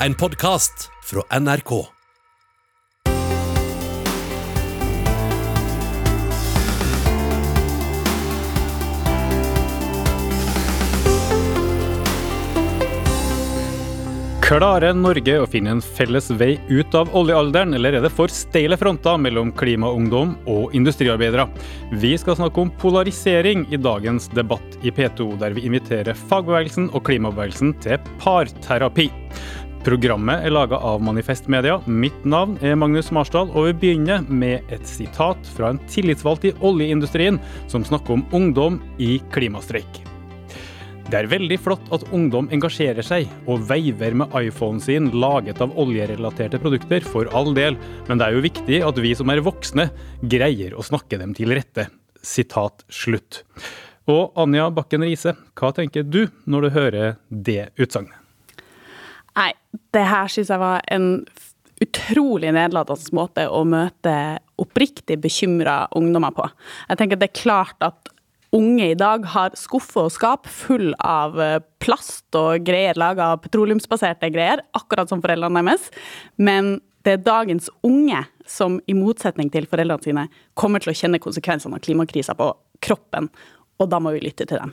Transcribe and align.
en 0.00 0.14
podkast 0.14 0.90
fra 1.04 1.40
NRK. 1.40 1.84
Klarer 14.46 14.92
Norge 14.94 15.40
å 15.42 15.46
finne 15.50 15.72
en 15.74 15.80
felles 15.82 16.28
vei 16.38 16.52
ut 16.68 16.94
av 16.94 17.08
oljealderen, 17.18 17.74
eller 17.74 17.96
er 17.96 18.04
det 18.04 18.12
for 18.14 18.30
steile 18.30 18.76
fronter 18.78 19.18
mellom 19.18 19.50
klimaungdom 19.58 20.36
og 20.46 20.76
industriarbeidere? 20.76 21.48
Vi 21.98 22.12
skal 22.20 22.38
snakke 22.38 22.62
om 22.62 22.70
polarisering 22.78 23.64
i 23.74 23.80
dagens 23.80 24.28
debatt 24.36 24.78
i 24.86 24.94
P2, 24.94 25.32
der 25.40 25.56
vi 25.56 25.66
inviterer 25.66 26.14
fagbevegelsen 26.28 26.92
og 26.92 27.08
klimabevegelsen 27.08 27.74
til 27.82 27.98
parterapi. 28.22 29.08
Programmet 29.86 30.42
er 30.42 30.50
laga 30.50 30.80
av 30.82 30.98
Manifest 31.06 31.44
Media. 31.46 31.76
Mitt 31.86 32.24
navn 32.26 32.56
er 32.58 32.74
Magnus 32.74 33.12
Marsdal, 33.14 33.52
og 33.54 33.68
vi 33.68 33.74
begynner 33.84 34.24
med 34.26 34.66
et 34.74 34.82
sitat 34.90 35.46
fra 35.54 35.68
en 35.70 35.78
tillitsvalgt 35.86 36.48
i 36.48 36.52
oljeindustrien 36.58 37.38
som 37.70 37.84
snakker 37.86 38.16
om 38.16 38.24
ungdom 38.34 38.80
i 38.98 39.20
klimastreik. 39.30 40.00
Det 41.06 41.20
er 41.20 41.30
veldig 41.30 41.60
flott 41.62 41.86
at 41.94 42.08
ungdom 42.10 42.50
engasjerer 42.50 43.06
seg 43.06 43.30
og 43.46 43.62
veiver 43.70 44.18
med 44.24 44.34
iPhonen 44.42 44.82
sin 44.82 45.06
laget 45.14 45.62
av 45.62 45.78
oljerelaterte 45.78 46.58
produkter, 46.58 47.06
for 47.06 47.30
all 47.30 47.54
del, 47.54 47.78
men 48.10 48.18
det 48.18 48.26
er 48.26 48.34
jo 48.34 48.44
viktig 48.48 48.82
at 48.90 49.02
vi 49.06 49.14
som 49.14 49.30
er 49.30 49.44
voksne, 49.46 49.92
greier 50.26 50.74
å 50.74 50.82
snakke 50.90 51.22
dem 51.22 51.38
til 51.38 51.54
rette. 51.54 51.86
Sitat 52.26 52.82
slutt. 52.90 53.44
Og 54.10 54.34
Anja 54.34 54.66
Bakken 54.66 55.06
Riise, 55.06 55.38
hva 55.54 55.70
tenker 55.78 56.02
du 56.02 56.24
når 56.42 56.66
du 56.66 56.74
hører 56.82 57.20
det 57.30 57.68
utsagnet? 57.78 58.25
Nei, 59.36 59.52
det 59.92 60.06
her 60.08 60.32
syns 60.32 60.50
jeg 60.52 60.62
var 60.62 60.84
en 60.92 61.10
utrolig 61.84 62.52
nedlatende 62.56 63.16
måte 63.16 63.44
å 63.52 63.62
møte 63.68 64.14
oppriktig 64.60 65.18
bekymra 65.20 65.84
ungdommer 65.96 66.32
på. 66.36 66.46
Jeg 66.88 67.00
tenker 67.00 67.20
det 67.20 67.28
er 67.28 67.40
klart 67.42 67.84
at 67.84 68.12
unge 68.56 68.90
i 68.92 68.96
dag 68.96 69.26
har 69.34 69.56
skuffer 69.58 70.06
og 70.06 70.14
skap 70.14 70.48
full 70.48 70.94
av 71.04 71.36
eh, 71.42 71.58
plast 71.82 72.36
og 72.38 72.64
greier 72.64 72.96
laga 72.96 73.32
av 73.34 73.42
petroleumsbaserte 73.44 74.30
greier, 74.32 74.62
akkurat 74.78 75.10
som 75.10 75.20
foreldrene 75.24 75.64
deres. 75.66 75.90
Men 76.40 76.78
det 77.06 77.18
er 77.18 77.26
dagens 77.26 77.68
unge 77.86 78.22
som 78.48 78.80
i 78.88 78.96
motsetning 78.96 79.50
til 79.52 79.68
foreldrene 79.70 80.06
sine 80.06 80.26
kommer 80.58 80.82
til 80.82 80.94
å 80.94 80.96
kjenne 80.96 81.20
konsekvensene 81.22 81.76
av 81.76 81.84
klimakrisa 81.84 82.34
på 82.38 82.48
kroppen, 82.86 83.28
og 83.76 83.92
da 83.92 84.00
må 84.00 84.14
vi 84.14 84.24
lytte 84.24 84.46
til 84.48 84.62
dem. 84.62 84.72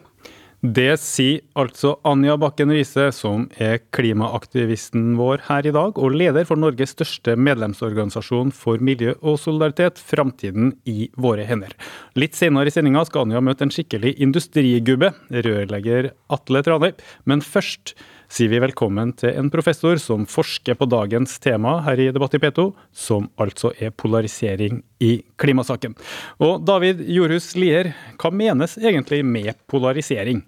Det 0.63 0.93
sier 0.95 1.41
altså 1.59 1.97
Anja 2.07 2.37
Bakken 2.39 2.69
Riise, 2.71 3.09
som 3.11 3.49
er 3.59 3.81
klimaaktivisten 3.91 5.17
vår 5.19 5.41
her 5.49 5.67
i 5.67 5.73
dag, 5.75 5.97
og 5.99 6.15
leder 6.15 6.47
for 6.47 6.55
Norges 6.55 6.93
største 6.95 7.35
medlemsorganisasjon 7.35 8.53
for 8.55 8.79
miljø 8.79 9.11
og 9.19 9.41
solidaritet, 9.43 9.99
Framtiden 9.99 10.71
i 10.87 11.09
våre 11.19 11.43
hender. 11.49 11.75
Litt 12.15 12.39
senere 12.39 12.71
i 12.71 12.75
sendinga 12.75 13.03
skal 13.09 13.25
Anja 13.25 13.41
møte 13.43 13.67
en 13.67 13.73
skikkelig 13.75 14.13
industrigubbe, 14.23 15.11
rørlegger 15.35 16.13
Atle 16.31 16.63
Tranøy. 16.63 16.93
Men 17.27 17.43
først 17.43 17.97
sier 18.31 18.53
vi 18.55 18.63
velkommen 18.63 19.11
til 19.19 19.35
en 19.35 19.51
professor 19.51 19.99
som 19.99 20.23
forsker 20.31 20.79
på 20.79 20.87
dagens 20.87 21.35
tema 21.43 21.81
her 21.89 22.05
i 22.05 22.07
Debatt 22.15 22.39
i 22.39 22.41
P2, 22.45 22.69
som 22.95 23.27
altså 23.35 23.75
er 23.83 23.91
polarisering 23.91 24.79
i 25.03 25.17
klimasaken. 25.35 25.99
Og 26.39 26.63
David 26.63 27.03
Jorhus 27.03 27.51
Lier, 27.59 27.91
hva 28.15 28.31
menes 28.31 28.79
egentlig 28.79 29.25
med 29.27 29.59
polarisering? 29.67 30.45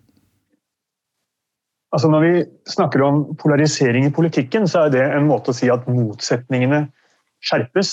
Altså 1.95 2.09
Når 2.11 2.23
vi 2.25 2.33
snakker 2.67 3.03
om 3.05 3.21
polarisering 3.39 4.05
i 4.05 4.11
politikken, 4.11 4.67
så 4.67 4.85
er 4.85 4.89
det 4.91 5.03
en 5.05 5.29
måte 5.29 5.53
å 5.53 5.55
si 5.55 5.69
at 5.71 5.85
motsetningene 5.87 6.81
skjerpes. 7.45 7.91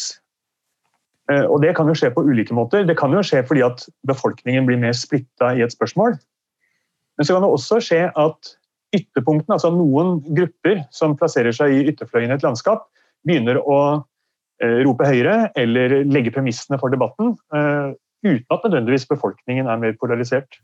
Eh, 1.30 1.44
og 1.46 1.62
Det 1.62 1.76
kan 1.76 1.86
jo 1.86 1.94
skje 1.94 2.10
på 2.10 2.24
ulike 2.26 2.56
måter. 2.56 2.82
Det 2.88 2.96
kan 2.98 3.14
jo 3.14 3.22
skje 3.22 3.44
fordi 3.46 3.62
at 3.62 3.84
befolkningen 4.08 4.66
blir 4.66 4.80
mer 4.82 4.96
splitta 4.98 5.52
i 5.54 5.62
et 5.62 5.74
spørsmål. 5.74 6.18
Men 7.14 7.28
så 7.28 7.36
kan 7.36 7.46
det 7.46 7.52
også 7.54 7.78
skje 7.84 8.00
at 8.10 8.54
ytterpunktene, 8.92 9.54
altså 9.54 9.70
noen 9.70 10.18
grupper 10.34 10.82
som 10.92 11.14
plasserer 11.16 11.54
seg 11.54 11.72
i 11.76 11.84
ytterfløyen 11.92 12.32
i 12.32 12.36
et 12.36 12.44
landskap, 12.44 12.88
begynner 13.22 13.60
å 13.62 13.78
eh, 14.58 14.82
rope 14.82 15.06
høyere 15.06 15.52
eller 15.54 16.00
legge 16.10 16.34
premissene 16.34 16.80
for 16.82 16.90
debatten, 16.90 17.36
eh, 17.54 17.94
uten 18.26 18.50
at 18.50 18.66
nødvendigvis 18.66 19.06
befolkningen 19.14 19.70
er 19.70 19.78
mer 19.78 19.94
polarisert. 20.00 20.58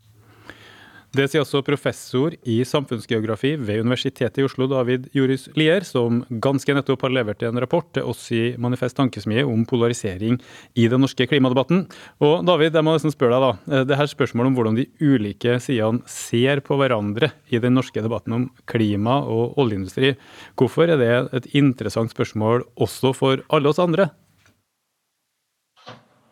Det 1.09 1.25
sier 1.33 1.41
også 1.41 1.63
professor 1.65 2.35
i 2.45 2.59
samfunnsgeografi 2.69 3.55
ved 3.57 3.81
Universitetet 3.81 4.43
i 4.43 4.45
Oslo, 4.45 4.67
David 4.69 5.07
Joris 5.17 5.47
Lier, 5.57 5.81
som 5.89 6.21
ganske 6.45 6.75
nettopp 6.77 7.07
har 7.07 7.15
levert 7.17 7.45
en 7.49 7.61
rapport 7.65 7.89
til 7.97 8.05
oss 8.11 8.27
i 8.37 8.43
Manifest 8.61 8.99
Tankesmie 8.99 9.47
om 9.49 9.65
polarisering 9.69 10.37
i 10.77 10.85
den 10.93 11.01
norske 11.01 11.25
klimadebatten. 11.31 11.87
Og 12.21 12.45
David, 12.45 12.77
jeg 12.77 12.85
må 12.85 12.93
nesten 12.93 13.15
spørre 13.15 13.41
deg 13.41 13.47
da, 13.47 13.83
det 13.89 14.01
her 14.03 14.13
spørsmålet 14.13 14.53
om 14.53 14.61
hvordan 14.61 14.79
de 14.83 14.87
ulike 15.01 15.57
sidene 15.65 16.05
ser 16.13 16.61
på 16.67 16.77
hverandre 16.77 17.33
i 17.49 17.65
den 17.65 17.79
norske 17.81 18.05
debatten 18.05 18.37
om 18.37 18.49
klima 18.69 19.23
og 19.25 19.57
oljeindustri, 19.65 20.13
hvorfor 20.61 20.93
er 20.93 21.01
det 21.01 21.13
et 21.41 21.53
interessant 21.57 22.13
spørsmål 22.13 22.69
også 22.77 23.17
for 23.17 23.49
alle 23.49 23.73
oss 23.73 23.81
andre? 23.81 24.11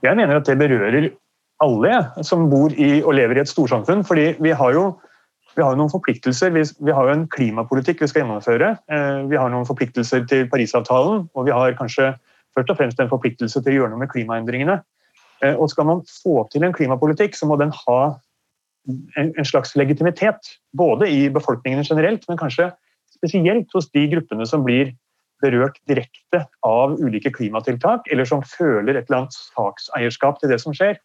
Jeg 0.05 0.21
mener 0.21 0.37
at 0.37 0.45
det 0.45 0.61
berører 0.61 1.15
alle 1.65 2.25
som 2.27 2.49
bor 2.51 2.73
i 2.73 3.01
og 3.03 3.15
lever 3.17 3.39
i 3.39 3.43
et 3.45 3.51
storsamfunn. 3.51 4.05
fordi 4.05 4.35
vi 4.43 4.51
har 4.51 4.73
jo, 4.73 4.99
vi 5.57 5.63
har 5.63 5.73
jo 5.73 5.81
noen 5.81 5.93
forpliktelser. 5.93 6.53
Vi, 6.53 6.93
har 6.93 7.09
jo 7.09 7.15
en 7.15 7.29
klimapolitikk 7.29 8.03
vi 8.03 8.09
skal 8.11 8.25
gjennomføre. 8.25 8.77
Eh, 8.93 9.23
vi 9.31 9.37
har 9.41 9.51
noen 9.51 9.69
forpliktelser 9.69 10.27
til 10.29 10.49
Parisavtalen, 10.53 11.29
og 11.35 11.49
vi 11.49 11.55
har 11.55 11.77
kanskje 11.79 12.15
først 12.57 12.71
og 12.71 12.77
fremst 12.77 13.01
en 13.01 13.13
forpliktelse 13.13 13.63
til 13.63 13.73
å 13.73 13.77
gjøre 13.81 13.95
noe 13.95 14.05
med 14.05 14.13
klimaendringene. 14.13 14.81
Eh, 15.43 15.57
og 15.57 15.71
Skal 15.71 15.89
man 15.89 16.05
få 16.23 16.45
til 16.53 16.65
en 16.65 16.77
klimapolitikk, 16.77 17.37
så 17.37 17.49
må 17.49 17.57
den 17.61 17.73
ha 17.87 18.01
en, 19.17 19.33
en 19.33 19.49
slags 19.49 19.77
legitimitet. 19.77 20.57
Både 20.77 21.09
i 21.09 21.29
befolkningen 21.33 21.85
generelt, 21.89 22.29
men 22.29 22.41
kanskje 22.41 22.71
spesielt 23.17 23.73
hos 23.73 23.89
de 23.97 24.07
gruppene 24.13 24.47
som 24.47 24.65
blir 24.65 24.93
berørt 25.45 25.77
direkte 25.89 26.47
av 26.65 26.97
ulike 27.01 27.33
klimatiltak, 27.33 28.07
eller 28.13 28.29
som 28.29 28.45
føler 28.45 28.97
et 28.97 29.09
eller 29.09 29.25
annet 29.25 29.37
sakseierskap 29.37 30.41
til 30.41 30.53
det 30.53 30.61
som 30.63 30.77
skjer. 30.77 30.97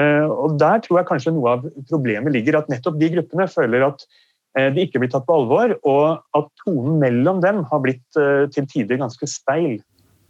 Eh, 0.00 0.28
og 0.28 0.58
Der 0.60 0.82
tror 0.84 1.00
jeg 1.00 1.08
kanskje 1.08 1.34
noe 1.34 1.56
av 1.56 1.66
problemet 1.88 2.34
ligger, 2.34 2.60
at 2.60 2.70
nettopp 2.72 2.98
de 3.00 3.10
gruppene 3.14 3.48
føler 3.48 3.86
at 3.88 4.04
eh, 4.58 4.68
de 4.74 4.84
ikke 4.84 5.00
blir 5.00 5.12
tatt 5.12 5.26
på 5.28 5.36
alvor, 5.40 5.76
og 5.88 6.20
at 6.36 6.48
tonen 6.64 6.98
mellom 7.00 7.40
dem 7.44 7.62
har 7.70 7.84
blitt 7.84 8.20
eh, 8.20 8.44
til 8.52 8.68
tider 8.68 9.00
ganske 9.00 9.28
speil. 9.30 9.78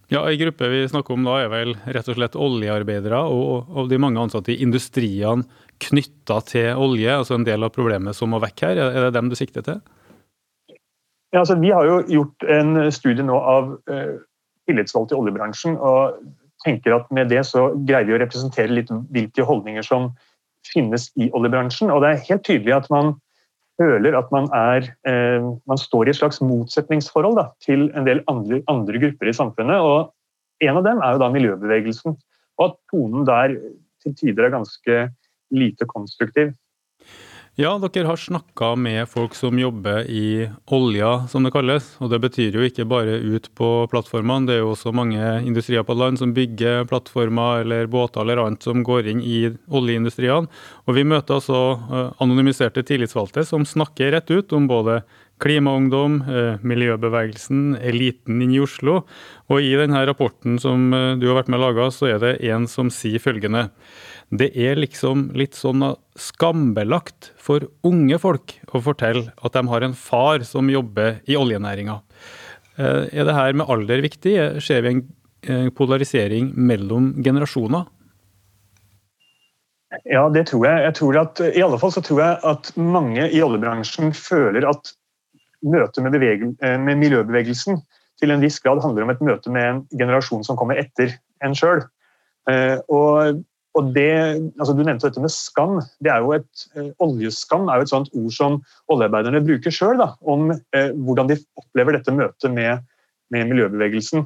Ja, 0.06 0.22
Ei 0.30 0.38
gruppe 0.38 0.68
vi 0.70 0.84
snakker 0.86 1.16
om 1.16 1.24
da 1.26 1.40
er 1.42 1.48
vel 1.50 1.72
rett 1.82 2.06
og 2.12 2.14
slett 2.14 2.38
oljearbeidere 2.38 3.24
og, 3.26 3.72
og 3.74 3.88
de 3.90 3.98
mange 3.98 4.22
ansatte 4.22 4.52
i 4.54 4.60
industriene 4.62 5.42
knytta 5.82 6.38
til 6.46 6.78
olje, 6.78 7.10
altså 7.10 7.34
en 7.34 7.46
del 7.48 7.66
av 7.66 7.74
problemet 7.74 8.14
som 8.14 8.30
må 8.30 8.38
vekk 8.44 8.62
her. 8.68 8.82
Er 8.86 9.08
det 9.08 9.16
dem 9.16 9.32
du 9.32 9.34
sikter 9.34 9.66
til? 9.66 9.80
Ja, 11.34 11.42
altså 11.42 11.58
Vi 11.58 11.74
har 11.74 11.90
jo 11.90 11.98
gjort 12.06 12.46
en 12.54 12.86
studie 12.94 13.26
nå 13.26 13.34
av 13.34 13.74
tillitsvalgte 14.70 15.16
i 15.16 15.18
oljebransjen. 15.18 15.74
og 15.74 16.22
tenker 16.64 16.96
at 16.96 17.10
med 17.14 17.30
det 17.32 17.42
så 17.48 17.68
greier 17.86 18.08
vi 18.08 18.16
å 18.16 18.22
representere 18.22 18.72
litt 18.72 18.90
hvilke 19.12 19.44
holdninger 19.46 19.84
som 19.86 20.10
finnes 20.66 21.10
i 21.20 21.28
oljebransjen. 21.36 21.92
Og 21.92 22.02
det 22.02 22.10
er 22.10 22.26
helt 22.28 22.44
tydelig 22.46 22.74
at 22.76 22.90
man 22.92 23.14
føler 23.80 24.16
at 24.16 24.30
man, 24.32 24.48
er, 24.56 24.88
eh, 25.08 25.44
man 25.68 25.80
står 25.80 26.08
i 26.08 26.14
et 26.14 26.20
slags 26.20 26.40
motsetningsforhold 26.40 27.36
da, 27.38 27.48
til 27.64 27.90
en 27.92 28.06
del 28.08 28.22
andre, 28.30 28.62
andre, 28.72 29.00
grupper 29.02 29.30
i 29.30 29.36
samfunnet. 29.36 29.76
og 29.76 30.12
En 30.64 30.80
av 30.80 30.86
dem 30.86 31.02
er 31.02 31.16
jo 31.16 31.22
da 31.22 31.32
miljøbevegelsen. 31.34 32.16
Og 32.56 32.70
at 32.70 32.78
tonen 32.92 33.26
der 33.28 33.58
til 34.02 34.14
tider 34.16 34.46
er 34.46 34.56
ganske 34.56 35.00
lite 35.52 35.88
konstruktiv. 35.92 36.54
Ja, 37.56 37.70
dere 37.80 38.04
har 38.04 38.18
snakka 38.20 38.74
med 38.76 39.06
folk 39.08 39.32
som 39.34 39.56
jobber 39.56 40.04
i 40.12 40.44
olja, 40.76 41.22
som 41.32 41.46
det 41.46 41.54
kalles. 41.54 41.86
Og 42.04 42.10
det 42.12 42.18
betyr 42.20 42.58
jo 42.58 42.64
ikke 42.66 42.84
bare 42.84 43.14
ut 43.16 43.48
på 43.56 43.70
plattformene, 43.88 44.44
det 44.44 44.58
er 44.58 44.60
jo 44.60 44.74
også 44.74 44.92
mange 44.92 45.30
industrier 45.40 45.86
på 45.88 45.96
land 45.96 46.20
som 46.20 46.34
bygger 46.36 46.84
plattformer 46.90 47.62
eller 47.62 47.88
båter 47.88 48.20
eller 48.20 48.42
annet 48.42 48.66
som 48.66 48.82
går 48.84 49.08
inn 49.08 49.22
i 49.24 49.38
oljeindustriene. 49.72 50.52
Og 50.84 50.98
vi 50.98 51.06
møter 51.08 51.38
altså 51.38 51.60
eh, 51.78 52.10
anonymiserte 52.20 52.84
tillitsvalgte 52.84 53.46
som 53.48 53.64
snakker 53.64 54.12
rett 54.12 54.28
ut 54.36 54.52
om 54.52 54.68
både 54.68 54.98
klimaungdom, 55.40 56.18
eh, 56.28 56.60
miljøbevegelsen, 56.60 57.78
eliten 57.80 58.42
inne 58.44 58.58
i 58.58 58.60
Oslo. 58.66 58.98
Og 59.48 59.64
i 59.64 59.72
denne 59.80 60.04
rapporten 60.04 60.60
som 60.60 60.90
eh, 60.92 61.14
du 61.16 61.24
har 61.30 61.40
vært 61.40 61.48
med 61.52 61.62
å 61.62 61.70
lage, 61.70 61.88
så 61.96 62.12
er 62.12 62.20
det 62.20 62.36
en 62.52 62.68
som 62.68 62.92
sier 62.92 63.24
følgende. 63.24 63.70
Det 64.34 64.48
er 64.58 64.74
liksom 64.74 65.28
litt 65.38 65.54
sånn 65.54 65.84
skambelagt 66.18 67.30
for 67.38 67.68
unge 67.86 68.18
folk 68.18 68.56
å 68.74 68.80
fortelle 68.82 69.30
at 69.36 69.54
de 69.54 69.62
har 69.70 69.86
en 69.86 69.94
far 69.94 70.42
som 70.48 70.66
jobber 70.70 71.20
i 71.30 71.36
oljenæringa. 71.38 72.00
Eh, 72.76 73.06
er 73.14 73.28
det 73.28 73.36
her 73.36 73.54
med 73.54 73.70
alder 73.70 74.02
viktig? 74.02 74.34
Ser 74.64 74.82
vi 74.82 74.96
en 74.96 75.70
polarisering 75.78 76.50
mellom 76.58 77.12
generasjoner? 77.22 77.86
Ja, 80.10 80.26
det 80.28 80.48
tror 80.50 80.66
jeg. 80.66 80.82
jeg 80.82 80.94
tror 80.98 81.18
at, 81.22 81.40
I 81.46 81.62
alle 81.62 81.78
fall 81.78 81.94
så 81.94 82.02
tror 82.02 82.24
jeg 82.24 82.38
at 82.50 82.72
mange 82.76 83.30
i 83.30 83.42
oljebransjen 83.46 84.10
føler 84.10 84.66
at 84.66 84.90
møte 85.62 86.02
med, 86.02 86.18
med, 86.18 86.98
miljøbevegelsen 86.98 87.78
til 88.18 88.34
en 88.34 88.42
viss 88.42 88.58
grad 88.64 88.82
handler 88.82 89.06
om 89.06 89.14
et 89.14 89.22
møte 89.22 89.54
med 89.54 89.68
en 89.70 89.84
generasjon 89.94 90.42
som 90.44 90.58
kommer 90.58 90.82
etter 90.82 91.14
en 91.46 91.54
sjøl. 91.56 91.84
Og, 92.92 93.40
og 93.76 93.90
det, 93.92 94.10
altså 94.56 94.72
Du 94.72 94.82
nevnte 94.82 95.08
dette 95.08 95.20
med 95.20 95.32
skam. 95.32 95.80
det 96.00 96.12
er 96.12 96.24
jo 96.24 96.32
et, 96.36 96.66
Oljeskam 97.04 97.68
er 97.68 97.80
jo 97.80 97.86
et 97.86 97.92
sånt 97.92 98.08
ord 98.16 98.32
som 98.32 98.60
oljearbeiderne 98.92 99.42
bruker 99.44 99.74
sjøl 99.74 100.00
om 100.24 100.50
eh, 100.50 100.94
hvordan 100.96 101.28
de 101.28 101.36
opplever 101.60 101.98
dette 101.98 102.14
møtet 102.14 102.54
med, 102.56 102.86
med 103.34 103.52
miljøbevegelsen. 103.52 104.24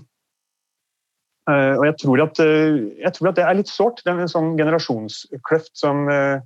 Eh, 1.50 1.75
og 1.79 1.85
jeg 1.88 1.97
tror, 2.02 2.23
at, 2.26 2.41
eh, 2.44 2.79
jeg 3.00 3.12
tror, 3.17 3.31
at, 3.31 3.38
det 3.38 3.44
er 3.47 3.58
litt 3.58 3.73
sårt, 3.73 4.02
den 4.06 4.23
sånn 4.31 4.55
generasjonskløft 4.61 5.73
som, 5.79 6.06
eh, 6.12 6.38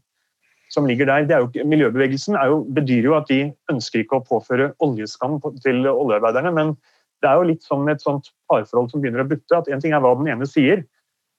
som 0.73 0.87
ligger 0.89 1.11
der. 1.11 1.29
Er 1.29 1.45
jo, 1.45 1.67
miljøbevegelsen 1.69 2.39
er 2.41 2.53
jo, 2.53 2.63
bedyrer 2.77 3.11
jo 3.11 3.19
at 3.19 3.29
de 3.29 3.41
ønsker 3.73 4.05
ikke 4.05 4.21
å 4.21 4.27
påføre 4.27 4.73
oljeskam 4.85 5.41
til 5.65 5.85
oljearbeiderne, 5.91 6.55
men 6.55 6.75
det 7.23 7.31
er 7.31 7.41
jo 7.41 7.51
litt 7.51 7.65
sånn 7.65 7.89
et 7.89 8.05
sånt 8.05 8.31
parforhold 8.51 8.91
som 8.93 9.03
begynner 9.03 9.25
å 9.25 9.29
butte. 9.29 9.57
at 9.57 9.69
En 9.69 9.81
ting 9.81 9.93
er 9.93 10.03
hva 10.05 10.15
den 10.19 10.31
ene 10.33 10.49
sier, 10.49 10.85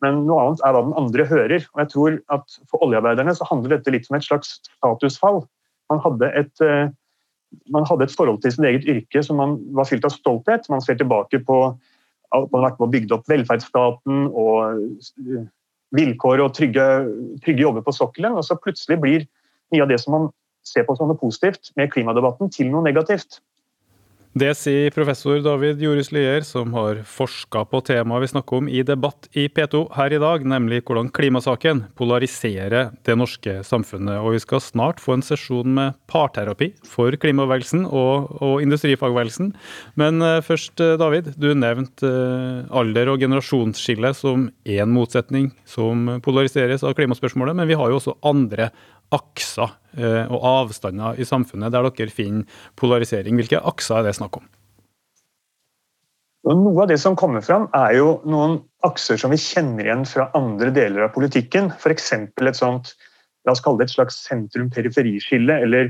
men 0.04 0.26
noe 0.28 0.42
annet 0.44 0.62
er 0.66 0.76
hva 0.76 0.84
den 0.84 0.98
andre 1.00 1.26
hører. 1.30 1.66
Og 1.74 1.82
jeg 1.84 1.92
tror 1.94 2.20
at 2.36 2.58
For 2.72 2.84
oljearbeiderne 2.86 3.36
så 3.38 3.48
handler 3.50 3.78
dette 3.78 3.94
litt 3.94 4.08
som 4.08 4.18
et 4.18 4.28
slags 4.28 4.58
statusfall. 4.66 5.44
Man 5.92 6.02
hadde 6.04 6.32
et, 6.36 6.64
man 7.72 7.88
hadde 7.88 8.08
et 8.08 8.16
forhold 8.16 8.42
til 8.44 8.54
sitt 8.56 8.68
eget 8.68 8.88
yrke 8.92 9.24
som 9.24 9.40
man 9.40 9.56
var 9.78 9.88
fylt 9.88 10.08
av 10.08 10.14
stolthet. 10.16 10.68
Man 10.74 10.84
ser 10.84 11.00
tilbake 11.00 11.40
på 11.48 11.60
at 12.36 12.52
man 12.52 12.62
har 12.62 12.70
vært 12.70 12.80
med 12.80 12.88
og 12.88 12.96
bygd 12.96 13.14
opp 13.16 13.30
velferdsstaten 13.32 14.26
og 14.32 14.82
eh, 14.82 15.46
vilkår 15.96 16.44
og 16.44 16.56
trygge, 16.58 16.86
trygge 17.46 17.64
jobber 17.64 17.86
på 17.86 17.94
sokkelen. 17.96 18.36
Og 18.36 18.46
så 18.48 18.58
plutselig 18.60 19.00
blir 19.02 19.28
mye 19.74 19.86
av 19.86 19.92
det 19.92 20.02
som 20.04 20.18
man 20.18 20.32
ser 20.66 20.88
på 20.88 20.96
som 20.98 21.12
noe 21.12 21.20
positivt 21.20 21.72
med 21.78 21.92
klimadebatten, 21.94 22.50
til 22.52 22.72
noe 22.74 22.84
negativt. 22.86 23.40
Det 24.36 24.50
sier 24.60 24.92
professor 24.92 25.38
David 25.40 25.80
Joris 25.80 26.10
Lier, 26.12 26.42
som 26.44 26.74
har 26.76 26.98
forska 27.08 27.62
på 27.72 27.80
temaet 27.88 28.26
vi 28.26 28.28
snakker 28.34 28.58
om 28.58 28.66
i 28.68 28.82
debatt 28.84 29.30
i 29.32 29.46
P2 29.48 29.86
her 29.96 30.12
i 30.12 30.18
dag, 30.20 30.44
nemlig 30.44 30.82
hvordan 30.82 31.08
klimasaken 31.16 31.86
polariserer 31.96 32.90
det 33.08 33.16
norske 33.16 33.62
samfunnet. 33.64 34.20
Og 34.20 34.36
vi 34.36 34.42
skal 34.44 34.60
snart 34.60 35.00
få 35.00 35.16
en 35.16 35.24
sesjon 35.24 35.72
med 35.78 35.96
parterapi 36.12 36.74
for 36.84 37.16
klimabevegelsen 37.16 37.86
og, 37.88 38.34
og 38.44 38.66
industrifagbevegelsen. 38.66 39.54
Men 40.04 40.20
uh, 40.20 40.44
først, 40.44 40.84
uh, 40.84 40.98
David. 41.00 41.32
Du 41.40 41.54
nevnte 41.56 42.04
uh, 42.04 42.68
alder- 42.76 43.14
og 43.14 43.24
generasjonsskille 43.24 44.12
som 44.20 44.50
én 44.68 44.92
motsetning 44.92 45.54
som 45.64 46.18
polariseres 46.28 46.84
av 46.84 46.98
klimaspørsmålet, 47.00 47.56
men 47.56 47.72
vi 47.72 47.80
har 47.80 47.88
jo 47.88 48.04
også 48.04 48.18
andre 48.28 48.68
akser 49.14 49.70
eh, 49.98 50.26
og 50.26 50.46
avstander 50.50 51.20
i 51.20 51.28
samfunnet 51.28 51.74
der 51.74 51.90
dere 51.90 52.14
finner 52.14 52.62
polarisering. 52.80 53.38
Hvilke 53.40 53.62
akser 53.62 54.00
er 54.00 54.10
det 54.10 54.16
snakk 54.18 54.40
om? 54.42 54.48
Noe 56.46 56.84
av 56.84 56.92
det 56.92 57.00
som 57.02 57.16
kommer 57.18 57.42
fram, 57.42 57.66
er 57.74 57.96
jo 57.98 58.20
noen 58.30 58.60
akser 58.86 59.18
som 59.18 59.32
vi 59.34 59.40
kjenner 59.42 59.88
igjen 59.88 60.06
fra 60.06 60.28
andre 60.38 60.70
deler 60.74 61.08
av 61.08 61.14
politikken. 61.16 61.72
F.eks. 61.74 62.12
et 62.14 62.60
sånt 62.60 62.94
la 63.46 63.54
oss 63.54 63.64
kalle 63.66 63.82
det 63.82 63.90
et 63.90 63.96
slags 63.96 64.18
sentrum-periferiskille, 64.28 65.58
eller 65.66 65.90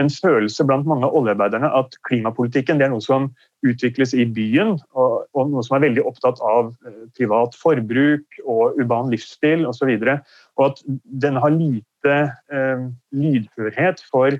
en 0.00 0.10
følelse 0.12 0.64
blant 0.68 0.84
mange 0.88 1.08
av 1.08 1.16
oljearbeiderne 1.16 1.70
at 1.78 1.96
klimapolitikken 2.08 2.82
er 2.84 2.90
noe 2.92 3.00
som 3.04 3.30
utvikles 3.64 4.12
i 4.12 4.26
byen, 4.28 4.74
og, 4.92 5.24
og, 5.32 5.52
noe 5.52 5.64
som 5.64 5.78
er 5.78 5.86
veldig 5.86 6.04
opptatt 6.08 6.42
av 6.44 6.74
eh, 6.84 7.06
privat 7.16 7.56
forbruk 7.56 8.40
og 8.44 8.76
urban 8.76 9.08
livsstil 9.12 9.64
osv. 9.68 9.94
Og, 9.96 10.04
så 10.04 10.18
og 10.60 10.66
at 10.68 10.84
den 11.24 11.40
har 11.40 11.56
lite 11.56 11.84
eh, 12.12 12.86
lydhørhet 13.12 14.02
for 14.10 14.36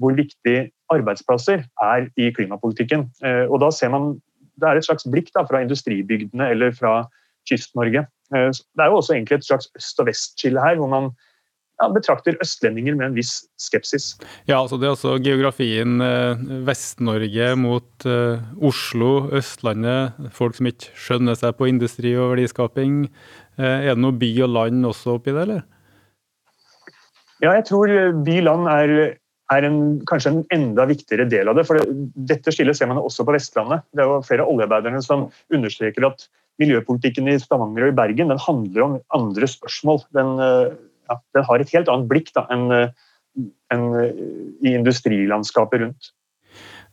hvor 0.00 0.16
viktig 0.16 0.70
arbeidsplasser 0.90 1.64
er 1.84 2.08
i 2.18 2.30
klimapolitikken. 2.34 3.08
Eh, 3.24 3.46
og 3.48 3.60
da 3.64 3.70
ser 3.74 3.92
man 3.92 4.18
Det 4.60 4.68
er 4.68 4.76
et 4.76 4.84
slags 4.84 5.06
blikk 5.08 5.30
da, 5.32 5.40
fra 5.48 5.62
industribygdene 5.64 6.50
eller 6.52 6.74
fra 6.76 7.06
Kyst-Norge. 7.48 8.02
Eh, 8.34 8.50
det 8.52 8.82
er 8.84 8.90
jo 8.90 8.98
også 8.98 9.14
egentlig 9.14 9.38
et 9.38 9.46
slags 9.46 9.70
øst- 9.78 10.02
og 10.02 10.06
vest-skille 10.10 10.60
her, 10.60 10.76
hvor 10.76 10.90
man 10.90 11.06
ja, 11.80 11.88
betrakter 11.88 12.36
østlendinger 12.44 12.92
med 12.94 13.06
en 13.06 13.16
viss 13.16 13.46
skepsis. 13.56 14.18
Ja, 14.46 14.60
altså 14.60 14.76
Det 14.76 14.84
er 14.84 14.90
altså 14.90 15.16
geografien 15.16 15.96
Vest-Norge 16.66 17.56
mot 17.56 18.04
Oslo, 18.60 19.30
Østlandet. 19.32 20.12
Folk 20.30 20.58
som 20.58 20.68
ikke 20.68 20.92
skjønner 20.92 21.40
seg 21.40 21.56
på 21.56 21.72
industri 21.72 22.12
og 22.20 22.34
verdiskaping. 22.34 23.06
Er 23.56 23.94
det 23.94 24.02
noe 24.04 24.12
by 24.12 24.42
og 24.44 24.52
land 24.58 24.84
også 24.92 25.16
oppi 25.16 25.32
det, 25.32 25.40
eller? 25.48 25.64
Ja, 27.40 27.54
jeg 27.56 27.66
tror 27.70 27.92
by-land 28.26 28.68
er, 28.68 28.94
er 29.54 29.66
en, 29.66 29.80
kanskje 30.08 30.34
en 30.34 30.42
enda 30.54 30.86
viktigere 30.90 31.28
del 31.30 31.48
av 31.50 31.56
det. 31.58 31.66
for 31.68 31.80
det, 31.80 31.86
Dette 32.28 32.52
skillet 32.54 32.76
ser 32.76 32.90
man 32.90 33.00
også 33.00 33.24
på 33.26 33.34
Vestlandet. 33.36 33.86
Det 33.96 34.04
er 34.04 34.10
jo 34.10 34.20
flere 34.26 34.44
av 34.44 34.52
oljearbeiderne 34.52 35.00
som 35.04 35.28
understreker 35.54 36.10
at 36.10 36.28
miljøpolitikken 36.60 37.30
i 37.32 37.38
Stavanger 37.40 37.86
og 37.86 37.94
i 37.94 37.96
Bergen 37.96 38.32
den 38.32 38.44
handler 38.44 38.86
om 38.86 38.98
andre 39.16 39.48
spørsmål. 39.48 40.02
Den 40.16 40.36
ja, 40.40 41.16
den 41.34 41.46
har 41.48 41.62
et 41.62 41.72
helt 41.74 41.88
annet 41.90 42.10
blikk 42.10 42.28
da, 42.36 42.44
enn 42.52 42.68
en 43.70 43.84
i 44.60 44.74
industrilandskapet 44.74 45.84
rundt. 45.84 46.10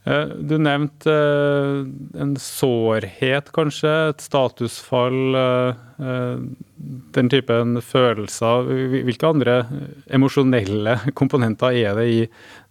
Eh, 0.07 0.33
du 0.49 0.55
nevnte 0.61 1.11
eh, 1.11 1.83
en 2.21 2.35
sårhet, 2.39 3.51
kanskje. 3.55 3.93
Et 4.13 4.23
statusfall. 4.23 5.37
Eh, 6.77 6.95
den 7.17 7.29
typen 7.33 7.81
følelser. 7.81 8.69
Hvilke 9.07 9.27
andre 9.29 9.57
emosjonelle 10.13 10.97
komponenter 11.19 11.75
er 11.75 11.97
det 11.97 12.07
i 12.13 12.23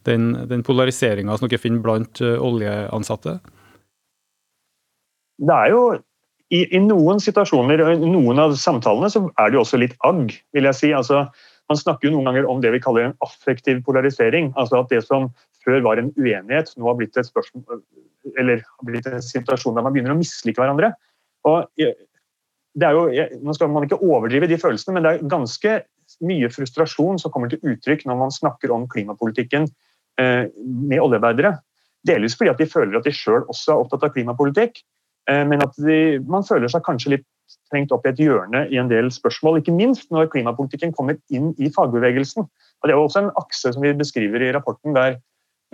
den, 0.06 0.32
den 0.49 0.62
polariseringa 0.67 1.37
som 1.37 1.50
dere 1.50 1.62
finner 1.62 1.82
blant 1.85 2.23
oljeansatte? 2.23 3.38
Det 5.37 5.56
er 5.56 5.73
jo 5.75 5.81
i, 6.55 6.62
i, 6.62 6.79
noen 6.81 7.19
situasjoner 7.23 7.82
og 7.82 7.93
i 7.93 8.08
noen 8.08 8.38
av 8.41 8.55
samtalene 8.61 9.11
så 9.12 9.25
er 9.35 9.50
det 9.50 9.58
jo 9.58 9.64
også 9.64 9.81
litt 9.82 9.97
agg, 10.06 10.31
vil 10.55 10.69
jeg 10.70 10.79
si. 10.79 10.93
Altså, 10.94 11.25
man 11.70 11.81
snakker 11.81 12.08
jo 12.08 12.14
noen 12.14 12.31
ganger 12.31 12.49
om 12.50 12.62
det 12.62 12.70
vi 12.76 12.82
kaller 12.82 13.08
en 13.08 13.17
affektiv 13.26 13.82
polarisering. 13.87 14.53
altså 14.55 14.85
At 14.85 14.93
det 14.94 15.03
som 15.08 15.29
før 15.67 15.82
var 15.82 15.99
en 16.00 16.12
uenighet, 16.14 16.70
nå 16.79 16.87
har 16.87 16.99
blitt 17.00 17.19
et 17.19 17.29
spørsmål 17.29 17.82
eller 18.38 18.62
har 18.62 18.87
blitt 18.87 19.06
en 19.11 19.23
situasjon 19.23 19.76
der 19.76 19.87
man 19.87 19.94
begynner 19.94 20.14
å 20.14 20.19
mislike 20.19 20.62
hverandre. 20.62 20.93
Og 21.47 21.67
jo, 22.76 23.05
Nå 23.43 23.55
skal 23.56 23.70
man 23.73 23.87
ikke 23.87 24.00
overdrive 24.05 24.49
de 24.50 24.58
følelsene, 24.61 24.96
men 24.96 25.06
det 25.06 25.12
er 25.12 25.31
ganske 25.31 25.76
mye 26.26 26.50
frustrasjon 26.52 27.19
som 27.19 27.32
kommer 27.34 27.50
til 27.52 27.62
uttrykk 27.67 28.05
når 28.06 28.19
man 28.20 28.34
snakker 28.34 28.73
om 28.75 28.84
klimapolitikken 28.90 29.69
eh, 30.20 30.44
med 30.62 31.00
oljearbeidere. 31.02 31.56
Delvis 32.06 32.37
fordi 32.38 32.52
at 32.52 32.61
de 32.61 32.69
føler 32.70 32.99
at 32.99 33.08
de 33.08 33.14
sjøl 33.14 33.46
også 33.49 33.73
er 33.73 33.82
opptatt 33.82 34.06
av 34.06 34.12
klimapolitikk, 34.14 34.84
Eh, 35.31 35.43
men 35.46 35.62
at 35.64 35.75
de, 35.82 36.19
man 36.31 36.46
føler 36.46 36.70
seg 36.70 36.84
kanskje 36.86 37.17
litt 37.17 37.27
trengt 37.70 37.93
opp 37.94 38.06
i 38.06 38.12
et 38.12 38.20
hjørne 38.22 38.65
i 38.72 38.79
en 38.81 38.91
del 38.91 39.10
spørsmål. 39.15 39.60
Ikke 39.60 39.74
minst 39.74 40.10
når 40.15 40.31
klimapolitikken 40.32 40.94
kommer 40.94 41.19
inn 41.34 41.53
i 41.62 41.70
fagbevegelsen. 41.74 42.46
Og 42.46 42.89
det 42.89 42.94
er 42.94 43.01
også 43.01 43.24
en 43.24 43.32
akse 43.39 43.72
som 43.74 43.84
vi 43.84 43.94
beskriver 43.96 44.43
i 44.43 44.53
rapporten, 44.55 44.94
der 44.96 45.19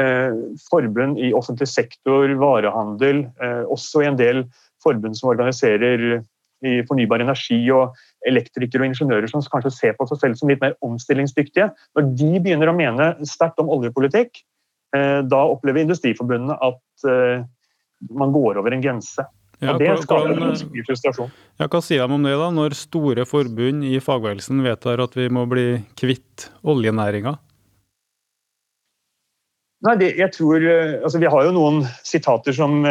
eh, 0.00 0.36
forbund 0.70 1.20
i 1.20 1.32
offentlig 1.36 1.68
sektor, 1.68 2.32
varehandel, 2.40 3.26
eh, 3.44 3.64
også 3.68 4.04
i 4.04 4.10
en 4.10 4.20
del 4.20 4.44
forbund 4.84 5.18
som 5.18 5.32
organiserer 5.32 6.22
i 6.62 6.78
fornybar 6.86 7.22
energi 7.24 7.58
og 7.74 7.96
elektrikere 8.28 8.84
og 8.84 8.92
ingeniører 8.92 9.30
som 9.30 9.42
kanskje 9.52 9.74
ser 9.74 9.98
på 9.98 10.06
seg 10.10 10.20
selv 10.22 10.38
som 10.38 10.52
litt 10.52 10.62
mer 10.62 10.76
omstillingsdyktige. 10.86 11.70
Når 11.98 12.10
de 12.18 12.32
begynner 12.38 12.70
å 12.70 12.76
mene 12.76 13.12
sterkt 13.28 13.60
om 13.62 13.70
oljepolitikk, 13.72 14.42
eh, 14.96 15.20
da 15.26 15.44
opplever 15.50 15.84
Industriforbundet 15.84 16.58
at 16.62 17.08
eh, 17.10 17.46
man 18.10 18.34
går 18.34 18.60
over 18.62 18.74
en 18.74 18.84
grense. 18.84 19.26
Ja, 19.62 19.76
det 19.78 19.92
skaper 20.02 20.34
en 20.34 20.42
mye 20.42 20.84
frustrasjon. 20.88 21.30
Ja, 21.60 21.68
hva 21.70 21.80
sier 21.84 22.02
de 22.02 22.16
om 22.16 22.24
det, 22.26 22.34
da, 22.34 22.48
når 22.50 22.74
store 22.74 23.26
forbund 23.28 23.86
i 23.86 24.00
fagbevegelsen 24.02 24.62
vedtar 24.64 25.02
at 25.04 25.14
vi 25.14 25.28
må 25.30 25.46
bli 25.50 25.66
kvitt 25.98 26.48
oljenæringa? 26.66 27.36
Nei, 29.86 29.96
det, 29.98 30.12
jeg 30.18 30.30
tror, 30.34 30.62
eh, 30.62 30.98
altså 31.02 31.18
Vi 31.22 31.30
har 31.30 31.46
jo 31.46 31.54
noen 31.54 31.82
sitater 32.06 32.54
som, 32.54 32.82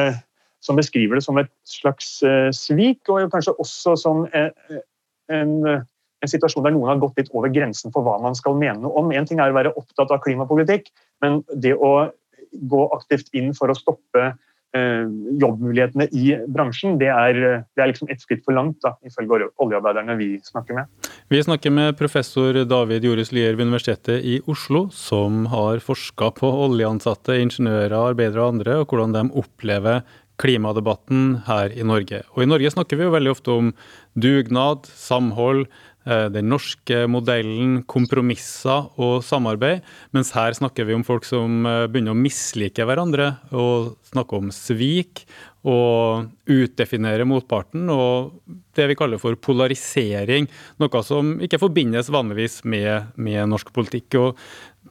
som 0.62 0.77
beskriver 0.77 1.18
det 1.18 1.25
som 1.25 1.39
et 1.41 1.51
slags 1.68 2.20
uh, 2.25 2.50
svik, 2.56 3.01
og 3.10 3.32
kanskje 3.34 3.56
også 3.62 3.96
som 4.00 4.24
en, 4.38 4.51
en, 5.34 5.56
en, 5.65 6.30
situasjon 6.30 6.65
der 6.68 6.75
noen 6.75 6.94
har 6.94 7.01
gått 7.01 7.18
litt 7.18 7.32
over 7.34 7.51
grensen 7.53 7.94
for 7.94 8.06
hva 8.06 8.20
man 8.22 8.38
skal 8.38 8.58
mene 8.60 8.89
om. 8.89 9.10
En 9.12 9.27
ting 9.27 9.41
er 9.41 9.53
å 9.53 9.58
være 9.58 9.74
opptatt 9.80 10.13
av 10.13 10.22
klimapolitikk, 10.25 10.91
men 11.25 11.41
det 11.53 11.74
å 11.75 12.12
gå 12.51 12.86
aktivt 12.94 13.32
inn 13.38 13.56
for 13.58 13.72
å 13.72 13.77
stoppe 13.77 14.32
Eh, 14.72 15.08
jobbmulighetene 15.41 16.06
i 16.15 16.30
bransjen, 16.48 16.94
det 16.96 17.10
er, 17.12 17.38
det 17.75 17.82
er 17.84 17.89
liksom 17.89 18.08
ett 18.08 18.22
skritt 18.24 18.46
for 18.46 18.56
langt, 18.56 18.77
da, 18.80 18.94
ifølge 19.03 19.50
oljearbeiderne 19.60 20.15
vi 20.15 20.30
snakker 20.48 20.77
med. 20.77 21.10
Vi 21.27 21.41
snakker 21.44 21.74
med 21.75 21.98
professor 22.00 22.56
David 22.63 23.03
Joris 23.03 23.34
Lier 23.36 23.58
ved 23.58 23.68
Universitetet 23.68 24.24
i 24.24 24.38
Oslo, 24.48 24.86
som 24.96 25.44
har 25.51 25.84
forska 25.84 26.32
på 26.39 26.53
oljeansatte, 26.70 27.36
ingeniører, 27.44 27.98
arbeidere 28.13 28.46
og 28.46 28.53
andre, 28.53 28.77
og 28.80 28.94
hvordan 28.94 29.18
de 29.18 29.25
opplever 29.44 30.06
klimadebatten 30.41 31.43
her 31.48 31.74
i 31.75 31.86
Norge. 31.88 32.24
Og 32.33 32.43
I 32.43 32.50
Norge 32.50 32.74
snakker 32.74 33.00
vi 33.00 33.07
jo 33.07 33.13
veldig 33.13 33.33
ofte 33.36 33.53
om 33.53 33.71
dugnad, 34.19 34.89
samhold, 34.98 35.67
eh, 36.05 36.27
den 36.33 36.50
norske 36.50 37.05
modellen, 37.07 37.83
kompromisser 37.86 38.89
og 38.98 39.21
samarbeid. 39.24 39.86
Mens 40.15 40.33
her 40.36 40.57
snakker 40.57 40.88
vi 40.89 40.98
om 40.98 41.05
folk 41.05 41.27
som 41.27 41.65
eh, 41.65 41.86
begynner 41.88 42.15
å 42.15 42.21
mislike 42.21 42.86
hverandre 42.88 43.36
og 43.53 43.95
snakke 44.12 44.41
om 44.41 44.51
svik 44.55 45.25
og 45.62 46.31
utdefinere 46.50 47.25
motparten, 47.29 47.86
og 47.93 48.31
det 48.74 48.88
vi 48.89 48.95
kaller 48.98 49.21
for 49.21 49.38
polarisering. 49.38 50.48
Noe 50.81 51.01
som 51.05 51.36
ikke 51.43 51.60
forbindes 51.62 52.10
vanligvis 52.10 52.63
med, 52.65 53.12
med 53.15 53.51
norsk 53.51 53.69
politikk. 53.75 54.17
og 54.17 54.41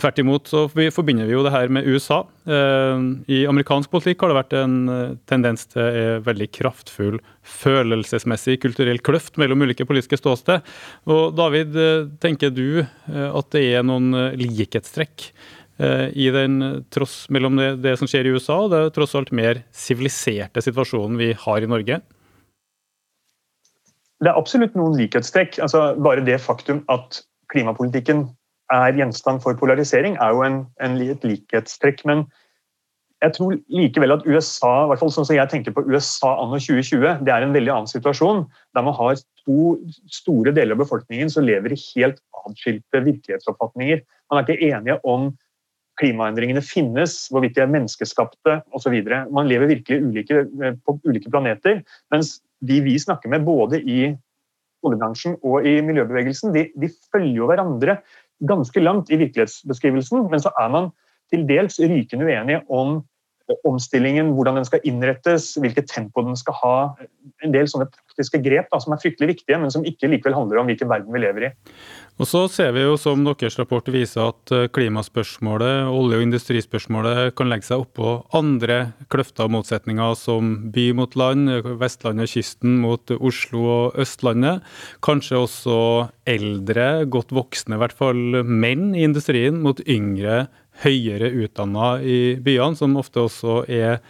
Tvert 0.00 0.21
imot 0.23 0.49
så 0.49 0.62
forbinder 0.73 1.28
vi 1.28 1.35
jo 1.35 1.42
det 1.45 1.52
her 1.52 1.69
med 1.73 1.85
USA. 1.85 2.23
Eh, 2.49 3.02
I 3.28 3.42
amerikansk 3.50 3.90
politikk 3.92 4.23
har 4.25 4.33
det 4.33 4.38
vært 4.38 4.54
en 4.57 4.76
eh, 4.88 5.12
tendens 5.28 5.66
til 5.69 5.85
en 5.85 6.25
veldig 6.25 6.49
kraftfull 6.57 7.19
følelsesmessig 7.45 8.57
kulturell 8.62 9.02
kløft 9.04 9.37
mellom 9.40 9.66
ulike 9.66 9.85
politiske 9.85 10.16
ståsted. 10.16 10.64
Og 11.04 11.37
David, 11.37 11.76
eh, 11.76 12.09
tenker 12.23 12.54
du 12.54 12.80
at 12.80 13.52
det 13.52 13.66
er 13.75 13.85
noen 13.85 14.14
likhetstrekk 14.40 15.30
i 15.80 16.26
den 16.28 16.57
tross 16.92 17.23
mellom 17.33 17.57
det, 17.57 17.69
det 17.80 17.95
som 17.97 18.09
skjer 18.09 18.26
i 18.28 18.33
USA 18.37 18.59
og 18.66 18.73
det 18.75 18.80
tross 18.92 19.14
alt 19.16 19.30
mer 19.33 19.62
siviliserte 19.73 20.61
situasjonen 20.61 21.16
vi 21.16 21.30
har 21.33 21.64
i 21.64 21.71
Norge? 21.71 22.00
Det 24.21 24.28
er 24.28 24.37
absolutt 24.37 24.76
noen 24.76 24.99
likhetstrekk. 25.00 25.57
Altså, 25.64 25.95
bare 25.97 26.25
det 26.26 26.37
faktum 26.45 26.83
at 26.92 27.23
klimapolitikken 27.52 28.26
er 28.75 28.97
gjenstand 28.99 29.43
for 29.45 29.59
polarisering, 29.59 30.17
er 30.21 30.37
jo 30.37 30.45
en, 30.47 30.62
en, 30.85 30.97
et 31.03 31.27
likhetstrekk. 31.27 32.05
Men 32.09 32.25
jeg 33.21 33.35
tror 33.37 33.59
likevel 33.73 34.15
at 34.15 34.25
USA, 34.29 34.73
i 34.85 34.91
hvert 34.91 35.03
fall 35.03 35.12
sånn 35.12 35.29
som 35.29 35.37
jeg 35.37 35.53
tenker 35.53 35.75
på 35.77 35.85
USA 35.91 36.33
anno 36.41 36.61
2020, 36.61 37.21
det 37.27 37.35
er 37.35 37.45
en 37.45 37.55
veldig 37.57 37.75
annen 37.75 37.91
situasjon. 37.91 38.47
Der 38.77 38.87
man 38.87 38.97
har 38.97 39.21
to 39.43 39.77
store 40.12 40.55
deler 40.57 40.77
av 40.77 40.85
befolkningen 40.85 41.33
som 41.33 41.45
lever 41.49 41.75
i 41.75 41.83
helt 41.91 42.23
atskilte 42.47 43.05
virkelighetsoppfatninger. 43.05 44.03
Man 44.31 44.41
er 44.41 44.49
ikke 44.49 44.73
enige 44.73 44.99
om 45.09 45.31
klimaendringene 46.00 46.62
finnes, 46.65 47.27
hvorvidt 47.29 47.59
de 47.59 47.65
er 47.67 47.73
menneskeskapte 47.73 48.61
osv. 48.77 48.97
Man 49.35 49.50
lever 49.50 49.69
virkelig 49.75 50.00
ulike, 50.07 50.47
på 50.87 50.97
ulike 51.05 51.33
planeter. 51.33 51.83
Mens 52.15 52.39
de 52.65 52.81
vi 52.85 52.97
snakker 53.00 53.33
med, 53.33 53.45
både 53.45 53.83
i 53.85 54.15
oljebransjen 54.87 55.37
og 55.45 55.67
i 55.69 55.77
miljøbevegelsen, 55.85 56.55
de, 56.57 56.69
de 56.73 56.89
følger 57.12 57.43
jo 57.43 57.50
hverandre 57.50 57.99
ganske 58.49 58.80
langt 58.80 59.11
i 59.11 59.18
virkelighetsbeskrivelsen, 59.20 60.30
men 60.30 60.40
så 60.40 60.52
er 60.61 60.68
man 60.73 60.90
til 61.30 61.47
dels 61.49 61.80
rykende 61.80 62.26
uenige 62.26 62.62
om 62.70 63.00
omstillingen, 63.69 64.35
hvordan 64.37 64.61
den 64.61 64.69
skal 64.69 64.85
innrettes, 64.88 65.52
hvilket 65.61 65.90
tempo 65.90 66.25
den 66.26 66.38
skal 66.38 66.57
ha. 66.61 66.76
En 67.45 67.54
del 67.54 67.69
sånne 67.71 67.88
praktiske 67.90 68.40
grep 68.45 68.71
da, 68.73 68.80
som 68.83 68.95
er 68.95 69.00
fryktelig 69.02 69.37
viktige, 69.37 69.59
men 69.61 69.73
som 69.73 69.87
ikke 69.87 70.11
likevel 70.11 70.37
handler 70.37 70.61
om 70.61 70.71
hvilken 70.71 70.90
verden 70.90 71.12
vi 71.14 71.23
lever 71.23 71.49
i. 71.49 71.52
Og 72.21 72.28
så 72.28 72.42
ser 72.52 72.75
vi 72.76 72.83
jo, 72.85 72.99
som 73.00 73.23
deres 73.25 73.57
rapport 73.57 73.87
viser, 73.88 74.28
at 74.28 74.52
eh, 74.52 74.66
klimaspørsmålet, 74.76 75.88
olje- 75.88 76.19
og 76.19 76.26
industrispørsmålet 76.26 77.33
kan 77.38 77.49
legge 77.49 77.71
seg 77.71 77.80
oppå 77.87 78.19
andre 78.37 78.92
kløfter 79.12 79.49
og 79.49 79.54
motsetninger, 79.57 80.16
som 80.21 80.52
by 80.75 80.90
mot 80.99 81.16
land, 81.16 81.49
Vestlandet, 81.80 82.28
og 82.28 82.35
kysten 82.35 82.76
mot 82.83 83.14
Oslo 83.16 83.64
og 83.73 84.00
Østlandet. 84.04 84.66
Kanskje 85.07 85.40
også 85.40 85.78
eldre, 86.28 87.07
godt 87.09 87.33
voksne, 87.33 87.78
i 87.78 87.85
hvert 87.87 87.97
fall 87.97 88.42
menn 88.45 88.90
i 88.92 89.07
industrien, 89.09 89.62
mot 89.64 89.80
yngre 89.88 90.45
høyere 90.84 91.30
utdanna 91.44 91.94
i 92.02 92.37
byene, 92.40 92.78
som 92.78 92.99
ofte 93.00 93.25
også 93.26 93.62
er 93.70 94.00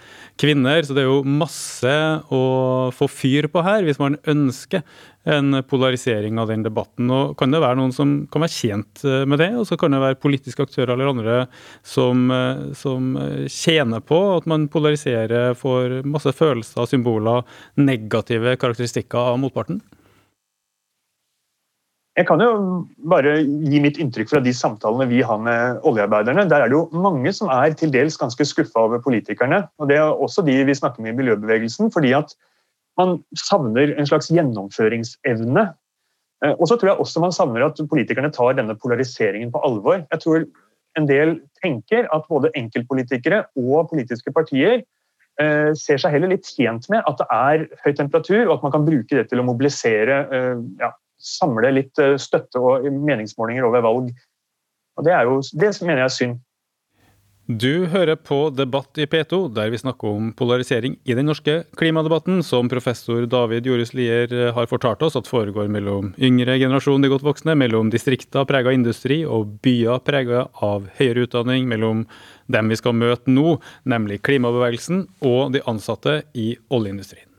kvinner. 0.40 0.82
Så 0.84 0.96
det 0.96 1.04
er 1.04 1.10
jo 1.10 1.22
masse 1.26 1.94
å 2.32 2.42
få 2.96 3.08
fyr 3.10 3.50
på 3.52 3.64
her, 3.66 3.84
hvis 3.86 4.00
man 4.00 4.18
ønsker 4.30 4.84
en 5.28 5.58
polarisering 5.68 6.38
av 6.40 6.48
den 6.48 6.64
debatten. 6.64 7.10
Og 7.12 7.36
kan 7.38 7.52
det 7.52 7.60
være 7.60 7.78
noen 7.80 7.92
som 7.94 8.14
kan 8.32 8.44
være 8.44 8.54
tjent 8.54 9.04
eh, 9.04 9.26
med 9.28 9.42
det, 9.42 9.50
og 9.58 9.66
så 9.68 9.76
kan 9.80 9.92
det 9.92 10.00
være 10.00 10.20
politiske 10.22 10.64
aktører 10.64 10.94
eller 10.94 11.12
andre 11.12 11.38
som, 11.86 12.24
eh, 12.32 12.66
som 12.78 13.12
tjener 13.52 14.00
på 14.00 14.20
at 14.38 14.48
man 14.50 14.68
polariserer, 14.72 15.52
får 15.60 16.00
masse 16.08 16.32
følelser, 16.36 16.88
symboler, 16.88 17.44
negative 17.80 18.56
karakteristikker 18.60 19.34
av 19.34 19.40
motparten? 19.42 19.82
Jeg 22.20 22.26
kan 22.28 22.42
jo 22.44 22.50
bare 23.08 23.38
gi 23.40 23.78
mitt 23.80 23.96
inntrykk 24.02 24.28
fra 24.28 24.40
de 24.44 24.52
samtalene 24.52 25.06
vi 25.08 25.22
har 25.24 25.38
med 25.40 25.86
oljearbeiderne. 25.88 26.44
Der 26.50 26.60
er 26.60 26.68
det 26.68 26.76
jo 26.76 26.82
mange 26.92 27.32
som 27.32 27.48
er 27.48 27.72
til 27.72 27.92
dels 27.94 28.18
ganske 28.20 28.44
skuffa 28.44 28.82
over 28.82 29.00
politikerne. 29.00 29.62
og 29.80 29.88
Det 29.88 29.96
er 29.96 30.10
også 30.12 30.44
de 30.44 30.58
vi 30.68 30.76
snakker 30.76 31.00
med 31.00 31.14
i 31.14 31.16
miljøbevegelsen. 31.22 31.88
fordi 31.92 32.12
at 32.12 32.34
man 32.98 33.22
savner 33.32 33.94
en 33.96 34.06
slags 34.06 34.28
gjennomføringsevne. 34.28 35.64
Eh, 36.44 36.54
og 36.58 36.68
så 36.68 36.76
tror 36.76 36.92
jeg 36.92 37.00
også 37.00 37.24
man 37.24 37.32
savner 37.32 37.64
at 37.64 37.80
politikerne 37.88 38.32
tar 38.32 38.52
denne 38.58 38.76
polariseringen 38.76 39.52
på 39.52 39.62
alvor. 39.64 40.04
Jeg 40.12 40.20
tror 40.20 40.44
en 40.98 41.08
del 41.08 41.40
tenker 41.64 42.08
at 42.12 42.28
både 42.28 42.52
enkeltpolitikere 42.54 43.44
og 43.56 43.88
politiske 43.88 44.32
partier 44.32 44.82
eh, 45.40 45.72
ser 45.72 45.96
seg 45.96 46.12
heller 46.12 46.34
litt 46.34 46.44
tjent 46.44 46.90
med 46.92 47.00
at 47.06 47.16
det 47.16 47.28
er 47.32 47.68
høy 47.84 47.94
temperatur, 47.96 48.48
og 48.48 48.58
at 48.58 48.66
man 48.66 48.72
kan 48.76 48.84
bruke 48.84 49.16
det 49.16 49.30
til 49.30 49.40
å 49.40 49.46
mobilisere 49.46 50.26
eh, 50.28 50.58
ja, 50.82 50.92
samle 51.20 51.72
litt 51.76 52.00
eh, 52.02 52.18
støtte 52.20 52.60
og 52.60 52.86
meningsmålinger 52.90 53.68
over 53.68 53.84
valg. 53.86 54.12
Og 54.98 55.06
Det, 55.06 55.12
er 55.16 55.28
jo, 55.28 55.40
det 55.56 55.74
mener 55.82 56.04
jeg 56.04 56.08
er 56.10 56.16
synd. 56.18 56.40
Du 57.50 57.86
hører 57.90 58.14
på 58.14 58.36
Debatt 58.54 58.98
i 59.02 59.08
P2, 59.10 59.48
der 59.50 59.72
vi 59.72 59.78
snakker 59.80 60.06
om 60.06 60.28
polarisering 60.38 60.92
i 61.02 61.16
den 61.18 61.26
norske 61.26 61.64
klimadebatten, 61.80 62.44
som 62.46 62.68
professor 62.70 63.24
David 63.26 63.66
Joris 63.66 63.90
Lier 63.96 64.30
eh, 64.30 64.52
har 64.54 64.68
fortalt 64.70 65.02
oss 65.02 65.18
at 65.18 65.26
foregår 65.26 65.66
mellom 65.66 66.12
yngre 66.22 66.60
generasjon, 66.60 67.02
de 67.02 67.10
godt 67.10 67.26
voksne, 67.26 67.56
mellom 67.58 67.90
distrikter 67.90 68.46
prega 68.46 68.70
av 68.70 68.78
industri 68.78 69.24
og 69.26 69.56
byer 69.64 69.98
prega 70.06 70.44
av 70.62 70.86
høyere 71.00 71.26
utdanning, 71.26 71.66
mellom 71.66 72.04
dem 72.46 72.70
vi 72.70 72.78
skal 72.78 72.94
møte 72.94 73.34
nå, 73.34 73.56
nemlig 73.82 74.20
klimabevegelsen, 74.22 75.08
og 75.26 75.50
de 75.56 75.64
ansatte 75.66 76.20
i 76.38 76.52
oljeindustrien. 76.70 77.29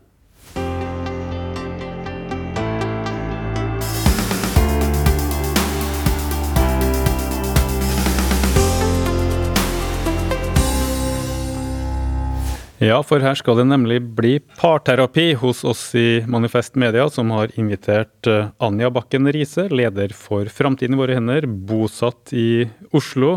Ja, 12.82 12.96
for 13.06 13.22
her 13.22 13.36
skal 13.38 13.60
det 13.60 13.68
nemlig 13.70 14.00
bli 14.18 14.40
parterapi 14.58 15.36
hos 15.38 15.60
oss 15.70 15.84
i 15.94 16.24
Manifest 16.26 16.74
Media, 16.82 17.04
som 17.14 17.30
har 17.30 17.52
invitert 17.62 18.26
eh, 18.26 18.48
Anja 18.58 18.88
Bakken 18.90 19.30
Riise, 19.30 19.68
leder 19.70 20.10
for 20.18 20.50
Framtiden 20.50 20.96
i 20.96 20.98
våre 20.98 21.14
hender, 21.14 21.46
bosatt 21.46 22.32
i 22.34 22.66
Oslo 22.98 23.36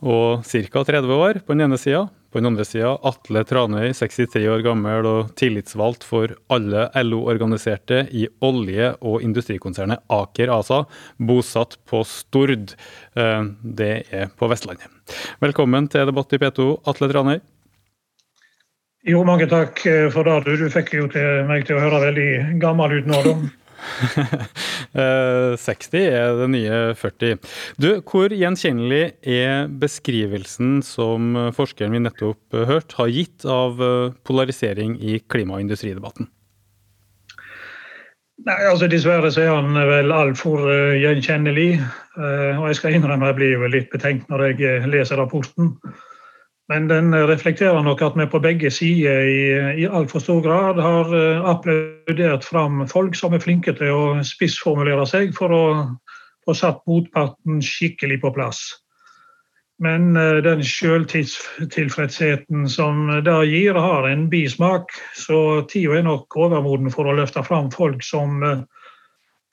og 0.00 0.46
ca. 0.48 0.80
30 0.88 1.12
år 1.12 1.42
på 1.44 1.52
den 1.52 1.66
ene 1.66 1.76
sida. 1.76 2.06
På 2.32 2.40
den 2.40 2.48
andre 2.48 2.64
sida 2.68 2.94
Atle 3.04 3.42
Tranøy, 3.48 3.90
63 3.96 4.46
år 4.54 4.64
gammel 4.64 5.08
og 5.10 5.34
tillitsvalgt 5.36 6.04
for 6.04 6.32
alle 6.52 6.86
LO-organiserte 6.96 8.06
i 8.16 8.24
olje- 8.48 8.94
og 9.04 9.20
industrikonsernet 9.24 10.08
Aker 10.08 10.54
ASA, 10.56 10.86
bosatt 11.20 11.76
på 11.84 12.00
Stord. 12.08 12.72
Eh, 13.12 13.44
det 13.60 13.92
er 14.08 14.32
på 14.32 14.48
Vestlandet. 14.48 14.88
Velkommen 15.44 15.92
til 15.92 16.08
Debatt 16.08 16.32
i 16.32 16.40
P2, 16.40 16.70
Atle 16.88 17.10
Tranøy. 17.12 17.44
Jo, 19.06 19.20
mange 19.22 19.46
takk 19.46 19.84
eh, 19.86 20.08
for 20.10 20.26
det. 20.26 20.56
Du 20.58 20.66
fikk 20.72 20.90
jo 20.96 21.06
til 21.10 21.46
meg 21.46 21.62
til 21.68 21.78
å 21.78 21.82
høre 21.84 22.02
veldig 22.08 22.58
gammel 22.62 22.98
ut 22.98 23.06
nå, 23.06 23.20
da. 23.22 23.34
60 25.62 25.94
eh, 26.00 26.06
er 26.10 26.32
det 26.40 26.48
nye 26.50 26.78
40. 26.98 27.36
Du, 27.78 27.90
hvor 28.02 28.34
gjenkjennelig 28.34 29.04
er 29.22 29.68
beskrivelsen 29.70 30.80
som 30.82 31.36
forskeren 31.54 31.94
vi 31.94 32.00
nettopp 32.02 32.56
hørte, 32.66 32.98
har 32.98 33.12
gitt 33.14 33.46
av 33.46 33.78
eh, 33.78 34.16
polarisering 34.26 34.98
i 34.98 35.20
klima- 35.30 35.60
og 35.60 35.68
industridebatten? 35.68 36.26
Nei, 38.46 38.58
altså 38.66 38.90
Dessverre 38.90 39.30
så 39.32 39.46
er 39.46 39.54
han 39.54 39.70
vel 39.86 40.10
altfor 40.12 40.66
gjenkjennelig. 40.98 41.78
Og 42.18 42.66
jeg 42.68 42.76
skal 42.78 42.98
innrømme 42.98 43.30
jeg 43.30 43.38
blir 43.38 43.54
jo 43.54 43.70
litt 43.72 43.88
betenkt 43.94 44.28
når 44.30 44.44
jeg 44.50 44.90
leser 44.92 45.18
rapporten. 45.18 45.72
Men 46.68 46.88
den 46.90 47.14
reflekterer 47.14 47.82
nok 47.82 48.02
at 48.02 48.16
vi 48.18 48.26
på 48.26 48.40
begge 48.42 48.70
sider 48.74 49.20
i, 49.22 49.82
i 49.82 49.86
altfor 49.86 50.18
stor 50.22 50.40
grad 50.42 50.80
har 50.82 51.12
eh, 51.14 51.44
applaudert 51.46 52.44
fram 52.44 52.88
folk 52.90 53.14
som 53.14 53.34
er 53.36 53.44
flinke 53.44 53.72
til 53.78 53.92
å 53.94 54.24
spissformulere 54.26 55.06
seg 55.06 55.30
for 55.36 55.54
å 55.54 55.60
få 56.46 56.54
satt 56.58 56.82
motparten 56.90 57.62
skikkelig 57.62 58.18
på 58.24 58.32
plass. 58.34 58.64
Men 59.78 60.16
eh, 60.16 60.42
den 60.42 60.64
selvtilfredsheten 60.66 62.68
som 62.68 63.22
det 63.22 63.46
gir, 63.52 63.74
har 63.78 64.08
en 64.10 64.30
bismak. 64.32 64.90
Så 65.14 65.62
tida 65.70 66.00
er 66.00 66.04
nok 66.08 66.34
overmoden 66.34 66.90
for 66.90 67.06
å 67.06 67.14
løfte 67.14 67.46
fram 67.46 67.70
folk 67.70 68.02
som 68.02 68.42
eh, 68.42 68.66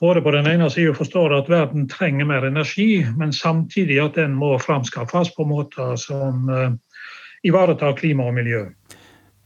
både 0.02 0.22
på 0.26 0.34
den 0.34 0.50
ene 0.50 0.66
siden 0.74 0.98
forstår 0.98 1.38
at 1.38 1.50
verden 1.52 1.86
trenger 1.92 2.26
mer 2.26 2.46
energi, 2.50 3.06
men 3.22 3.34
samtidig 3.38 4.02
at 4.02 4.18
den 4.18 4.34
må 4.34 4.58
framskaffes 4.60 5.30
på 5.38 5.46
måter 5.46 5.94
som 6.02 6.50
ivareta 7.44 7.92
klima 7.98 8.28
og 8.30 8.38
miljø. 8.38 8.66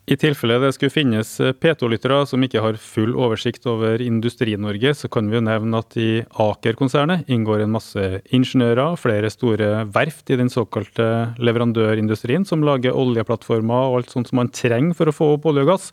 I 0.07 0.15
tilfelle 0.15 0.55
det 0.63 0.69
skulle 0.71 0.93
finnes 0.93 1.33
eh, 1.43 1.51
P2-lyttere 1.51 2.21
som 2.29 2.43
ikke 2.45 2.61
har 2.63 2.77
full 2.79 3.11
oversikt 3.19 3.65
over 3.67 3.99
Industri-Norge, 3.99 4.93
så 4.95 5.09
kan 5.11 5.27
vi 5.27 5.35
jo 5.35 5.41
nevne 5.43 5.81
at 5.83 5.97
i 5.99 6.21
Aker-konsernet 6.39 7.27
inngår 7.27 7.65
en 7.65 7.73
masse 7.73 8.05
ingeniører, 8.31 8.95
flere 9.01 9.27
store 9.33 9.83
verft 9.91 10.31
i 10.31 10.37
den 10.39 10.47
såkalte 10.53 11.09
leverandørindustrien, 11.43 12.47
som 12.47 12.63
lager 12.63 12.95
oljeplattformer 12.95 13.89
og 13.89 13.99
alt 13.99 14.15
sånt 14.15 14.31
som 14.31 14.39
man 14.39 14.53
trenger 14.55 14.95
for 14.95 15.11
å 15.11 15.17
få 15.17 15.29
opp 15.35 15.49
olje 15.51 15.67
og 15.67 15.73
gass. 15.73 15.91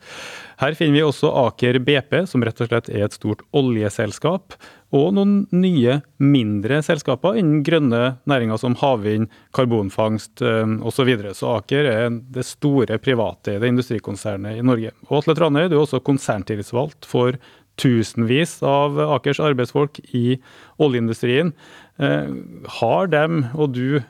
Her 0.62 0.78
finner 0.78 1.00
vi 1.00 1.06
også 1.08 1.34
Aker 1.48 1.82
BP, 1.82 2.20
som 2.30 2.46
rett 2.46 2.62
og 2.62 2.70
slett 2.70 2.94
er 2.94 3.08
et 3.08 3.18
stort 3.18 3.42
oljeselskap, 3.50 4.54
og 4.94 5.08
noen 5.16 5.32
nye, 5.50 5.98
mindre 6.22 6.78
selskaper 6.86 7.38
innen 7.40 7.64
grønne 7.66 8.02
næringer 8.30 8.60
som 8.62 8.76
havvind, 8.78 9.26
karbonfangst 9.56 10.42
osv. 10.44 10.92
Så, 10.94 11.06
videre. 11.08 11.34
så 11.34 11.56
Aker 11.58 11.88
er 11.90 12.06
det 12.32 12.46
store 12.46 13.00
privateide 13.02 13.68
industrikonsernet 13.68 14.60
i 14.60 14.64
Norge. 14.64 14.94
Og 15.10 15.18
Atle 15.18 15.34
Tranøy, 15.36 15.66
du 15.68 15.76
er 15.76 15.82
også 15.82 16.00
konserntillitsvalgt 16.06 17.08
for 17.10 17.36
tusenvis 17.80 18.60
av 18.62 18.98
Akers 19.16 19.40
arbeidsfolk 19.42 19.98
i 20.14 20.38
oljeindustrien. 20.82 21.52
Eh, 21.98 22.34
har 22.78 23.10
dem 23.10 23.46
og 23.54 23.74
du 23.74 24.00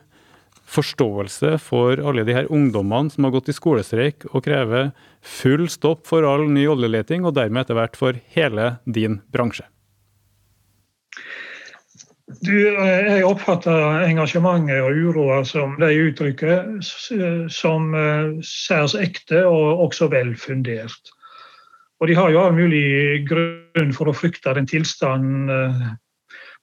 forståelse 0.75 1.59
for 1.61 2.01
alle 2.01 2.25
de 2.27 2.37
her 2.37 2.49
ungdommene 2.53 3.13
som 3.13 3.27
har 3.27 3.35
gått 3.37 3.51
i 3.53 3.57
skolestreik 3.57 4.25
og 4.33 4.47
krever 4.47 4.93
full 5.21 5.69
stopp 5.73 6.07
for 6.09 6.27
all 6.29 6.49
ny 6.51 6.67
oljeleting, 6.73 7.25
og 7.25 7.37
dermed 7.37 7.65
etter 7.65 7.79
hvert 7.79 8.01
for 8.01 8.21
hele 8.37 8.75
din 8.85 9.21
bransje? 9.33 9.67
Du, 12.25 12.55
jeg 12.57 13.25
oppfatter 13.29 14.07
engasjementet 14.07 14.81
og 14.81 14.97
uroa 14.97 15.43
som 15.45 15.75
de 15.77 15.91
uttrykker, 16.07 16.79
som 17.53 17.91
eh, 17.93 18.31
særs 18.41 18.95
ekte 18.97 19.43
og 19.45 19.83
også 19.85 20.09
vel 20.13 20.33
fundert. 20.41 21.13
Og 22.01 22.09
de 22.09 22.17
har 22.17 22.33
jo 22.33 22.41
all 22.41 22.57
mulig 22.57 23.27
grunn 23.29 23.93
for 23.93 24.09
å 24.09 24.17
frykte 24.17 24.55
den 24.57 24.69
tilstanden 24.71 25.53
eh, 25.53 25.83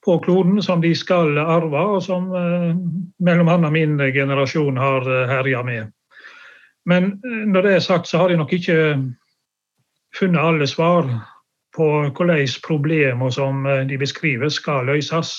på 0.01 0.15
kloden 0.25 0.57
som 0.65 0.81
de 0.81 0.95
skal 0.97 1.37
arve, 1.37 1.85
og 1.93 2.01
som 2.07 2.33
eh, 2.33 2.73
mellom 3.21 3.53
annet 3.53 3.75
min 3.77 4.01
generasjon 4.17 4.81
har 4.81 5.05
herja 5.29 5.61
med. 5.67 5.93
Men 6.89 7.19
når 7.21 7.67
det 7.67 7.75
er 7.75 7.85
sagt, 7.85 8.09
så 8.09 8.23
har 8.23 8.33
de 8.33 8.39
nok 8.41 8.57
ikke 8.57 8.97
funnet 10.17 10.41
alle 10.41 10.65
svar 10.65 11.05
på 11.77 11.93
hvordan 12.09 12.57
problemer 12.65 13.29
som 13.29 13.61
de 13.87 14.01
beskriver, 14.01 14.49
skal 14.49 14.89
løses. 14.89 15.37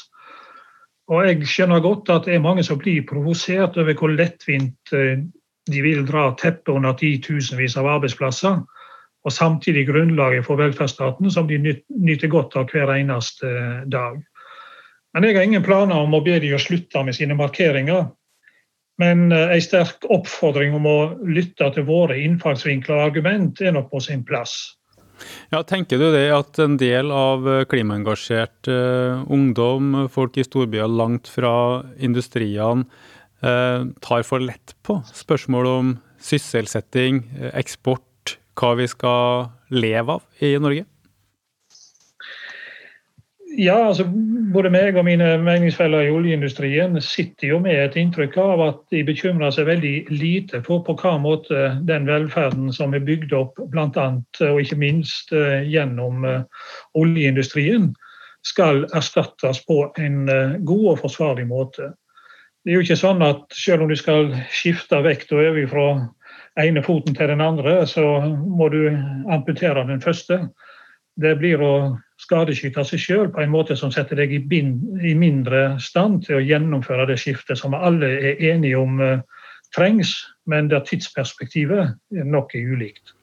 Og 1.10 1.26
jeg 1.26 1.48
skjønner 1.50 1.82
godt 1.82 2.10
at 2.14 2.28
det 2.28 2.36
er 2.36 2.44
mange 2.44 2.62
som 2.66 2.78
blir 2.78 3.02
provosert 3.08 3.78
over 3.80 3.96
hvor 3.98 4.12
lettvint 4.14 4.94
eh, 4.94 5.24
de 5.70 5.82
vil 5.82 6.04
dra 6.06 6.30
teppet 6.38 6.72
under 6.74 6.94
titusenvis 6.98 7.76
av 7.78 7.88
arbeidsplasser, 7.96 8.62
og 9.22 9.34
samtidig 9.34 9.86
grunnlaget 9.90 10.46
for 10.46 10.58
velferdsstaten 10.58 11.30
som 11.30 11.46
de 11.50 11.58
nyter 11.62 12.30
godt 12.30 12.56
av 12.58 12.70
hver 12.70 12.90
eneste 12.94 13.50
eh, 13.50 13.84
dag. 13.90 14.20
Men 15.12 15.26
jeg 15.26 15.36
har 15.36 15.46
ingen 15.46 15.64
planer 15.66 16.00
om 16.00 16.14
å 16.16 16.22
be 16.24 16.38
de 16.40 16.54
å 16.56 16.60
slutte 16.62 17.02
med 17.04 17.16
sine 17.18 17.36
markeringer. 17.38 18.06
Men 19.02 19.26
en 19.30 19.56
eh, 19.56 19.58
sterk 19.64 20.06
oppfordring 20.12 20.74
om 20.78 20.86
å 20.88 20.98
lytte 21.26 21.70
til 21.74 21.86
våre 21.88 22.18
innfallsvinkler 22.22 22.98
og 22.98 23.10
argument 23.10 23.60
er 23.60 23.74
nok 23.76 23.90
på 23.92 24.02
sin 24.06 24.24
plass. 24.26 24.54
Ja, 25.52 25.62
Tenker 25.66 26.00
du 26.00 26.08
det 26.14 26.26
at 26.34 26.58
en 26.62 26.78
del 26.80 27.10
av 27.14 27.46
klimaengasjert 27.70 28.70
eh, 28.70 29.24
ungdom, 29.32 30.06
folk 30.12 30.38
i 30.38 30.46
storbyer 30.46 30.90
langt 30.90 31.30
fra 31.30 31.82
industriene, 31.98 32.86
eh, 33.42 33.84
tar 34.04 34.24
for 34.26 34.42
lett 34.42 34.76
på 34.86 35.00
spørsmål 35.12 35.70
om 35.72 35.92
sysselsetting, 36.22 37.24
uh, 37.40 37.50
eksport, 37.58 38.36
hva 38.58 38.76
vi 38.78 38.86
skal 38.90 39.50
leve 39.74 40.18
av 40.18 40.44
i 40.44 40.54
Norge? 40.60 40.86
Ja, 43.58 43.88
altså 43.88 44.06
Både 44.52 44.68
meg 44.72 44.96
og 45.00 45.06
mine 45.06 45.26
meningsfeller 45.40 46.04
i 46.04 46.10
oljeindustrien 46.12 46.98
sitter 47.00 47.54
jo 47.54 47.58
med 47.64 47.78
et 47.80 47.94
inntrykk 47.96 48.34
av 48.40 48.60
at 48.64 48.80
de 48.92 49.00
bekymrer 49.08 49.52
seg 49.54 49.64
veldig 49.68 49.92
lite 50.12 50.60
for 50.66 50.82
på 50.84 50.92
hva 51.00 51.14
måte 51.20 51.70
den 51.88 52.04
velferden 52.08 52.68
som 52.76 52.92
er 52.92 53.04
bygd 53.06 53.32
opp 53.36 53.56
bl.a. 53.72 54.06
og 54.50 54.60
ikke 54.60 54.76
minst 54.76 55.32
eh, 55.32 55.64
gjennom 55.72 56.26
eh, 56.28 56.66
oljeindustrien, 57.00 57.94
skal 58.44 58.84
erstattes 58.92 59.62
på 59.64 59.86
en 59.96 60.28
eh, 60.28 60.58
god 60.68 60.84
og 60.92 61.00
forsvarlig 61.06 61.48
måte. 61.48 61.94
Det 62.62 62.74
er 62.74 62.76
jo 62.76 62.84
ikke 62.84 63.00
sånn 63.00 63.24
at 63.24 63.46
selv 63.56 63.86
om 63.86 63.92
du 63.92 63.96
skal 63.96 64.34
skifte 64.52 65.00
vekt 65.06 65.32
og 65.32 65.46
øve 65.48 65.64
fra 65.70 65.86
ene 66.60 66.84
foten 66.84 67.16
til 67.16 67.32
den 67.32 67.40
andre, 67.40 67.86
så 67.88 68.04
må 68.28 68.68
du 68.68 68.84
amputere 69.32 69.86
den 69.88 70.04
første. 70.04 70.42
Det 71.20 71.34
blir 71.38 71.60
å 71.60 71.72
skadeskyte 72.22 72.84
seg 72.86 73.00
sjøl 73.02 73.30
på 73.34 73.42
en 73.42 73.52
måte 73.52 73.76
som 73.76 73.92
setter 73.92 74.16
deg 74.22 74.32
i, 74.32 74.40
bind, 74.40 75.00
i, 75.02 75.12
mindre 75.18 75.76
stand 75.82 76.22
til 76.26 76.38
å 76.38 76.44
gjennomføre 76.44 77.08
det 77.10 77.18
skiftet 77.20 77.60
som 77.60 77.76
alle 77.76 78.08
er 78.30 78.44
enige 78.52 78.78
om 78.80 79.00
uh, 79.02 79.18
trengs, 79.76 80.14
men 80.48 80.70
der 80.72 80.84
tidsperspektivet 80.86 81.92
nok 82.24 82.54
er 82.56 82.72
ulikt. 82.72 83.14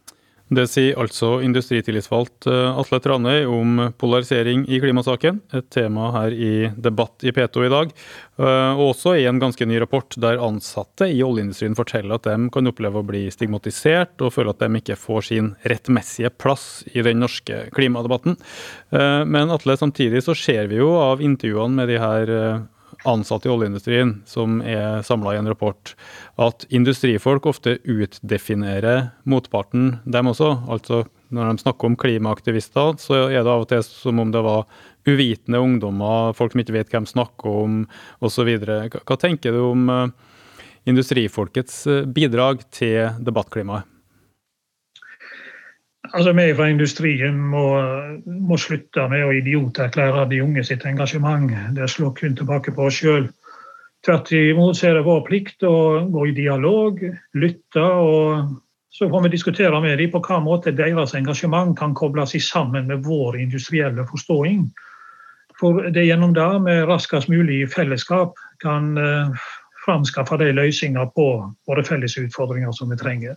Det 0.50 0.64
sier 0.66 0.98
altså 0.98 1.36
industritillitsvalgt 1.46 2.48
eh, 2.50 2.78
Atle 2.82 2.98
Tranøy 3.04 3.44
om 3.46 3.84
polarisering 4.02 4.64
i 4.66 4.80
klimasaken, 4.82 5.44
et 5.54 5.68
tema 5.70 6.08
her 6.16 6.34
i 6.34 6.54
Debatt 6.74 7.22
i 7.22 7.34
P2 7.36 7.68
i 7.68 7.70
dag. 7.70 7.92
Eh, 8.42 8.72
og 8.74 8.96
også 8.96 9.14
i 9.20 9.28
en 9.30 9.42
ganske 9.42 9.68
ny 9.70 9.78
rapport 9.84 10.18
der 10.18 10.42
ansatte 10.42 11.06
i 11.06 11.22
oljeindustrien 11.26 11.78
forteller 11.78 12.18
at 12.18 12.26
de 12.26 12.50
kan 12.56 12.72
oppleve 12.72 13.04
å 13.04 13.06
bli 13.06 13.28
stigmatisert 13.34 14.26
og 14.26 14.34
føle 14.34 14.56
at 14.56 14.66
de 14.66 14.82
ikke 14.82 14.98
får 14.98 15.30
sin 15.30 15.54
rettmessige 15.70 16.34
plass 16.42 16.82
i 16.96 17.06
den 17.06 17.22
norske 17.22 17.68
klimadebatten. 17.78 18.40
Eh, 18.90 19.22
men 19.30 19.54
Atle, 19.54 19.78
samtidig 19.78 20.26
så 20.26 20.34
ser 20.34 20.74
vi 20.74 20.82
jo 20.82 20.96
av 20.98 21.22
intervjuene 21.22 21.78
med 21.78 21.94
de 21.94 22.02
her 22.02 22.36
ansatte 23.08 23.48
i 23.48 23.52
oljeindustrien 23.54 24.18
som 24.28 24.60
er 24.66 25.04
samla 25.08 25.36
i 25.36 25.40
en 25.40 25.48
rapport, 25.48 25.94
at 26.42 26.66
industrifolk 26.74 27.48
ofte 27.50 27.78
utdefinerer 27.88 29.10
motparten, 29.30 30.00
dem 30.04 30.32
også. 30.32 30.56
Altså 30.68 31.06
når 31.30 31.52
de 31.52 31.64
snakker 31.64 31.90
om 31.90 31.98
klimaaktivister, 32.00 32.96
så 33.02 33.28
er 33.28 33.44
det 33.44 33.52
av 33.52 33.66
og 33.66 33.70
til 33.70 33.84
som 33.86 34.20
om 34.22 34.32
det 34.34 34.42
var 34.46 34.66
uvitende 35.08 35.62
ungdommer, 35.62 36.34
folk 36.38 36.54
som 36.54 36.64
ikke 36.64 36.76
vet 36.76 36.92
hvem 36.94 37.08
snakker 37.10 37.62
om 37.64 37.78
osv. 38.26 38.50
Hva 38.60 39.20
tenker 39.22 39.56
du 39.56 39.62
om 39.70 39.86
eh, 39.94 40.10
industrifolkets 40.90 41.86
eh, 41.88 42.04
bidrag 42.10 42.66
til 42.74 43.14
debattklimaet? 43.24 43.88
Altså, 46.14 46.34
Vi 46.34 46.54
fra 46.56 46.70
industrien 46.70 47.38
må, 47.38 47.66
må 48.26 48.58
slutte 48.58 49.08
med 49.12 49.26
å 49.26 49.34
idioterklære 49.36 50.30
de 50.32 50.42
unge 50.42 50.64
sitt 50.64 50.86
engasjement. 50.86 51.52
Det 51.76 51.90
slår 51.90 52.16
kun 52.18 52.36
tilbake 52.36 52.72
på 52.72 52.88
oss 52.88 53.02
sjøl. 53.02 53.30
Tvert 54.06 54.32
imot 54.32 54.80
er 54.84 54.96
det 54.96 55.04
vår 55.06 55.26
plikt 55.28 55.64
å 55.68 56.08
gå 56.08 56.30
i 56.30 56.36
dialog, 56.38 57.02
lytte, 57.36 57.84
og 57.84 58.54
så 58.96 59.10
får 59.12 59.26
vi 59.26 59.34
diskutere 59.36 59.82
med 59.84 60.00
dem 60.00 60.12
på 60.14 60.22
hva 60.24 60.40
måte 60.44 60.72
deres 60.76 61.14
engasjement 61.20 61.76
kan 61.78 61.94
kobles 61.94 62.34
sammen 62.48 62.88
med 62.88 63.04
vår 63.06 63.38
industrielle 63.44 64.08
forståing. 64.08 64.70
For 65.60 65.92
det 65.92 66.02
er 66.02 66.14
gjennom 66.14 66.34
det 66.34 66.48
vi 66.64 66.78
raskest 66.88 67.30
mulig 67.30 67.62
i 67.62 67.68
fellesskap 67.68 68.40
kan 68.64 68.96
eh, 68.98 69.36
framskaffe 69.84 70.40
de 70.40 70.54
løsninger 70.56 71.12
på 71.16 71.28
våre 71.68 71.84
felles 71.84 72.16
utfordringer 72.18 72.72
som 72.72 72.90
vi 72.90 72.98
trenger. 72.98 73.36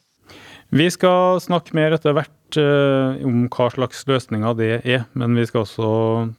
Vi 0.73 0.87
skal 0.89 1.37
snakke 1.45 1.75
mer 1.77 1.93
etter 1.93 2.15
hvert 2.17 2.57
uh, 2.57 3.19
om 3.29 3.45
hva 3.53 3.67
slags 3.75 4.07
løsninger 4.09 4.55
det 4.57 4.71
er, 4.89 5.03
men 5.13 5.37
vi 5.37 5.45
skal 5.45 5.67
også 5.67 5.89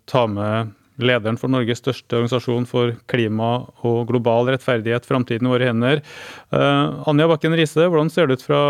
ta 0.09 0.23
med 0.25 0.71
lederen 1.01 1.37
for 1.37 1.53
Norges 1.53 1.83
største 1.83 2.17
organisasjon 2.17 2.65
for 2.69 2.95
klima 3.09 3.51
og 3.85 4.07
global 4.09 4.49
rettferdighet, 4.49 5.05
Framtiden 5.05 5.45
i 5.45 5.53
våre 5.53 5.69
hender. 5.69 6.01
Uh, 6.49 7.05
Anja 7.09 7.27
Bakken 7.29 7.53
Riise, 7.57 7.85
hvordan 7.85 8.09
ser 8.13 8.29
det 8.29 8.39
ut 8.39 8.47
fra 8.47 8.63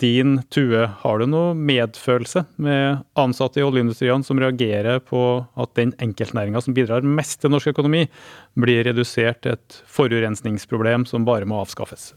din 0.00 0.38
tue? 0.52 0.86
Har 1.04 1.20
du 1.20 1.28
noe 1.28 1.52
medfølelse 1.60 2.46
med 2.64 3.04
ansatte 3.20 3.60
i 3.60 3.68
oljeindustrien 3.68 4.24
som 4.24 4.40
reagerer 4.40 5.04
på 5.04 5.22
at 5.60 5.76
den 5.76 5.92
enkeltnæringa 6.00 6.64
som 6.64 6.76
bidrar 6.76 7.04
mest 7.04 7.42
til 7.44 7.52
norsk 7.52 7.74
økonomi, 7.74 8.06
blir 8.56 8.84
redusert 8.88 9.44
til 9.44 9.58
et 9.58 9.80
forurensningsproblem 9.92 11.04
som 11.08 11.28
bare 11.28 11.48
må 11.48 11.60
avskaffes? 11.60 12.14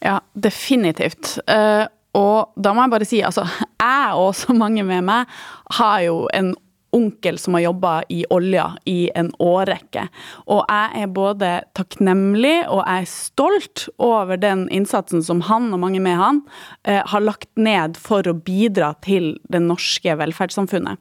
Ja, 0.00 0.22
definitivt. 0.32 1.36
Uh, 1.44 1.84
og 2.16 2.56
da 2.58 2.72
må 2.74 2.84
jeg 2.84 2.94
bare 2.94 3.08
si, 3.08 3.20
altså, 3.26 3.46
jeg 3.82 4.18
og 4.18 4.34
så 4.38 4.56
mange 4.56 4.84
med 4.86 5.06
meg 5.06 5.38
har 5.78 6.02
jo 6.06 6.24
en 6.34 6.54
onkel 6.90 7.38
som 7.38 7.54
har 7.54 7.60
jobba 7.60 7.92
i 8.08 8.24
olja 8.34 8.64
i 8.90 9.10
en 9.14 9.30
årrekke. 9.38 10.08
Og 10.50 10.64
jeg 10.66 11.02
er 11.04 11.12
både 11.14 11.50
takknemlig 11.78 12.56
og 12.66 12.82
jeg 12.82 13.04
er 13.04 13.10
stolt 13.10 13.84
over 14.02 14.40
den 14.40 14.66
innsatsen 14.74 15.22
som 15.22 15.44
han 15.46 15.70
og 15.70 15.82
mange 15.84 16.02
med 16.02 16.18
han 16.18 16.42
eh, 16.82 17.02
har 17.06 17.22
lagt 17.22 17.50
ned 17.54 17.98
for 18.00 18.26
å 18.26 18.34
bidra 18.34 18.92
til 19.06 19.36
det 19.52 19.62
norske 19.62 20.16
velferdssamfunnet. 20.18 20.98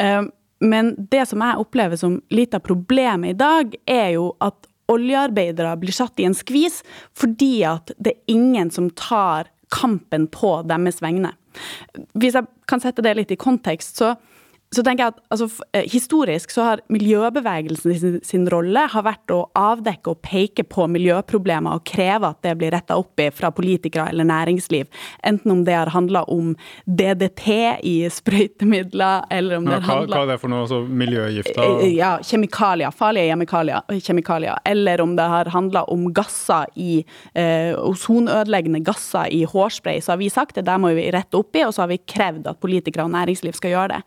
Eh, 0.00 0.28
men 0.64 0.92
det 1.10 1.24
som 1.28 1.42
jeg 1.44 1.60
opplever 1.60 2.00
som 2.00 2.20
litt 2.32 2.54
av 2.56 2.64
problemet 2.64 3.34
i 3.34 3.40
dag, 3.40 3.74
er 3.88 4.14
jo 4.18 4.30
at 4.44 4.68
oljearbeidere 4.92 5.72
blir 5.80 5.96
satt 5.96 6.20
i 6.20 6.26
en 6.28 6.36
skvis 6.36 6.82
fordi 7.16 7.64
at 7.64 7.92
det 7.96 8.12
er 8.12 8.34
ingen 8.36 8.68
som 8.72 8.90
tar 8.92 9.48
kampen 9.72 10.28
på 10.32 10.56
deres 10.68 11.00
vegne. 11.04 11.34
Hvis 12.18 12.36
jeg 12.36 12.48
kan 12.68 12.82
sette 12.82 13.04
det 13.04 13.14
litt 13.16 13.34
i 13.34 13.40
kontekst, 13.40 14.00
så 14.00 14.14
så 14.74 14.82
tenker 14.84 15.04
jeg 15.04 15.14
at 15.14 15.20
altså, 15.34 15.48
eh, 15.72 15.86
Historisk 15.90 16.52
så 16.54 16.66
har 16.68 16.82
miljøbevegelsen 16.92 17.94
sin, 17.98 18.18
sin, 18.24 18.46
rolle 18.50 18.84
har 18.90 19.04
vært 19.06 19.32
å 19.32 19.40
avdekke 19.56 20.12
og 20.12 20.20
peke 20.24 20.64
på 20.68 20.86
miljøproblemer 20.90 21.78
og 21.78 21.84
kreve 21.88 22.30
at 22.32 22.40
det 22.44 22.54
blir 22.60 22.74
retta 22.74 22.96
opp 23.00 23.20
i 23.20 23.30
fra 23.34 23.50
politikere 23.54 24.08
eller 24.12 24.26
næringsliv. 24.28 24.88
Enten 25.26 25.52
om 25.52 25.62
det 25.66 25.76
har 25.76 25.92
handla 25.94 26.24
om 26.32 26.52
DDT 26.84 27.46
i 27.86 27.94
sprøytemidler, 28.12 29.26
eller 29.30 29.60
om 29.60 29.68
det 29.68 29.78
har 29.78 29.86
handla 29.88 30.20
Hva 30.20 30.26
er 30.26 30.32
det 30.34 30.38
for 30.42 30.52
noe? 30.52 30.64
Altså, 30.64 30.80
miljøgifter? 30.84 31.62
Eh, 31.64 31.94
ja, 31.98 32.14
kjemikalier. 32.24 32.94
Farlige 32.94 33.36
kjemikalier. 34.04 34.58
Eller 34.68 35.04
om 35.04 35.16
det 35.16 35.28
har 35.34 35.52
handla 35.54 35.84
om 35.92 36.08
gasser 36.14 36.70
i 36.80 37.04
eh, 37.34 37.72
ozonødeleggende 37.78 38.82
gasser 38.84 39.30
i 39.32 39.44
hårspray. 39.48 40.00
Så 40.04 40.14
har 40.14 40.20
vi 40.22 40.30
sagt 40.32 40.58
det, 40.58 40.66
der 40.68 40.80
må 40.80 40.94
vi 40.96 41.08
rette 41.14 41.38
opp 41.38 41.56
i, 41.56 41.64
og 41.66 41.74
så 41.74 41.84
har 41.84 41.92
vi 41.92 42.00
krevd 42.00 42.48
at 42.50 42.60
politikere 42.62 43.06
og 43.06 43.14
næringsliv 43.14 43.56
skal 43.56 43.74
gjøre 43.74 43.96
det 43.96 44.02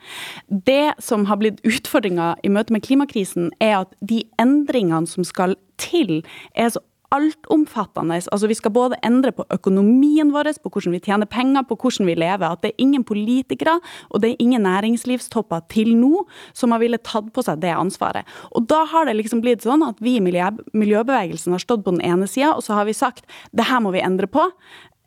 det 0.65 0.93
som 1.03 1.25
har 1.29 1.37
blitt 1.41 1.61
utfordringa 1.67 2.35
i 2.43 2.51
møte 2.53 2.73
med 2.73 2.85
klimakrisen, 2.87 3.51
er 3.61 3.81
at 3.83 3.95
de 3.99 4.23
endringene 4.41 5.09
som 5.09 5.25
skal 5.27 5.57
til, 5.81 6.21
er 6.55 6.71
så 6.73 6.81
altomfattende. 7.13 8.17
Altså, 8.31 8.47
vi 8.47 8.55
skal 8.57 8.73
både 8.75 8.97
endre 9.05 9.31
på 9.31 9.45
økonomien 9.53 10.31
vår, 10.33 10.49
på 10.63 10.71
hvordan 10.71 10.95
vi 10.95 11.01
tjener 11.05 11.29
penger, 11.29 11.63
på 11.67 11.77
hvordan 11.79 12.09
vi 12.09 12.17
lever. 12.19 12.47
At 12.47 12.63
det 12.63 12.73
er 12.73 12.83
ingen 12.83 13.05
politikere 13.07 13.77
og 14.09 14.21
det 14.21 14.33
er 14.33 14.43
ingen 14.43 14.65
næringslivstopper 14.67 15.63
til 15.71 15.93
nå 15.95 16.25
som 16.57 16.75
har 16.75 16.83
villet 16.83 17.05
tatt 17.07 17.31
på 17.33 17.45
seg 17.45 17.61
det 17.63 17.71
ansvaret. 17.75 18.27
Og 18.51 18.67
da 18.67 18.83
har 18.91 19.07
det 19.07 19.15
liksom 19.21 19.43
blitt 19.45 19.63
sånn 19.63 19.85
at 19.87 20.01
vi 20.03 20.17
i 20.17 20.23
miljøbevegelsen 20.23 21.55
har 21.55 21.63
stått 21.63 21.85
på 21.85 21.95
den 21.95 22.03
ene 22.03 22.27
sida, 22.27 22.55
og 22.55 22.65
så 22.65 22.75
har 22.79 22.89
vi 22.89 22.97
sagt 22.97 23.25
det 23.55 23.69
her 23.71 23.81
må 23.83 23.95
vi 23.95 24.03
endre 24.03 24.27
på. 24.27 24.49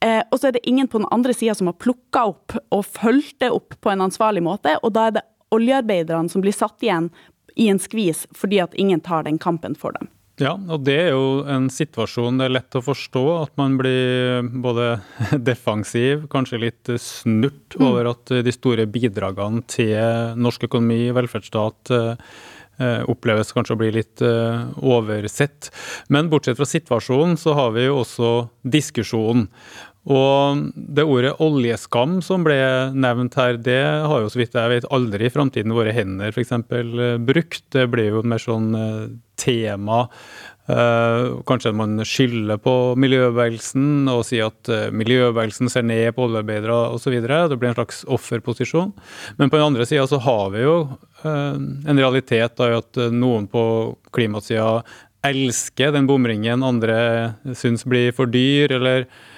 Eh, 0.01 0.23
og 0.33 0.39
så 0.41 0.49
er 0.49 0.57
det 0.57 0.65
ingen 0.65 0.89
på 0.89 1.03
den 1.03 1.11
andre 1.13 1.35
sida 1.37 1.53
som 1.57 1.69
har 1.69 1.77
plukka 1.77 2.25
opp 2.31 2.57
og 2.73 2.87
fulgt 2.89 3.43
det 3.45 3.51
opp 3.53 3.77
på 3.85 3.93
en 3.93 4.07
ansvarlig 4.07 4.41
måte. 4.47 4.79
Og 4.81 4.95
da 4.97 5.11
er 5.11 5.19
det 5.19 5.27
oljearbeiderne 5.55 6.31
som 6.33 6.45
blir 6.45 6.57
satt 6.57 6.83
igjen 6.83 7.11
i 7.57 7.69
en 7.73 7.81
skvis 7.83 8.27
fordi 8.37 8.63
at 8.63 8.75
ingen 8.79 9.03
tar 9.05 9.27
den 9.27 9.39
kampen 9.39 9.77
for 9.79 9.97
dem. 9.99 10.11
Ja, 10.41 10.55
og 10.57 10.87
det 10.87 10.95
er 10.97 11.11
jo 11.13 11.43
en 11.51 11.67
situasjon 11.73 12.39
det 12.41 12.47
er 12.49 12.55
lett 12.55 12.77
å 12.79 12.83
forstå. 12.85 13.25
At 13.43 13.53
man 13.61 13.77
blir 13.81 14.47
både 14.65 14.95
defensiv, 15.51 16.25
kanskje 16.33 16.63
litt 16.65 16.93
snurt 17.03 17.77
mm. 17.77 17.85
over 17.85 18.13
at 18.15 18.33
de 18.47 18.55
store 18.55 18.89
bidragene 18.91 19.61
til 19.69 20.41
norsk 20.41 20.65
økonomi, 20.71 21.11
velferdsstat, 21.17 21.93
eh, 21.93 23.03
oppleves 23.13 23.53
kanskje 23.53 23.77
å 23.77 23.81
bli 23.83 23.91
litt 23.99 24.25
eh, 24.25 24.65
oversett. 24.81 25.69
Men 26.09 26.33
bortsett 26.33 26.57
fra 26.61 26.69
situasjonen, 26.69 27.37
så 27.41 27.59
har 27.59 27.77
vi 27.77 27.85
jo 27.91 28.01
også 28.01 28.33
diskusjonen. 28.65 29.51
Og 30.11 30.63
det 30.75 31.07
ordet 31.07 31.37
oljeskam 31.43 32.19
som 32.25 32.43
ble 32.43 32.59
nevnt 32.99 33.37
her, 33.39 33.59
det 33.63 33.83
har 34.11 34.25
jo 34.25 34.31
så 34.33 34.41
vidt 34.41 34.57
jeg 34.59 34.73
vet 34.73 34.89
aldri 34.91 35.29
i 35.29 35.33
framtiden 35.33 35.75
våre 35.77 35.95
hender 35.95 36.35
f.eks. 36.35 36.55
Eh, 36.57 37.19
brukt. 37.23 37.63
Det 37.71 37.87
blir 37.93 38.17
jo 38.17 38.25
mer 38.27 38.43
sånn 38.43 38.73
eh, 38.75 39.05
tema. 39.41 40.07
Uh, 40.71 41.41
kanskje 41.49 41.73
man 41.75 41.99
skylder 42.07 42.61
på 42.63 42.73
miljøbevegelsen 43.01 44.07
og 44.13 44.21
sier 44.29 44.53
at 44.53 44.69
miljøbevegelsen 44.95 45.67
ser 45.73 45.83
ned 45.89 46.13
på 46.15 46.29
oljearbeidere 46.29 46.77
osv. 46.95 47.17
Det 47.25 47.57
blir 47.59 47.73
en 47.73 47.79
slags 47.79 48.05
offerposisjon. 48.07 48.93
Men 49.41 49.51
på 49.51 49.59
den 49.59 49.67
andre 49.67 49.89
sida 49.89 50.05
så 50.07 50.21
har 50.23 50.53
vi 50.55 50.63
jo 50.63 50.77
en 51.25 51.99
realitet 51.99 52.55
da, 52.61 52.71
at 52.79 53.03
noen 53.11 53.49
på 53.51 53.65
klimasida 54.15 54.85
elsker 55.27 55.91
den 55.97 56.07
bomringen 56.07 56.63
andre 56.63 57.01
syns 57.59 57.83
blir 57.89 58.15
for 58.15 58.31
dyr, 58.31 58.71
eller 58.79 59.09
Eh, 59.11 59.30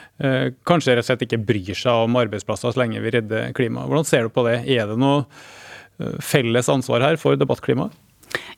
kanskje 0.69 0.97
rett 0.97 1.05
og 1.05 1.11
slett 1.11 1.25
ikke 1.27 1.41
bryr 1.49 1.79
seg 1.79 2.07
om 2.07 2.21
arbeidsplasser 2.21 2.75
så 2.75 2.83
lenge 2.83 3.03
vi 3.03 3.15
redder 3.17 3.53
klimaet. 3.57 3.91
Hvordan 3.91 4.09
ser 4.09 4.29
du 4.29 4.35
på 4.35 4.47
det? 4.47 4.61
Er 4.71 4.87
det 4.91 4.99
noe 5.01 5.25
eh, 5.25 6.19
felles 6.23 6.71
ansvar 6.73 7.05
her 7.05 7.19
for 7.21 7.39
debattklimaet? 7.41 7.95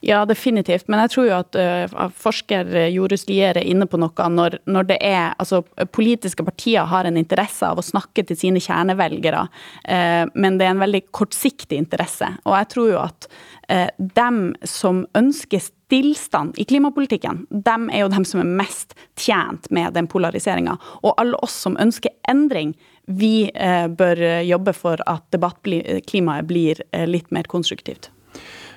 Ja, 0.04 0.24
definitivt. 0.28 0.88
Men 0.88 1.00
jeg 1.04 1.12
tror 1.14 1.26
jo 1.28 1.36
at 1.38 1.56
uh, 1.58 2.08
forsker 2.20 2.68
Jorus 2.92 3.24
Lier 3.28 3.56
er 3.56 3.66
inne 3.66 3.88
på 3.90 3.98
noe 4.00 4.28
når, 4.30 4.58
når, 4.68 4.88
det 4.90 4.98
er 5.00 5.32
Altså, 5.40 5.62
politiske 5.92 6.44
partier 6.46 6.86
har 6.90 7.08
en 7.08 7.18
interesse 7.18 7.66
av 7.66 7.80
å 7.80 7.84
snakke 7.84 8.26
til 8.28 8.38
sine 8.38 8.62
kjernevelgere, 8.62 9.46
uh, 9.88 10.24
men 10.34 10.58
det 10.60 10.68
er 10.68 10.74
en 10.74 10.84
veldig 10.84 11.04
kortsiktig 11.16 11.80
interesse. 11.80 12.28
Og 12.44 12.58
jeg 12.58 12.70
tror 12.74 12.90
jo 12.92 13.00
at 13.02 13.28
uh, 13.72 13.88
dem 14.20 14.44
som 14.68 15.04
ønsker 15.16 15.64
stillstand 15.94 16.58
i 16.58 16.64
klimapolitikken, 16.64 17.46
dem 17.50 17.88
er 17.90 18.04
jo 18.04 18.12
dem 18.12 18.24
som 18.26 18.40
er 18.42 18.56
mest 18.60 18.96
tjent 19.20 19.70
med 19.70 19.94
den 19.94 20.08
polariseringa. 20.10 20.76
Og 21.02 21.14
alle 21.20 21.38
oss 21.44 21.56
som 21.66 21.78
ønsker 21.80 22.12
endring, 22.30 22.74
vi 23.06 23.50
eh, 23.52 23.86
bør 23.88 24.20
jobbe 24.48 24.72
for 24.72 25.02
at 25.10 25.26
debattklimaet 25.34 26.48
blir 26.48 26.80
eh, 26.90 27.04
litt 27.06 27.30
mer 27.34 27.48
konstruktivt. 27.52 28.10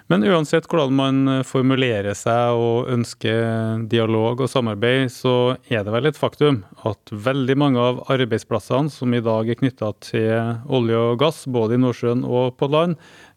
Men 0.08 0.24
uansett 0.24 0.70
hvordan 0.72 0.94
man 0.96 1.32
formulerer 1.44 2.16
seg 2.16 2.56
og 2.56 2.88
ønsker 2.94 3.82
dialog 3.92 4.40
og 4.46 4.48
samarbeid, 4.48 5.12
så 5.12 5.58
er 5.68 5.84
det 5.84 5.92
vel 5.92 6.08
et 6.08 6.20
faktum 6.20 6.62
at 6.88 7.12
veldig 7.12 7.58
mange 7.60 7.82
av 7.84 8.00
arbeidsplassene 8.14 8.94
som 8.94 9.12
i 9.12 9.20
dag 9.24 9.52
er 9.52 9.60
knytta 9.60 9.92
til 10.08 10.32
olje 10.72 11.02
og 11.10 11.20
gass, 11.20 11.44
både 11.52 11.76
i 11.76 11.82
Nordsjøen 11.84 12.24
og 12.24 12.56
på 12.56 12.72
land, 12.72 12.96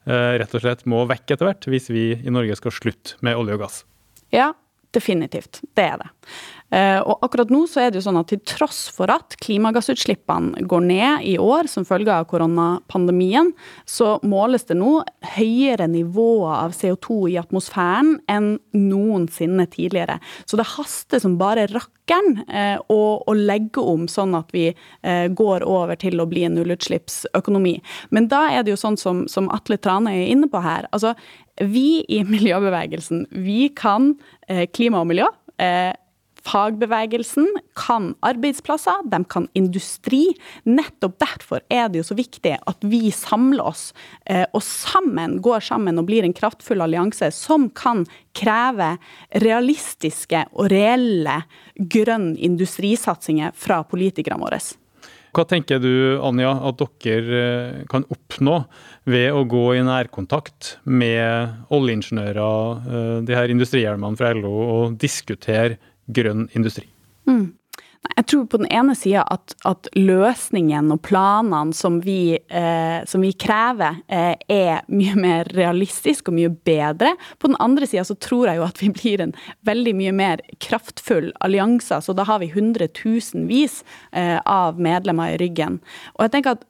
Eh, 0.08 0.34
rett 0.40 0.54
og 0.56 0.62
slett 0.64 0.86
må 0.88 1.02
vekk 1.08 1.34
etter 1.34 1.46
hvert, 1.46 1.66
hvis 1.68 1.90
vi 1.92 2.04
i 2.16 2.32
Norge 2.32 2.56
skal 2.56 2.72
slutte 2.72 3.18
med 3.24 3.36
olje 3.36 3.58
og 3.58 3.64
gass? 3.66 3.82
Ja, 4.32 4.50
definitivt. 4.96 5.60
Det 5.76 5.84
er 5.92 6.00
det. 6.00 6.08
Eh, 6.70 7.00
og 7.02 7.24
akkurat 7.26 7.50
nå 7.50 7.64
så 7.70 7.82
er 7.82 7.90
det 7.90 7.98
jo 7.98 8.04
sånn 8.06 8.20
at 8.20 8.30
til 8.30 8.40
tross 8.46 8.84
for 8.94 9.10
at 9.10 9.34
klimagassutslippene 9.42 10.62
går 10.70 10.84
ned 10.86 11.26
i 11.26 11.34
år 11.42 11.66
som 11.70 11.86
følge 11.86 12.14
av 12.14 12.28
koronapandemien, 12.30 13.50
så 13.90 14.18
måles 14.22 14.68
det 14.68 14.78
nå 14.78 15.00
høyere 15.34 15.88
nivåer 15.90 16.54
av 16.60 16.76
CO2 16.78 17.20
i 17.32 17.38
atmosfæren 17.40 18.16
enn 18.30 18.52
noensinne 18.76 19.66
tidligere. 19.72 20.20
Så 20.46 20.60
det 20.60 20.68
haster 20.76 21.22
som 21.22 21.38
bare 21.40 21.66
rakkeren 21.72 22.44
eh, 22.46 22.78
å, 22.86 23.00
legge 23.40 23.82
om 23.82 24.06
sånn 24.10 24.34
at 24.38 24.50
vi 24.54 24.68
eh, 24.70 25.26
går 25.26 25.64
over 25.66 25.98
til 25.98 26.20
å 26.22 26.28
bli 26.30 26.44
en 26.46 26.54
nullutslippsøkonomi. 26.58 27.78
Men 28.14 28.28
da 28.30 28.46
er 28.54 28.64
det 28.66 28.74
jo 28.74 28.80
sånn 28.80 28.98
som, 29.00 29.24
som 29.30 29.50
Atle 29.54 29.78
Trane 29.80 30.12
er 30.14 30.30
inne 30.30 30.50
på 30.50 30.62
her. 30.62 30.86
altså 30.94 31.14
vi 31.60 32.00
i 32.08 32.22
miljøbevegelsen, 32.24 33.26
vi 33.44 33.66
kan 33.76 34.14
klima 34.72 35.02
og 35.02 35.10
miljø. 35.10 35.26
Fagbevegelsen 36.46 37.48
kan 37.78 38.14
arbeidsplasser, 38.26 39.04
de 39.10 39.22
kan 39.28 39.48
industri. 39.58 40.22
Nettopp 40.64 41.18
derfor 41.20 41.64
er 41.68 41.88
det 41.90 42.02
jo 42.02 42.08
så 42.10 42.16
viktig 42.18 42.56
at 42.58 42.86
vi 42.86 43.10
samler 43.14 43.64
oss, 43.72 43.90
eh, 44.26 44.46
og 44.52 44.62
sammen 44.64 45.38
går 45.44 45.64
sammen 45.70 46.00
og 46.00 46.08
blir 46.08 46.26
en 46.26 46.36
kraftfull 46.36 46.82
allianse 46.84 47.30
som 47.36 47.68
kan 47.70 48.06
kreve 48.36 48.94
realistiske 49.42 50.46
og 50.52 50.70
reelle 50.72 51.42
grønn 51.76 52.34
industrisatsinger 52.36 53.56
fra 53.56 53.82
politikerne 53.88 54.40
våre. 54.40 54.60
Hva 55.30 55.44
tenker 55.46 55.78
du 55.78 56.18
Anja, 56.26 56.50
at 56.66 56.80
dere 57.04 57.40
eh, 57.40 57.82
kan 57.90 58.02
oppnå 58.10 58.56
ved 59.10 59.28
å 59.30 59.44
gå 59.48 59.62
i 59.78 59.84
nærkontakt 59.86 60.74
med 60.90 61.70
oljeingeniører, 61.70 62.80
eh, 62.82 63.12
de 63.28 63.36
her 63.38 63.52
industrihjelmene 63.54 64.18
fra 64.18 64.32
LO, 64.34 64.50
og 64.50 64.98
diskutere 64.98 65.78
grønn 66.16 66.48
industri? 66.56 66.86
Mm. 67.28 67.50
Jeg 68.16 68.26
tror 68.32 68.46
på 68.48 68.58
den 68.62 68.68
ene 68.72 68.94
sida 68.96 69.22
at, 69.28 69.52
at, 69.68 69.88
løsningen 69.92 70.88
og 70.94 71.02
planene 71.04 71.76
som 71.76 71.98
vi, 72.00 72.32
eh, 72.48 73.02
som 73.08 73.20
vi 73.20 73.34
krever, 73.36 73.98
eh, 74.08 74.40
er 74.48 74.80
mye 74.88 75.16
mer 75.20 75.50
realistisk 75.52 76.30
og 76.30 76.38
mye 76.38 76.48
bedre. 76.64 77.12
På 77.38 77.50
den 77.50 77.58
andre 77.60 77.88
sida 77.88 78.06
så 78.08 78.16
tror 78.16 78.48
jeg 78.48 78.60
jo 78.60 78.64
at 78.64 78.80
vi 78.80 78.88
blir 78.96 79.24
en 79.26 79.34
veldig 79.68 79.94
mye 80.00 80.14
mer 80.16 80.44
kraftfull 80.64 81.28
allianse. 81.44 82.00
Så 82.00 82.16
da 82.16 82.24
har 82.28 82.40
vi 82.40 82.50
hundretusenvis 82.54 83.82
eh, 84.16 84.38
av 84.48 84.80
medlemmer 84.80 85.36
i 85.36 85.40
ryggen. 85.44 85.78
Og 86.16 86.24
jeg 86.24 86.36
tenker 86.38 86.56
at 86.56 86.66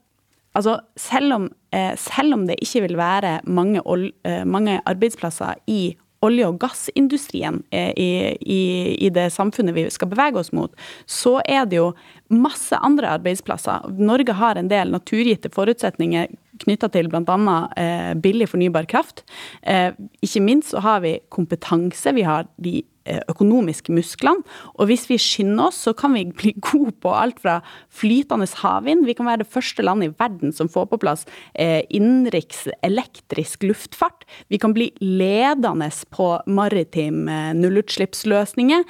altså, 0.59 0.81
selv, 0.98 1.38
om, 1.38 1.48
eh, 1.70 1.94
selv 1.96 2.35
om 2.35 2.46
det 2.50 2.59
ikke 2.61 2.88
vil 2.88 2.98
være 2.98 3.38
mange, 3.46 3.83
eh, 4.26 4.44
mange 4.44 4.81
arbeidsplasser 4.83 5.62
i 5.70 5.96
olje- 6.26 6.48
og 6.48 6.59
gassindustrien 6.61 7.62
eh, 7.70 7.92
i, 7.96 8.11
i, 8.40 8.61
i, 9.06 9.11
det 9.14 9.30
samfunnet 9.33 9.76
vi 9.76 9.87
skal 9.92 10.11
bevege 10.12 10.40
oss 10.40 10.52
mot, 10.56 10.74
så 11.09 11.38
er 11.48 11.66
det 11.70 11.80
jo 11.80 11.90
masse 12.30 12.76
andre 12.76 13.16
arbeidsplasser. 13.16 13.88
Norge 13.98 14.37
har 14.37 14.61
en 14.61 14.70
del 14.70 14.92
naturgitte 14.92 15.50
forutsetninger 15.54 16.30
knytta 16.61 16.90
til 16.92 17.09
bl.a. 17.09 17.56
Eh, 17.80 18.12
billig 18.20 18.50
fornybar 18.52 18.88
kraft. 18.90 19.24
Eh, 19.62 19.96
ikke 20.20 20.44
minst 20.44 20.74
så 20.74 20.85
har 20.85 21.00
vi 21.04 21.16
kompetanse. 21.33 22.12
Vi 22.16 22.26
har 22.26 22.48
de 22.61 22.83
økonomiske 23.31 23.95
musklene. 23.95 24.45
Og 24.77 24.91
hvis 24.91 25.07
vi 25.11 25.19
skynder 25.21 25.71
oss, 25.71 25.81
så 25.87 25.95
kan 25.97 26.15
vi 26.15 26.27
bli 26.41 26.53
gode 26.61 26.93
på 27.03 27.13
alt 27.17 27.41
fra 27.43 27.59
flytende 27.89 28.49
havvind. 28.61 29.07
Vi 29.09 29.17
kan 29.19 29.29
være 29.29 29.43
det 29.45 29.51
første 29.51 29.85
landet 29.87 30.11
i 30.11 30.15
verden 30.21 30.55
som 30.57 30.71
får 30.71 30.91
på 30.91 31.01
plass 31.03 31.27
eh, 31.55 31.81
innenriks 31.89 32.67
elektrisk 32.87 33.65
luftfart. 33.67 34.27
Vi 34.53 34.61
kan 34.61 34.75
bli 34.77 34.91
ledende 35.01 35.91
på 36.15 36.33
maritim 36.47 37.29
eh, 37.29 37.53
nullutslippsløsninger. 37.57 38.85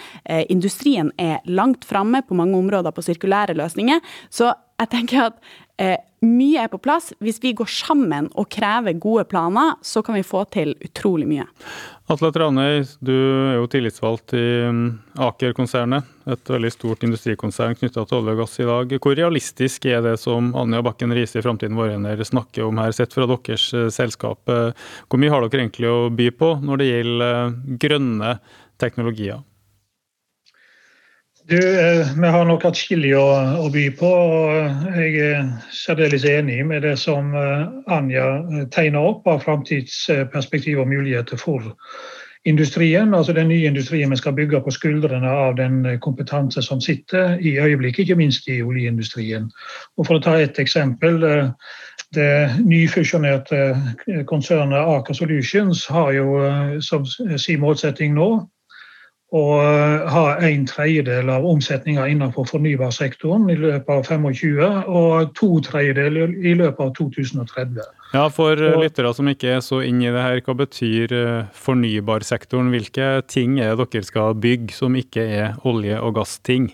Industrien 0.53 1.11
er 1.19 1.41
langt 1.47 1.85
framme 1.89 2.23
på 2.27 2.37
mange 2.39 2.59
områder 2.59 2.93
på 2.95 3.05
sirkulære 3.05 3.55
løsninger. 3.59 4.01
Så 4.31 4.53
jeg 4.81 4.89
tenker 4.95 5.27
at 5.27 5.41
eh, 5.81 5.99
mye 6.25 6.65
er 6.65 6.71
på 6.73 6.81
plass. 6.81 7.11
Hvis 7.21 7.41
vi 7.43 7.53
går 7.57 7.69
sammen 7.73 8.31
og 8.39 8.49
krever 8.53 8.97
gode 9.01 9.27
planer, 9.29 9.77
så 9.85 10.03
kan 10.05 10.17
vi 10.17 10.27
få 10.27 10.45
til 10.53 10.73
utrolig 10.85 11.29
mye. 11.29 11.47
Atle 12.11 12.33
Tranøy, 12.35 12.81
du 13.07 13.13
er 13.15 13.53
jo 13.61 13.69
tillitsvalgt 13.71 14.33
i 14.35 14.47
mm, 14.67 14.87
Aker-konsernet, 15.23 16.09
et 16.27 16.51
veldig 16.51 16.71
stort 16.75 17.05
industrikonsern 17.07 17.77
knytta 17.79 18.03
til 18.03 18.19
olje 18.19 18.35
og 18.35 18.41
gass 18.43 18.59
i 18.59 18.67
dag. 18.67 18.95
Hvor 19.05 19.15
realistisk 19.15 19.87
er 19.87 20.03
det 20.03 20.17
som 20.19 20.49
Anja 20.59 20.81
Bakken 20.83 21.15
Riise 21.15 21.39
i 21.39 21.45
Framtiden 21.45 21.79
vår 21.79 21.95
snakker 22.27 22.67
om 22.67 22.81
her, 22.83 22.91
sett 22.97 23.15
fra 23.15 23.29
deres 23.31 23.69
eh, 23.79 23.87
selskap? 23.95 24.43
Eh, 24.51 24.73
hvor 25.07 25.23
mye 25.23 25.31
har 25.31 25.47
dere 25.47 25.63
egentlig 25.63 25.87
å 25.87 26.11
by 26.11 26.27
på 26.35 26.51
når 26.67 26.83
det 26.83 26.91
gjelder 26.91 27.37
eh, 27.37 27.79
grønne 27.87 28.35
teknologier? 28.83 29.45
Du, 31.51 31.57
Vi 32.21 32.29
har 32.29 32.45
nok 32.47 32.63
atskillig 32.69 33.11
å, 33.19 33.25
å 33.59 33.71
by 33.75 33.89
på. 33.99 34.07
og 34.07 35.01
Jeg 35.03 35.17
er 35.19 35.49
særdeles 35.75 36.23
enig 36.23 36.61
med 36.67 36.85
det 36.87 36.93
som 37.03 37.33
Anja 37.91 38.27
tegner 38.71 39.09
opp 39.09 39.27
av 39.27 39.43
framtidsperspektiv 39.43 40.79
og 40.79 40.87
muligheter 40.93 41.41
for 41.41 41.73
industrien. 42.47 43.15
altså 43.15 43.35
Den 43.35 43.51
nye 43.51 43.67
industrien 43.67 44.15
vi 44.15 44.21
skal 44.21 44.37
bygge 44.39 44.61
på 44.63 44.71
skuldrene 44.71 45.27
av 45.31 45.57
den 45.59 45.99
kompetanse 45.99 46.63
som 46.63 46.81
sitter 46.81 47.35
i 47.43 47.57
øyeblikket, 47.59 48.05
ikke 48.05 48.21
minst 48.23 48.47
i 48.47 48.63
oljeindustrien. 48.63 49.51
Og 49.99 50.07
For 50.07 50.21
å 50.21 50.23
ta 50.23 50.39
ett 50.39 50.59
eksempel. 50.63 51.51
Det 52.15 52.63
nyfusjonerte 52.63 53.77
konsernet 54.27 54.87
Aker 54.87 55.15
Solutions 55.15 55.87
har 55.87 56.13
jo 56.13 56.81
som 56.83 57.05
sin 57.39 57.61
målsetting 57.61 58.15
nå 58.15 58.31
og 59.31 59.61
eh, 59.63 60.09
ha 60.11 60.25
en 60.43 60.65
tredjedel 60.67 61.31
av 61.31 61.45
omsetninga 61.47 62.09
innenfor 62.11 62.49
fornybarsektoren 62.51 63.47
i 63.53 63.57
løpet 63.61 63.93
av 63.95 64.09
25, 64.09 64.89
og 64.91 65.31
to 65.39 65.51
tredjedeler 65.67 66.35
i 66.35 66.57
løpet 66.59 66.83
av 66.83 66.91
2030. 66.99 67.79
Ja, 68.17 68.25
For 68.35 68.59
eh, 68.59 68.81
lyttere 68.83 69.13
som 69.15 69.31
ikke 69.31 69.55
er 69.55 69.63
så 69.63 69.85
inne 69.87 70.09
i 70.09 70.15
det 70.17 70.25
her, 70.25 70.43
hva 70.47 70.57
betyr 70.65 71.15
eh, 71.15 71.47
fornybarsektoren? 71.55 72.73
Hvilke 72.75 73.13
ting 73.31 73.61
er 73.63 73.79
det 73.79 73.93
dere 73.95 74.11
skal 74.11 74.35
bygge 74.35 74.75
som 74.75 74.99
ikke 74.99 75.23
er 75.23 75.63
olje- 75.63 76.03
og 76.03 76.19
gassting? 76.19 76.73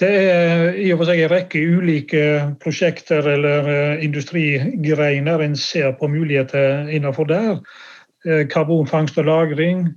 Det 0.00 0.08
er 0.08 0.76
i 0.78 0.88
og 0.94 1.02
for 1.02 1.10
seg 1.10 1.26
en 1.26 1.32
rekke 1.34 1.60
ulike 1.60 2.24
prosjekter 2.62 3.26
eller 3.34 3.98
industrigreiner 4.00 5.42
en 5.42 5.56
ser 5.58 5.90
på 5.98 6.08
muligheter 6.08 6.86
innenfor 6.88 7.26
der. 7.28 7.58
Karbonfangst 8.52 9.18
og 9.18 9.26
-lagring, 9.26 9.88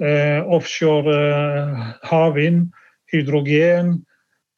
offshore 0.00 1.14
eh, 1.14 1.88
havvind, 2.10 2.68
hydrogen, 3.12 3.98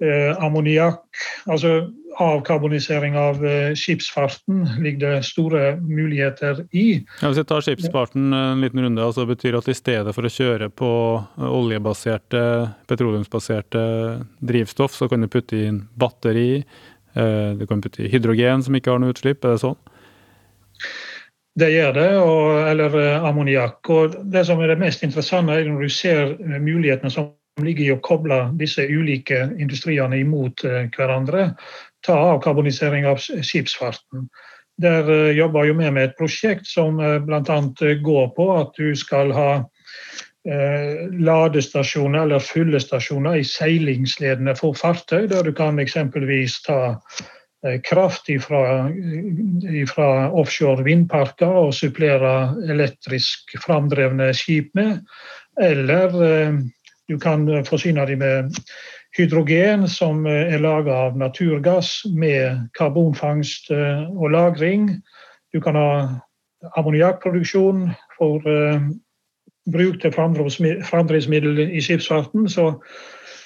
eh, 0.03 0.35
ammoniakk. 0.45 1.05
Altså 1.51 1.91
avkarbonisering 2.21 3.15
av 3.17 3.39
skipsfarten 3.79 4.65
ligger 4.83 5.15
det 5.15 5.29
store 5.29 5.77
muligheter 5.81 6.65
i. 6.77 6.99
Ja, 7.23 7.31
hvis 7.31 7.39
jeg 7.41 7.49
tar 7.49 7.65
skipsfarten 7.65 8.35
en 8.37 8.61
liten 8.61 8.83
runde, 8.83 9.05
altså 9.05 9.25
betyr 9.31 9.57
at 9.57 9.71
i 9.71 9.77
stedet 9.79 10.13
for 10.13 10.27
å 10.27 10.33
kjøre 10.35 10.69
på 10.75 10.91
oljebaserte, 11.49 12.43
petroleumsbaserte 12.91 13.85
drivstoff, 14.43 14.99
så 14.99 15.09
kan 15.09 15.25
du 15.25 15.31
putte 15.33 15.63
inn 15.71 15.85
batteri, 15.97 16.65
du 17.15 17.65
kan 17.71 17.81
putte 17.81 18.05
i 18.05 18.11
hydrogen 18.13 18.67
som 18.67 18.77
ikke 18.77 18.93
har 18.93 19.01
noe 19.01 19.15
utslipp, 19.15 19.47
er 19.47 19.57
det 19.57 19.63
sånn? 19.63 19.79
Det 21.59 21.71
gjør 21.73 21.95
det, 21.97 22.11
og, 22.23 22.69
eller 22.71 22.95
eh, 23.01 23.25
ammoniakk. 23.27 23.91
Det 24.31 24.45
som 24.47 24.61
er 24.63 24.71
det 24.71 24.79
mest 24.83 25.03
interessante, 25.03 25.57
er 25.59 25.67
når 25.67 25.83
du 25.83 25.93
ser 25.93 26.23
eh, 26.37 26.59
mulighetene 26.63 27.11
som 27.11 27.33
ligger 27.61 27.85
i 27.85 27.95
å 27.97 28.03
koble 28.05 28.39
disse 28.61 28.87
ulike 28.87 29.49
industriene 29.59 30.21
imot 30.23 30.63
eh, 30.69 30.87
hverandre. 30.95 31.51
Ta 32.07 32.17
avkarbonisering 32.37 33.09
av 33.11 33.19
skipsfarten. 33.21 34.29
Der 34.81 35.11
jobber 35.37 35.67
jo 35.69 35.75
vi 35.77 35.91
med 35.93 36.07
et 36.07 36.15
prosjekt 36.17 36.65
som 36.65 36.97
bl.a. 36.97 37.57
går 38.01 38.31
på 38.33 38.47
at 38.55 38.71
du 38.79 38.95
skal 38.97 39.35
ha 39.37 39.51
ladestasjoner 41.21 42.23
eller 42.23 42.41
fyllestasjoner 42.41 43.43
i 43.43 43.45
seilingsledene 43.45 44.55
for 44.57 44.73
fartøy, 44.73 45.27
der 45.29 45.45
du 45.45 45.53
kan 45.53 45.77
eksempelvis 45.85 46.63
ta 46.65 46.97
kraft 47.85 48.29
fra 48.43 50.31
offshore 50.33 50.85
vindparker 50.85 51.47
og 51.47 51.75
supplere 51.75 52.55
elektrisk 52.73 53.53
framdrevne 53.61 54.31
skip 54.35 54.71
med. 54.75 55.03
Eller 55.61 56.17
eh, 56.25 56.55
du 57.09 57.19
kan 57.19 57.45
forsyne 57.67 58.07
dem 58.07 58.19
med 58.19 58.57
hydrogen 59.19 59.89
som 59.89 60.25
er 60.27 60.63
laga 60.63 60.95
av 61.09 61.19
naturgass 61.19 62.07
med 62.15 62.71
karbonfangst 62.79 63.71
eh, 63.71 64.09
og 64.09 64.31
-lagring. 64.31 65.03
Du 65.53 65.61
kan 65.61 65.75
ha 65.75 66.09
ammoniakkproduksjon 66.77 67.91
for 68.19 68.41
bruk 69.73 70.01
til 70.01 70.13
framdrivsmiddel 70.13 71.59
i 71.59 71.81
skipsfarten. 71.81 72.49
Så 72.49 72.75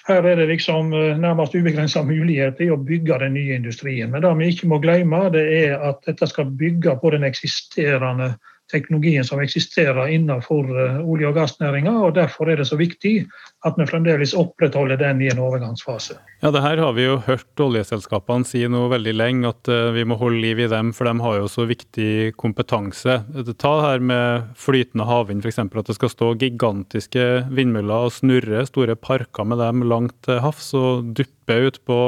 her 0.09 0.27
er 0.29 0.37
det 0.37 0.49
liksom 0.51 0.93
eh, 0.93 1.19
nærmest 1.19 1.55
ubegrensa 1.57 2.03
mulighet 2.05 2.61
i 2.61 2.71
å 2.73 2.81
bygge 2.81 3.19
den 3.23 3.37
nye 3.39 3.57
industrien. 3.57 4.11
Men 4.13 4.25
det 4.25 4.33
vi 4.41 4.51
ikke 4.53 4.69
må 4.69 4.81
glemme, 4.83 5.23
det 5.33 5.45
er 5.63 5.79
at 5.81 6.03
dette 6.09 6.29
skal 6.29 6.53
bygge 6.61 6.99
på 7.01 7.15
den 7.15 7.25
eksisterende 7.25 8.35
teknologien 8.73 9.25
som 9.25 9.41
eksisterer 9.45 10.13
innenfor 10.13 10.69
eh, 10.69 11.01
olje- 11.01 11.31
og 11.31 11.39
gassnæringa. 11.39 11.97
Derfor 12.17 12.53
er 12.53 12.61
det 12.61 12.69
så 12.69 12.81
viktig 12.81 13.25
at 13.65 13.79
vi 13.81 13.87
fremdeles 13.89 14.35
opprettholder 14.37 14.99
den 15.01 15.23
i 15.25 15.31
en 15.33 15.41
overgangsfase. 15.41 16.19
Ja, 16.45 16.51
det 16.53 16.61
her 16.65 16.83
har 16.85 16.93
vi 16.97 17.07
jo 17.07 17.17
hørt 17.25 17.63
oljeselskapene 17.65 18.45
si 18.49 18.61
nå 18.69 18.83
veldig 18.93 19.15
lenge, 19.17 19.53
at 19.55 19.71
eh, 19.73 19.93
vi 19.97 20.05
må 20.09 20.19
holde 20.21 20.43
liv 20.43 20.61
i 20.61 20.71
dem, 20.71 20.93
for 20.97 21.09
de 21.09 21.15
har 21.25 21.39
jo 21.41 21.51
så 21.51 21.65
viktig 21.69 22.35
kompetanse. 22.41 23.21
Ta 23.61 23.75
her 23.87 24.05
med 24.05 24.51
flytende 24.61 25.09
havvind 25.09 25.45
f.eks., 25.45 25.63
at 25.65 25.91
det 25.91 25.97
skal 25.97 26.13
stå 26.13 26.33
gigantiske 26.43 27.29
vindmøller 27.55 28.11
og 28.11 28.17
snurre 28.19 28.67
store 28.69 28.99
parker 29.01 29.49
med 29.49 29.63
dem 29.65 29.87
langt 29.89 30.19
til 30.29 30.43
havs 30.45 30.75
og 30.77 31.15
duppe 31.17 31.57
ut 31.65 31.81
på 31.89 32.01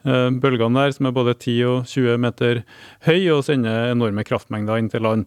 Eh, 0.00 0.30
bølgene 0.40 0.80
der, 0.80 0.92
som 0.96 1.08
er 1.10 1.12
både 1.12 1.34
10 1.36 1.56
og 1.68 1.88
20 1.88 2.16
meter 2.22 2.62
høy 3.04 3.26
og 3.34 3.42
sender 3.44 3.90
enorme 3.90 4.24
kraftmengder 4.24 4.80
inn 4.80 4.88
til 4.88 5.04
land. 5.04 5.26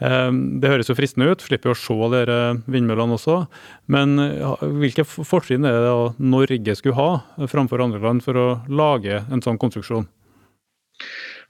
Eh, 0.00 0.30
det 0.62 0.70
høres 0.70 0.88
jo 0.88 0.96
fristende 0.96 1.28
ut, 1.28 1.44
slipper 1.44 1.72
jo 1.72 1.76
å 1.76 1.80
se 1.80 1.98
disse 2.14 2.38
vindmøllene 2.72 3.18
også. 3.18 3.42
Men 3.92 4.16
hvilke 4.80 5.04
fortrinn 5.22 5.66
er 5.68 5.78
det 5.84 5.94
Norge 6.18 6.76
skulle 6.78 6.98
ha 6.98 7.46
framfor 7.50 7.82
andre 7.84 8.02
land 8.02 8.24
for 8.24 8.38
å 8.38 8.48
lage 8.68 9.22
en 9.30 9.42
sånn 9.44 9.60
konstruksjon? 9.62 10.08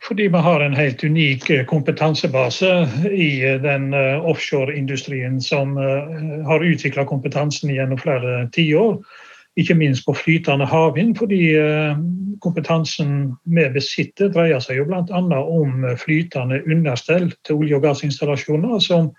Fordi 0.04 0.26
vi 0.28 0.40
har 0.44 0.60
en 0.60 0.76
helt 0.76 1.00
unik 1.00 1.46
kompetansebase 1.70 2.70
i 3.08 3.30
den 3.62 3.94
offshoreindustrien 3.94 5.38
som 5.40 5.78
har 5.78 6.66
utvikla 6.66 7.06
kompetansen 7.08 7.72
gjennom 7.72 8.02
flere 8.02 8.42
tiår 8.52 8.98
ikke 9.60 9.76
minst 9.78 10.02
på 10.06 10.14
flytende 10.18 10.66
havvind, 10.66 11.14
fordi 11.18 11.54
eh, 11.58 11.94
kompetansen 12.42 13.34
vi 13.46 13.66
besitter, 13.74 14.32
dreier 14.34 14.62
seg 14.62 14.80
jo 14.80 14.88
bl.a. 14.88 15.20
om 15.40 15.84
flytende 16.00 16.60
understell 16.66 17.30
til 17.46 17.62
olje- 17.62 17.78
og 17.78 17.86
gassinstallasjoner, 17.86 18.80
som 18.82 19.12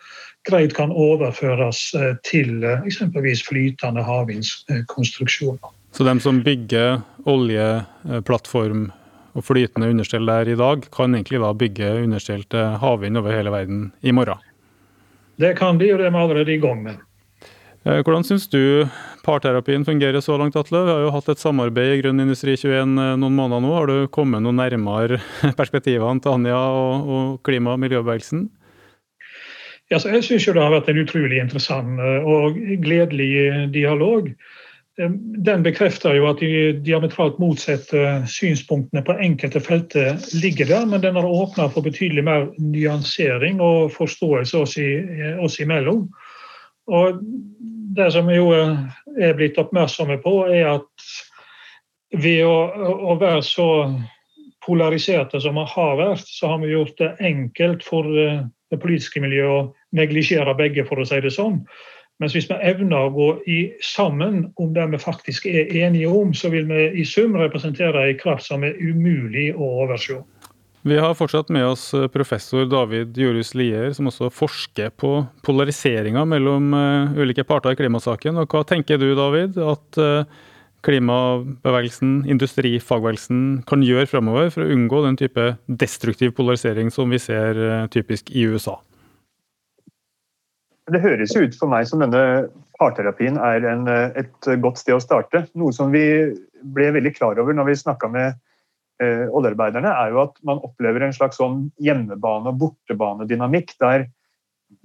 greit 0.49 0.75
kan 0.77 0.93
overføres 0.93 1.87
eh, 1.97 2.13
til 2.27 2.63
eh, 2.63 2.83
eksempelvis 2.87 3.43
flytende 3.47 4.03
havvindskonstruksjoner. 4.05 5.73
Så 5.95 6.03
de 6.03 6.15
som 6.19 6.41
bygger 6.43 6.99
oljeplattform 7.29 8.89
og 9.35 9.43
flytende 9.43 9.89
understell 9.91 10.27
der 10.27 10.51
i 10.51 10.59
dag, 10.59 10.85
kan 10.95 11.15
egentlig 11.15 11.41
da 11.43 11.53
bygge 11.55 11.91
understell 12.03 12.45
til 12.51 12.77
havvind 12.81 13.19
over 13.19 13.35
hele 13.35 13.51
verden 13.51 13.89
i 14.01 14.13
morgen? 14.15 14.39
Det 15.41 15.55
kan 15.59 15.79
de, 15.79 15.91
og 15.91 15.99
det 15.99 16.07
er 16.07 16.15
vi 16.15 16.23
allerede 16.23 16.53
i 16.53 16.61
gang 16.63 16.83
med. 16.83 17.01
Eh, 17.85 18.01
hvordan 18.01 18.23
syns 18.25 18.47
du 18.49 18.87
parterapien 19.25 19.85
fungerer 19.85 20.21
så 20.23 20.37
langt, 20.39 20.55
Atle? 20.57 20.83
Vi 20.85 20.93
har 20.93 21.03
jo 21.03 21.13
hatt 21.13 21.27
et 21.29 21.41
samarbeid 21.41 21.97
i 21.97 22.03
Grønn 22.03 22.23
industri 22.23 22.55
21 22.57 22.75
eh, 22.81 23.15
noen 23.19 23.35
måneder 23.37 23.61
nå. 23.61 23.73
Har 23.75 23.91
du 23.91 24.11
kommet 24.13 24.41
noe 24.45 24.55
nærmere 24.55 25.19
perspektivene 25.59 26.23
til 26.23 26.37
Anja 26.37 26.59
og 26.59 27.41
klima- 27.45 27.75
og 27.75 27.83
miljøbevegelsen? 27.83 28.47
Ja, 29.95 30.01
jeg 30.11 30.25
syns 30.27 30.43
det 30.49 30.59
har 30.59 30.73
vært 30.73 30.89
en 30.91 30.97
utrolig 30.99 31.37
interessant 31.39 32.01
eh, 32.03 32.25
og 32.27 32.57
gledelig 32.83 33.69
dialog. 33.71 34.27
Den 34.97 35.63
bekrefter 35.63 36.17
jo 36.17 36.25
at 36.27 36.41
de 36.43 36.73
diametralt 36.83 37.37
motsatte 37.39 38.01
synspunktene 38.31 39.03
på 39.07 39.15
enkelte 39.23 39.61
felter 39.63 40.19
ligger 40.39 40.67
der, 40.67 40.85
men 40.91 41.03
den 41.03 41.15
har 41.15 41.27
åpna 41.27 41.69
for 41.71 41.83
betydelig 41.83 42.25
mer 42.27 42.49
nyansering 42.59 43.61
og 43.63 43.93
forståelse 43.95 44.63
oss, 44.65 44.75
i, 44.79 44.89
oss 45.39 45.59
imellom. 45.63 46.09
Og 46.91 47.21
det 47.95 48.09
som 48.15 48.27
jo 48.31 48.51
er 48.51 49.39
blitt 49.39 49.59
oppmerksomme 49.59 50.19
på, 50.23 50.35
er 50.51 50.73
at 50.73 51.07
ved 52.19 52.43
å, 52.47 52.57
å 53.15 53.15
være 53.19 53.43
så 53.47 53.69
polariserte 54.65 55.39
som 55.43 55.55
vi 55.59 55.65
har 55.71 55.97
vært, 56.01 56.27
så 56.27 56.51
har 56.51 56.63
vi 56.63 56.73
gjort 56.73 56.99
det 56.99 57.15
enkelt 57.31 57.87
for 57.87 58.11
eh, 58.11 58.43
det 58.73 58.81
politiske 58.81 59.21
miljøet 59.23 59.75
neglisjere 59.95 60.55
begge, 60.57 60.85
for 60.87 61.01
å 61.01 61.07
si 61.07 61.19
det 61.23 61.33
sånn. 61.35 61.61
Mens 62.23 62.31
hvis 62.31 62.47
vi 62.47 62.55
evner 62.63 63.09
å 63.09 63.11
gå 63.11 63.29
sammen 63.83 64.45
om 64.61 64.71
det 64.75 64.85
vi 64.93 64.99
faktisk 65.01 65.47
er 65.51 65.71
enige 65.83 66.07
om, 66.07 66.31
så 66.31 66.47
vil 66.53 66.69
vi 66.69 66.85
i 67.01 67.03
sum 67.07 67.35
representere 67.35 68.05
en 68.07 68.21
kraft 68.21 68.47
som 68.47 68.63
er 68.63 68.77
umulig 68.79 69.49
å 69.51 69.67
overse. 69.83 70.21
Vi 70.85 70.99
har 71.01 71.15
fortsatt 71.17 71.49
med 71.49 71.65
oss 71.65 71.89
eh, 71.97 72.05
professor 72.13 72.67
David 72.69 73.17
Jorus 73.17 73.55
Lier, 73.57 73.89
som 73.97 74.05
også 74.07 74.29
forsker 74.29 74.91
på 74.93 75.15
polariseringa 75.43 76.21
mellom 76.29 76.75
uh, 76.77 77.15
ulike 77.17 77.43
parter 77.43 77.73
i 77.73 77.79
klimasaken. 77.79 78.37
Og 78.43 78.53
hva 78.53 78.61
tenker 78.69 79.01
du, 79.01 79.07
David, 79.17 79.57
at 79.57 79.97
uh, 79.97 80.43
klimabevegelsen, 80.85 82.19
industrifagbevegelsen, 82.29 83.39
kan 83.65 83.83
gjøre 83.83 84.11
fremover 84.13 84.53
for 84.53 84.61
å 84.61 84.75
unngå 84.77 85.01
den 85.07 85.17
type 85.19 85.55
destruktiv 85.65 86.35
polarisering 86.37 86.93
som 86.93 87.09
vi 87.09 87.19
ser 87.19 87.57
typisk 87.89 88.29
i 88.29 88.45
USA? 88.45 88.77
Det 90.91 91.01
høres 91.01 91.33
jo 91.33 91.41
ut 91.41 91.55
for 91.57 91.71
meg 91.71 91.87
som 91.89 92.03
denne 92.03 92.49
parterapien 92.77 93.39
er 93.41 93.65
en, 93.65 93.87
et 93.89 94.49
godt 94.61 94.77
sted 94.81 94.93
å 94.93 95.01
starte. 95.01 95.47
Noe 95.57 95.73
som 95.73 95.89
vi 95.93 96.03
ble 96.75 96.91
veldig 96.93 97.15
klar 97.15 97.39
over 97.41 97.57
når 97.57 97.71
vi 97.71 97.79
snakka 97.79 98.09
med 98.13 98.35
eh, 99.01 99.25
oljearbeiderne, 99.25 99.89
er 99.89 100.13
jo 100.13 100.21
at 100.27 100.37
man 100.45 100.61
opplever 100.65 101.05
en 101.05 101.15
slags 101.15 101.41
sånn 101.41 101.71
hjemmebane- 101.81 102.53
og 102.53 102.61
bortebanedynamikk 102.61 103.73
der, 103.81 104.05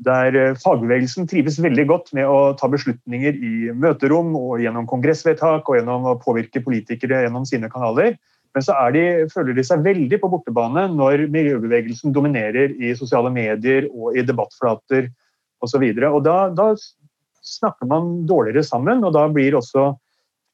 der 0.08 0.40
eh, 0.40 0.56
fagbevegelsen 0.64 1.28
trives 1.28 1.60
veldig 1.60 1.86
godt 1.92 2.12
med 2.16 2.32
å 2.32 2.54
ta 2.56 2.70
beslutninger 2.72 3.36
i 3.36 3.54
møterom 3.76 4.32
og 4.40 4.60
gjennom 4.64 4.88
kongressvedtak 4.88 5.68
og 5.68 5.80
gjennom 5.80 6.08
å 6.08 6.18
påvirke 6.24 6.64
politikere 6.64 7.26
gjennom 7.26 7.44
sine 7.48 7.68
kanaler. 7.72 8.16
Men 8.56 8.64
så 8.66 8.74
de, 8.96 9.04
føler 9.30 9.54
de 9.54 9.62
seg 9.68 9.84
veldig 9.84 10.18
på 10.22 10.30
bortebane 10.32 10.88
når 10.96 11.28
miljøbevegelsen 11.30 12.16
dominerer 12.16 12.72
i 12.80 12.96
sosiale 12.98 13.30
medier 13.30 13.86
og 13.92 14.16
i 14.16 14.24
debattflater 14.26 15.12
osv. 15.64 15.84
Da, 16.24 16.36
da 16.56 16.68
snakker 17.46 17.88
man 17.90 18.12
dårligere 18.28 18.64
sammen, 18.66 19.04
og 19.04 19.14
da 19.16 19.26
blir 19.32 19.56
også 19.58 19.90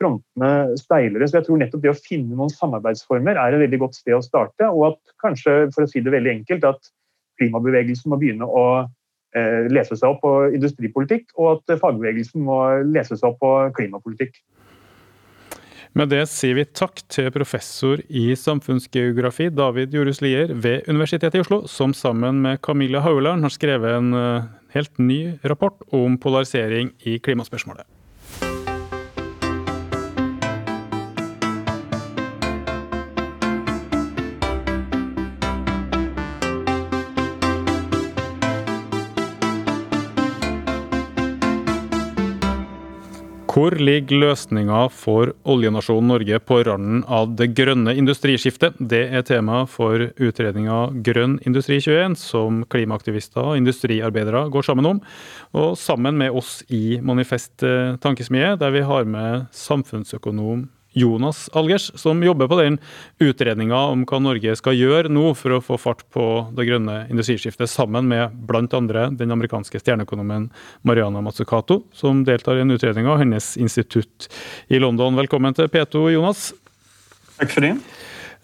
frontene 0.01 0.77
steilere. 0.81 1.29
Så 1.29 1.41
jeg 1.41 1.49
tror 1.49 1.61
nettopp 1.61 1.85
det 1.85 1.95
å 1.95 1.99
finne 1.99 2.37
noen 2.37 2.53
samarbeidsformer 2.53 3.39
er 3.41 3.57
et 3.57 3.65
veldig 3.65 3.81
godt 3.85 3.99
sted 3.99 4.17
å 4.17 4.25
starte. 4.25 4.69
Og 4.69 4.93
at 4.93 5.17
kanskje, 5.23 5.59
for 5.75 5.87
å 5.87 5.91
si 5.91 6.03
det 6.05 6.15
veldig 6.15 6.35
enkelt, 6.41 6.67
at 6.69 6.93
klimabevegelsen 7.41 8.13
må 8.13 8.21
begynne 8.21 8.49
å 8.49 8.67
eh, 9.37 9.69
lese 9.73 9.97
seg 9.97 10.13
opp 10.13 10.23
på 10.25 10.35
industripolitikk, 10.57 11.31
og 11.37 11.57
at 11.57 11.81
fagbevegelsen 11.83 12.45
må 12.47 12.61
lese 12.89 13.17
seg 13.17 13.33
opp 13.33 13.41
på 13.43 13.53
klimapolitikk. 13.79 14.39
Med 15.97 16.11
det 16.13 16.27
sier 16.29 16.59
vi 16.59 16.67
takk 16.77 17.01
til 17.09 17.31
professor 17.33 18.03
i 18.13 18.27
samfunnsgeografi 18.37 19.47
David 19.49 19.95
Jorus 19.97 20.21
Lier 20.21 20.53
ved 20.53 20.85
Universitetet 20.93 21.39
i 21.39 21.41
Oslo, 21.41 21.63
som 21.73 21.95
sammen 21.97 22.43
med 22.45 22.61
Camilla 22.61 23.01
Hauland 23.01 23.47
har 23.47 23.55
skrevet 23.55 23.97
en 23.97 24.13
eh, 24.13 24.45
helt 24.77 25.01
ny 25.01 25.21
rapport 25.49 25.81
om 25.97 26.19
polarisering 26.21 26.93
i 27.09 27.17
klimaspørsmålet. 27.17 27.89
Hvor 43.57 43.73
ligger 43.81 44.19
løsninga 44.21 44.83
for 44.93 45.31
oljenasjonen 45.49 46.11
Norge 46.13 46.37
på 46.45 46.59
randen 46.67 46.99
av 47.09 47.31
det 47.39 47.55
grønne 47.57 47.95
industriskiftet? 47.97 48.77
Det 48.77 49.01
er 49.17 49.25
tema 49.25 49.63
for 49.65 50.11
utredninga 50.13 50.91
Grønn 51.07 51.39
industri 51.49 51.79
21, 51.81 52.19
som 52.21 52.59
klimaaktivister 52.69 53.41
og 53.41 53.57
industriarbeidere 53.57 54.45
går 54.53 54.69
sammen 54.69 54.91
om. 54.91 55.01
Og 55.57 55.73
sammen 55.81 56.21
med 56.21 56.37
oss 56.37 56.59
i 56.69 56.99
Manifest 57.01 57.65
tankesmie, 58.05 58.59
der 58.61 58.77
vi 58.77 58.85
har 58.85 59.09
med 59.09 59.49
samfunnsøkonom 59.57 60.67
Jonas 60.97 61.51
Algers, 61.53 61.91
som 62.01 62.23
jobber 62.25 62.49
på 62.49 62.57
den 62.61 62.79
utredninga 63.21 63.77
om 63.93 64.07
hva 64.09 64.21
Norge 64.25 64.55
skal 64.57 64.79
gjøre 64.79 65.13
nå 65.13 65.35
for 65.37 65.57
å 65.57 65.61
få 65.65 65.77
fart 65.81 66.07
på 66.15 66.25
det 66.57 66.65
grønne 66.71 67.03
industriskiftet, 67.13 67.69
sammen 67.69 68.09
med 68.09 68.33
bl.a. 68.49 68.65
den 69.13 69.35
amerikanske 69.35 69.83
stjerneøkonomen 69.83 70.49
Mariana 70.89 71.21
Mazzucato, 71.25 71.83
som 71.93 72.25
deltar 72.25 72.57
i 72.57 72.65
en 72.65 72.73
utredning 72.73 73.11
av 73.13 73.21
hennes 73.21 73.53
institutt 73.61 74.31
i 74.73 74.81
London. 74.81 75.21
Velkommen 75.21 75.57
til 75.57 75.69
P2, 75.69 76.09
Jonas. 76.17 76.49
Takk 77.37 77.53
for 77.53 77.69
det. 77.69 77.75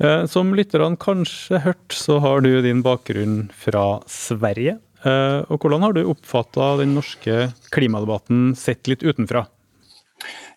Eh, 0.03 0.27
som 0.29 0.53
lytterne 0.57 1.01
kanskje 1.01 1.63
hørt, 1.65 1.89
så 1.97 2.21
har 2.21 2.45
du 2.45 2.53
din 2.65 2.85
bakgrunn 2.85 3.47
fra 3.57 4.03
Sverige. 4.11 4.77
Eh, 5.03 5.41
og 5.49 5.57
hvordan 5.63 5.89
har 5.89 5.97
du 5.97 6.05
oppfatta 6.05 6.77
den 6.83 6.95
norske 6.99 7.49
klimadebatten 7.75 8.53
sett 8.59 8.93
litt 8.93 9.05
utenfra? 9.07 9.47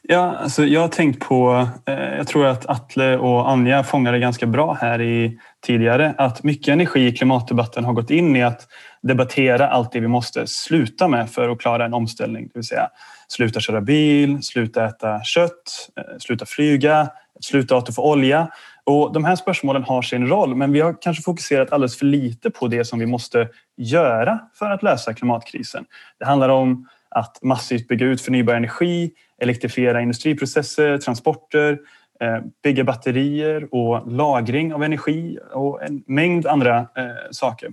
Ja, 0.08 0.36
alltså 0.36 0.65
jag 0.65 0.82
har 0.82 0.88
tänkt 0.88 1.20
på, 1.20 1.68
eh, 1.86 2.18
jag 2.18 2.28
tror 2.28 2.46
att 2.46 2.65
Atle 2.65 3.18
och 3.18 3.50
Anja 3.50 3.84
fångade 3.84 4.20
ganska 4.20 4.46
bra 4.46 4.78
här 4.82 5.02
i, 5.02 5.39
tidigare, 5.65 6.15
att 6.18 6.44
mycket 6.44 6.68
energi 6.68 7.08
i 7.08 7.12
klimatdebatten 7.12 7.86
har 7.86 7.94
gått 7.94 8.12
in 8.12 8.36
i 8.36 8.44
att 8.44 8.68
debattera 9.02 9.68
allt 9.68 9.91
det 9.91 10.00
vi 10.00 10.08
måste 10.08 10.48
sluta 10.48 11.08
med 11.08 11.30
för 11.30 11.50
att 11.50 11.60
klara 11.60 11.86
en 11.86 11.94
omställning. 11.94 12.44
Det 12.44 12.60
vill 12.60 12.63
säga 12.63 12.89
sluta 13.28 13.60
köra 13.60 13.82
bil, 13.82 14.44
sluta 14.44 14.86
äta 14.86 15.24
kött, 15.24 15.89
eh, 15.98 16.18
sluta 16.20 16.46
flyga, 16.46 17.10
sluta 17.41 17.78
återfå 17.78 18.10
olja. 18.10 18.48
Och 18.84 19.13
de 19.13 19.26
här 19.26 19.36
spörsmålen 19.36 19.84
har 19.84 20.02
sin 20.02 20.28
roll, 20.28 20.56
men 20.56 20.72
vi 20.72 20.82
har 20.82 21.02
kanske 21.02 21.24
fokuserat 21.24 21.72
alldeles 21.72 22.00
för 22.00 22.06
lite 22.06 22.50
på 22.50 22.68
det 22.68 22.86
som 22.86 23.00
vi 23.00 23.06
måste 23.06 23.50
göra 23.78 24.39
för 24.60 24.72
att 24.72 24.84
lösa 24.84 25.13
klimatkrisen. 25.13 25.86
Det 26.20 26.26
handlar 26.26 26.50
om 26.50 26.88
att 27.10 27.39
massivt 27.41 27.88
bygga 27.88 28.06
ut 28.06 28.22
förnybar 28.22 28.54
energi, 28.54 29.12
elektrifiera 29.41 30.02
industriprocesser, 30.02 30.98
transporter, 30.98 31.80
eh, 32.19 32.39
bygga 32.63 32.84
batterier 32.84 33.74
och 33.76 34.12
lagring 34.12 34.74
av 34.74 34.84
energi 34.84 35.39
och 35.54 35.84
en 35.84 36.04
mängd 36.08 36.48
andra 36.48 36.78
eh, 36.78 37.32
saker. 37.32 37.67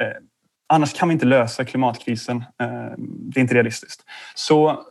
Eh, 0.00 0.08
annars 0.68 0.92
kan 0.92 1.08
vi 1.08 1.12
inte 1.12 1.26
lösa 1.26 1.64
klimatkrisen. 1.64 2.44
Det 3.06 3.40
är 3.40 3.42
inte 3.42 3.54
realistiskt. 3.54 4.04
Så 4.34 4.84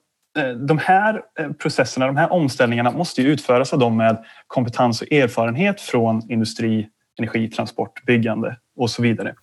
de 0.68 0.78
här 0.78 1.22
processerna, 1.60 2.08
de 2.08 2.18
här 2.18 2.32
omställningarna 2.32 2.92
måste 2.92 3.22
utföras 3.22 3.74
av 3.74 3.80
dem 3.80 3.98
med 3.98 4.26
kompetens 4.48 5.02
och 5.02 5.12
erfarenhet 5.12 5.82
från 5.82 6.32
industri, 6.32 6.90
energi, 7.20 7.48
transport, 7.48 8.06
byggande 8.06 8.58
videre. 9.02 9.34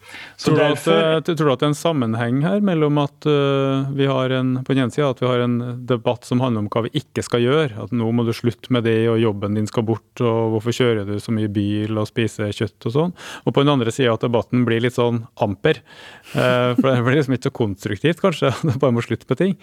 Tror, 0.40 0.58
derfor, 0.60 1.00
at, 1.18 1.26
tror, 1.26 1.48
du 1.48 1.52
at, 1.52 1.60
det 1.62 1.68
er 1.68 1.72
en 1.72 1.78
sammenheng 1.78 2.40
her 2.44 2.64
mellom 2.64 3.00
at 3.02 3.28
uh, 3.28 3.90
vi 3.96 4.08
har 4.10 4.34
en 4.36 4.56
på 4.64 4.74
den 4.74 4.84
ene 4.84 4.94
siden, 4.94 5.10
at 5.10 5.22
vi 5.22 5.28
har 5.30 5.44
en 5.44 5.56
debatt 5.88 6.26
som 6.28 6.42
handler 6.44 6.64
om 6.64 6.70
hva 6.72 6.84
vi 6.86 6.94
ikke 7.02 7.24
skal 7.26 7.44
gjøre? 7.44 7.70
At 7.86 7.94
nå 7.94 8.10
må 8.14 8.26
du 8.26 8.32
slutte 8.36 8.72
med 8.74 8.86
det, 8.88 8.98
og 9.10 9.20
jobben 9.22 9.58
din 9.58 9.70
skal 9.70 9.86
bort, 9.88 10.12
og 10.22 10.56
hvorfor 10.56 10.76
kjører 10.76 11.08
du 11.08 11.16
så 11.22 11.34
mye 11.34 11.50
bil 11.52 11.98
og 12.00 12.10
spiser 12.10 12.54
kjøtt 12.54 12.90
og 12.90 12.96
sånn? 12.98 13.16
Og 13.44 13.54
på 13.54 13.64
den 13.64 13.74
andre 13.74 13.94
sida 13.94 14.14
at 14.14 14.26
debatten 14.26 14.66
blir 14.68 14.84
litt 14.84 14.98
sånn 14.98 15.24
amper. 15.44 15.82
Uh, 16.34 16.74
for 16.78 16.90
det 16.90 17.00
blir 17.02 17.18
liksom 17.20 17.38
ikke 17.38 17.50
så 17.50 17.58
konstruktivt, 17.62 18.22
kanskje. 18.22 18.54
Det 18.74 18.78
bare 18.80 18.94
må 18.96 19.02
slutte 19.04 19.28
med 19.30 19.40
ting. 19.40 19.58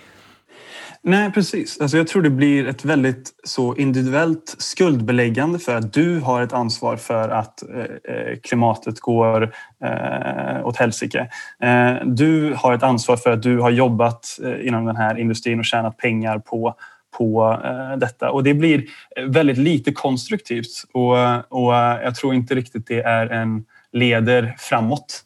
Nej, 1.03 1.31
precis. 1.31 1.81
Alltså 1.81 1.97
jag 1.97 2.07
tror 2.07 2.21
det 2.21 2.29
blir 2.29 2.67
ett 2.67 2.85
väldigt 2.85 3.33
så 3.43 3.75
individuellt 3.75 4.55
skuldbeläggande 4.57 5.59
för 5.59 5.75
att 5.75 5.93
du 5.93 6.19
har 6.19 6.41
ett 6.41 6.53
ansvar 6.53 6.97
för 6.97 7.29
att 7.29 7.63
eh, 7.69 8.15
eh, 8.15 8.37
klimatet 8.43 8.99
går 8.99 9.53
eh, 9.83 10.67
åt 10.67 10.77
helsike. 10.77 11.29
Eh, 11.63 11.93
du 12.05 12.53
har 12.57 12.73
ett 12.73 12.83
ansvar 12.83 13.17
för 13.17 13.31
att 13.31 13.43
du 13.43 13.59
har 13.59 13.69
jobbat 13.69 14.39
eh, 14.43 14.67
inom 14.67 14.85
den 14.85 14.95
här 14.95 15.19
industrin 15.19 15.59
och 15.59 15.65
tjänat 15.65 15.97
pengar 15.97 16.39
på 16.39 16.75
på 17.17 17.59
eh, 17.65 17.97
detta 17.97 18.31
och 18.31 18.43
det 18.43 18.53
blir 18.53 18.83
väldigt 19.27 19.57
lite 19.57 19.91
konstruktivt 19.91 20.83
och, 20.93 21.13
och 21.49 21.73
jag 21.73 22.15
tror 22.15 22.33
inte 22.33 22.55
riktigt 22.55 22.87
det 22.87 23.01
är 23.01 23.27
en 23.27 23.65
leder 23.91 24.55
framåt. 24.57 25.23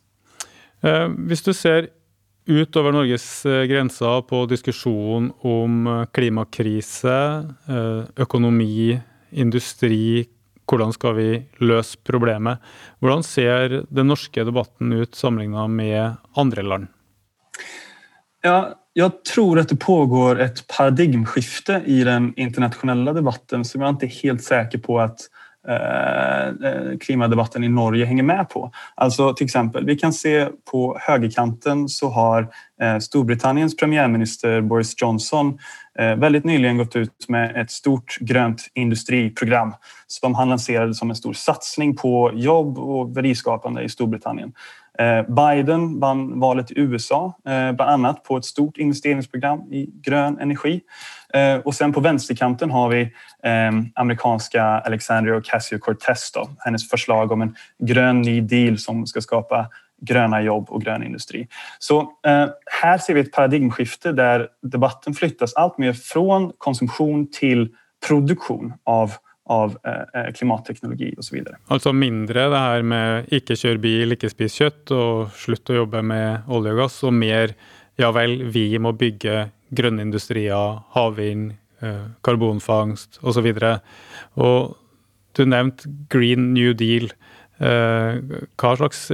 Eh, 0.82 1.08
hvis 1.08 1.44
du 1.44 1.54
ser 1.54 1.88
utover 2.46 2.92
Norges 2.92 3.46
eh, 3.46 3.64
grenser 3.70 4.22
på 4.30 4.46
diskusjon 4.50 5.32
om 5.46 5.88
eh, 5.88 6.06
klimakrise, 6.14 7.18
eh, 7.70 8.02
økonomi, 8.22 8.96
industri. 9.32 10.26
Hvordan 10.66 10.94
skal 10.96 11.14
vi 11.18 11.30
løse 11.62 12.00
problemet? 12.02 12.62
Hvordan 13.02 13.26
ser 13.26 13.82
den 13.86 14.10
norske 14.10 14.46
debatten 14.48 14.94
ut 14.94 15.18
sammenlignet 15.18 15.70
med 15.70 16.38
andre 16.42 16.64
land? 16.66 16.88
Ja, 18.46 18.74
jeg 18.98 19.12
tror 19.28 19.60
at 19.62 19.70
det 19.70 19.82
pågår 19.82 20.40
et 20.42 20.64
paradigmskifte 20.72 21.82
i 21.90 22.00
den 22.06 22.32
internasjonale 22.38 23.14
debatten 23.18 23.66
som 23.68 23.84
jeg 23.84 23.98
ikke 23.98 24.08
er 24.08 24.20
helt 24.22 24.46
sikker 24.46 24.82
på 24.86 25.00
at 25.04 25.28
klimadebatten 27.00 27.64
i 27.64 27.70
Norge 27.70 28.06
henger 28.06 28.24
med 28.24 28.50
på. 28.50 28.72
Alltså 28.96 29.34
till 29.34 29.46
exempel, 29.46 29.86
vi 29.86 29.96
kan 29.96 30.14
se 30.14 30.48
på 30.72 30.98
högerkanten 31.02 31.90
så 31.90 32.10
har 32.10 32.48
eh, 32.82 32.98
Storbritanniens 33.00 33.78
premiärminister 33.78 34.62
Boris 34.62 35.02
Johnson 35.02 35.58
veldig 36.18 36.46
nyligen 36.46 36.78
gått 36.78 36.96
ut 36.96 37.26
med 37.28 37.56
ett 37.56 37.72
stort 37.72 38.18
grönt 38.20 38.62
industriprogram 38.74 39.74
som 40.08 40.36
han 40.36 40.50
lanserade 40.50 40.94
som 40.94 41.10
en 41.10 41.16
stor 41.16 41.34
satsning 41.34 41.96
på 41.96 42.32
jobb 42.34 42.78
och 42.78 43.18
värdeskapande 43.18 43.84
i 43.84 43.90
Storbritannien. 43.90 44.54
Biden 45.28 46.00
vann 46.00 46.40
valet 46.40 46.72
i 46.72 46.80
USA, 46.80 47.34
bland 47.44 47.82
annat 47.82 48.24
på 48.24 48.38
ett 48.38 48.46
stort 48.46 48.78
investeringsprogram 48.78 49.60
i 49.60 49.90
grön 50.02 50.40
energi. 50.40 50.82
Och 51.64 51.76
sen 51.76 51.94
på 51.94 52.00
vänsterkanten 52.00 52.72
har 52.72 52.90
vi 52.90 53.12
amerikanska 53.96 54.64
Alexandria 54.64 55.40
Ocasio-Cortez, 55.40 56.32
hennes 56.58 56.90
förslag 56.90 57.32
om 57.32 57.42
en 57.42 57.56
grön 57.80 58.22
ny 58.22 58.42
deal 58.42 58.78
som 58.78 59.08
ska 59.08 59.22
skapa 59.22 59.70
gröna 60.02 60.42
jobb 60.42 60.70
och 60.70 60.82
grön 60.82 61.04
industri. 61.04 61.48
Så 61.80 62.00
eh, 62.02 62.48
här 62.82 62.98
ser 62.98 63.14
vi 63.14 63.20
ett 63.20 63.32
paradigmskifte 63.32 64.12
där 64.12 64.48
debatten 64.62 65.14
flyttas 65.14 65.54
allt 65.54 65.78
mer 65.78 65.94
från 65.94 66.52
konsumtion 66.58 67.32
till 67.32 67.70
produktion 68.08 68.74
av 68.84 69.12
av 69.50 69.78
eh, 69.84 70.22
eh 70.22 70.34
klimatteknologi 70.34 71.14
och 71.18 71.26
så 71.26 71.36
vidare. 71.36 71.56
Alltså 71.68 71.94
mindre 71.94 72.50
det 72.50 72.58
här 72.58 72.82
med 72.82 73.26
ikke 73.30 73.56
kjør 73.56 73.78
bil, 73.78 74.12
ikke 74.12 74.30
spis 74.30 74.58
kjøtt 74.58 74.92
og 74.92 75.36
slutt 75.38 75.70
å 75.70 75.76
jobbe 75.84 76.02
med 76.02 76.50
olje 76.50 76.74
og 76.74 76.80
gass, 76.82 77.04
og 77.06 77.14
mer 77.14 77.54
ja 77.96 78.10
vel, 78.12 78.44
vi 78.50 78.80
må 78.80 78.92
bygge 78.92 79.50
grønne 79.74 80.04
industrier, 80.06 80.82
havvind, 80.96 81.56
eh, 81.82 82.06
karbonfangst 82.24 83.20
osv. 83.24 83.52
Du 85.36 85.46
nevnte 85.46 85.90
Green 86.10 86.54
New 86.54 86.74
Deal. 86.74 87.10
Eh, 87.60 88.22
hva, 88.60 88.76
slags, 88.78 89.10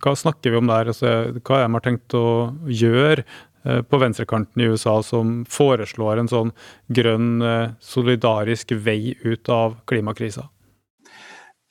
hva 0.00 0.14
snakker 0.16 0.52
vi 0.52 0.56
om 0.60 0.70
der? 0.70 0.92
Altså, 0.92 1.12
hva 1.40 1.60
er 1.60 1.66
det 1.66 1.70
man 1.72 1.80
har 1.80 1.86
tenkt 1.86 2.16
å 2.16 2.26
gjøre 2.68 3.24
eh, 3.64 3.82
på 3.82 4.00
venstrekanten 4.00 4.62
i 4.62 4.68
USA 4.72 4.98
som 5.04 5.44
foreslår 5.48 6.20
en 6.20 6.32
sånn 6.32 6.52
grønn, 6.88 7.40
solidarisk 7.80 8.76
vei 8.76 9.16
ut 9.24 9.48
av 9.52 9.80
klimakrisa? 9.88 10.48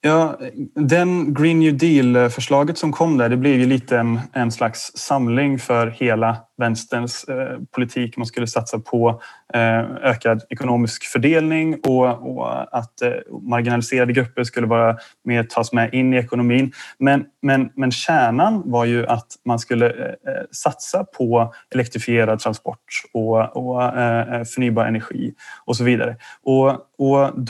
Ja, 0.06 0.38
den 0.76 1.34
Green 1.34 1.60
New 1.60 1.78
Deal-förslaget 1.78 2.78
som 2.78 2.92
kom 2.92 3.18
där, 3.18 3.30
det 3.30 3.38
blev 3.38 3.60
ju 3.60 3.66
lite 3.66 3.98
en, 3.98 4.20
en 4.34 4.52
slags 4.52 4.92
samling 4.96 5.60
för 5.60 5.88
hela 5.88 6.38
vänsterns 6.58 7.24
eh, 7.24 7.60
politik. 7.72 8.18
Man 8.18 8.26
skulle 8.26 8.48
satsa 8.48 8.80
på 8.80 9.22
eh, 9.54 9.80
ökad 10.04 10.44
ekonomisk 10.50 11.04
fördelning 11.04 11.80
och, 11.84 12.38
och 12.38 12.78
att 12.78 13.02
eh, 13.02 13.12
marginaliserade 13.42 14.14
grupper 14.14 14.44
skulle 14.44 14.68
vara 14.68 14.98
med, 15.24 15.50
tas 15.50 15.74
med 15.74 15.94
in 15.94 16.14
i 16.14 16.18
ekonomin. 16.18 16.72
Men, 17.00 17.26
men, 17.42 17.70
men 17.76 17.92
kärnan 17.92 18.62
var 18.66 18.86
ju 18.86 19.08
att 19.08 19.28
man 19.46 19.60
skulle 19.60 19.90
eh, 19.90 20.06
eh, 20.06 20.44
satsa 20.52 21.04
på 21.04 21.54
elektrifierad 21.74 22.40
transport 22.40 22.86
och, 23.14 23.58
och 23.58 23.84
eh, 23.84 24.44
förnybar 24.44 24.86
energi 24.86 25.34
och 25.66 25.78
så 25.78 25.84
vidare. 25.84 26.18
Och, 26.44 26.70
och 26.98 27.44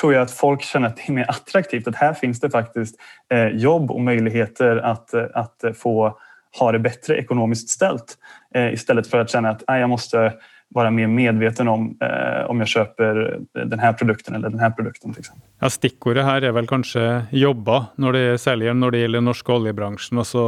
tror 0.00 0.14
jag 0.14 0.22
att 0.22 0.30
folk 0.30 0.62
känner 0.62 0.88
att 0.88 0.96
det 0.96 1.02
är 1.08 1.12
mer 1.12 1.30
attraktivt. 1.30 1.88
Att 1.88 1.96
här 1.96 2.14
finns 2.14 2.40
det 2.40 2.50
faktiskt 2.50 2.96
eh, 3.32 3.48
jobb 3.48 3.90
och 3.90 4.00
möjligheter 4.00 4.76
att, 4.76 5.14
eh, 5.14 5.24
att 5.34 5.64
få 5.76 6.18
ha 6.58 6.72
det 6.72 6.78
bättre 6.78 7.16
ekonomiskt 7.16 7.68
ställt 7.68 8.18
eh, 8.54 8.72
istället 8.72 9.06
för 9.06 9.18
att 9.18 9.30
känna 9.30 9.50
att 9.50 9.62
jag 9.66 9.88
måste 9.88 10.32
mer 10.74 11.06
medveten 11.06 11.68
om 11.68 11.96
eh, 12.00 12.50
om 12.50 12.58
jag 12.58 12.68
kjøper 12.68 13.40
den 13.52 13.78
här 13.78 13.92
produkten 13.92 14.34
eller 14.34 14.50
den 14.50 14.60
här 14.60 14.70
produkten. 14.70 15.14
Ja, 15.60 15.70
Stikkordet 15.70 16.24
her 16.24 16.44
er 16.44 16.52
vel 16.52 16.66
kanskje 16.66 17.26
jobber, 17.30 17.86
når 17.96 18.12
det, 18.12 18.24
særlig 18.42 18.74
når 18.74 18.90
det 18.90 19.02
gjelder 19.04 19.22
norsk 19.22 19.50
oljebransjen. 19.54 20.18
Og 20.18 20.26
så 20.26 20.44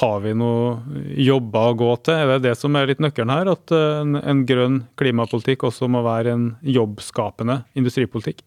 har 0.00 0.20
vi 0.20 0.34
noe 0.34 0.78
jobber 1.18 1.72
å 1.72 1.78
gå 1.78 1.90
til. 2.06 2.14
Er 2.14 2.34
det 2.36 2.50
det 2.50 2.56
som 2.58 2.76
er 2.76 2.86
litt 2.86 3.02
nøkkelen 3.02 3.34
her? 3.34 3.50
At 3.50 3.74
en, 3.74 4.14
en 4.16 4.44
grønn 4.46 4.84
klimapolitikk 4.96 5.66
også 5.70 5.90
må 5.90 6.04
være 6.06 6.36
en 6.36 6.46
jobbskapende 6.62 7.64
industripolitikk? 7.74 8.44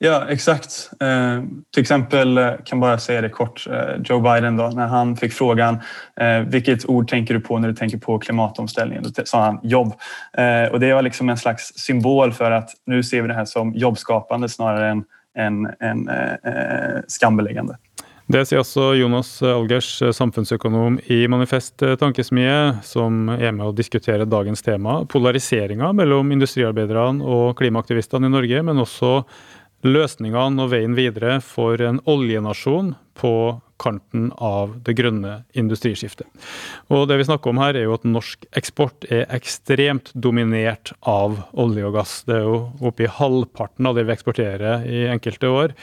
Ja, 0.00 0.26
exakt. 0.28 0.90
Eh, 1.00 1.42
till 1.74 1.80
exempel 1.80 2.38
eh, 2.38 2.50
kan 2.64 2.80
bara 2.80 2.98
säga 2.98 3.20
det 3.20 3.28
kort. 3.28 3.66
Eh, 3.70 4.02
Joe 4.04 4.20
Biden 4.20 4.56
då, 4.56 4.68
när 4.68 4.86
han 4.86 5.16
fick 5.16 5.32
frågan 5.32 5.78
eh, 6.20 6.40
vilket 6.40 6.86
ord 6.86 7.08
tänker 7.08 7.34
du 7.34 7.40
på 7.40 7.58
när 7.58 7.68
du 7.68 7.74
tänker 7.74 7.98
på 7.98 8.18
klimatomställningen? 8.18 9.04
Då 9.16 9.24
sa 9.24 9.44
han 9.44 9.60
jobb. 9.62 9.92
Eh, 10.38 10.72
och 10.72 10.80
det 10.80 10.94
var 10.94 11.02
liksom 11.02 11.28
en 11.28 11.36
slags 11.36 11.72
symbol 11.76 12.32
för 12.32 12.50
att 12.50 12.70
nu 12.86 13.02
ser 13.02 13.22
vi 13.22 13.28
det 13.28 13.34
här 13.34 13.44
som 13.44 13.74
jobbskapande 13.74 14.48
snarare 14.48 14.90
än, 14.90 15.04
än, 15.38 15.68
än 15.80 16.08
eh, 16.08 17.00
skambeläggande. 17.08 17.76
Det 18.28 18.42
sier 18.44 18.60
også 18.60 18.90
Jonas 18.98 19.30
Algers, 19.40 19.86
samfunnsøkonom 20.12 20.98
i 21.08 21.22
Manifest 21.32 21.80
Tankesmie, 21.80 22.74
som 22.84 23.30
er 23.32 23.54
med 23.56 23.70
å 23.70 23.72
diskutere 23.72 24.26
dagens 24.28 24.60
tema, 24.62 24.98
polariseringa 25.08 25.94
mellom 25.96 26.34
industriarbeiderne 26.36 27.24
og 27.24 27.56
klimaaktivistene 27.56 28.28
i 28.28 28.34
Norge, 28.34 28.60
men 28.68 28.82
også 28.84 29.22
løsningene 29.86 30.64
og 30.64 30.72
veien 30.72 30.96
videre 30.98 31.38
for 31.44 31.78
en 31.84 32.00
oljenasjon 32.08 32.94
på 33.18 33.34
kanten 33.78 34.30
av 34.34 34.74
det 34.84 34.94
grønne 34.98 35.42
industriskiftet. 35.58 36.26
Og 36.92 37.06
det 37.08 37.18
vi 37.20 37.26
snakker 37.28 37.52
om 37.52 37.60
her 37.62 37.76
er 37.78 37.86
jo 37.86 37.94
at 37.96 38.06
norsk 38.08 38.46
eksport 38.58 39.06
er 39.12 39.26
ekstremt 39.34 40.10
dominert 40.14 40.92
av 41.08 41.38
olje 41.58 41.86
og 41.86 41.94
gass. 41.98 42.14
Det 42.28 42.38
er 42.40 42.46
jo 42.46 42.60
oppi 42.90 43.08
halvparten 43.18 43.88
av 43.88 43.98
det 43.98 44.06
vi 44.08 44.14
eksporterer 44.14 44.86
i 44.88 45.04
enkelte 45.12 45.50
år. 45.52 45.74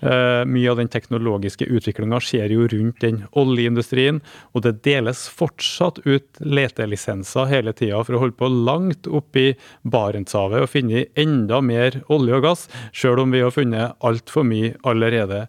Eh, 0.00 0.42
mye 0.48 0.70
av 0.70 0.78
den 0.80 0.90
teknologiske 0.92 1.66
utviklinga 1.68 2.20
skjer 2.24 2.54
jo 2.54 2.68
rundt 2.70 3.02
den 3.04 3.24
oljeindustrien, 3.36 4.22
og 4.54 4.64
det 4.66 4.78
deles 4.86 5.26
fortsatt 5.28 6.00
ut 6.06 6.40
letelisenser 6.40 7.50
hele 7.50 7.74
tida 7.76 8.00
for 8.04 8.16
å 8.16 8.22
holde 8.24 8.38
på 8.38 8.48
langt 8.50 9.08
oppi 9.10 9.50
Barentshavet 9.82 10.64
og 10.64 10.70
finne 10.72 11.06
enda 11.18 11.60
mer 11.64 12.00
olje 12.12 12.38
og 12.38 12.46
gass, 12.46 12.66
sjøl 12.96 13.24
om 13.24 13.34
vi 13.34 13.42
har 13.44 13.54
funnet 13.54 13.96
altfor 14.06 14.46
mye 14.46 14.74
allerede. 14.86 15.46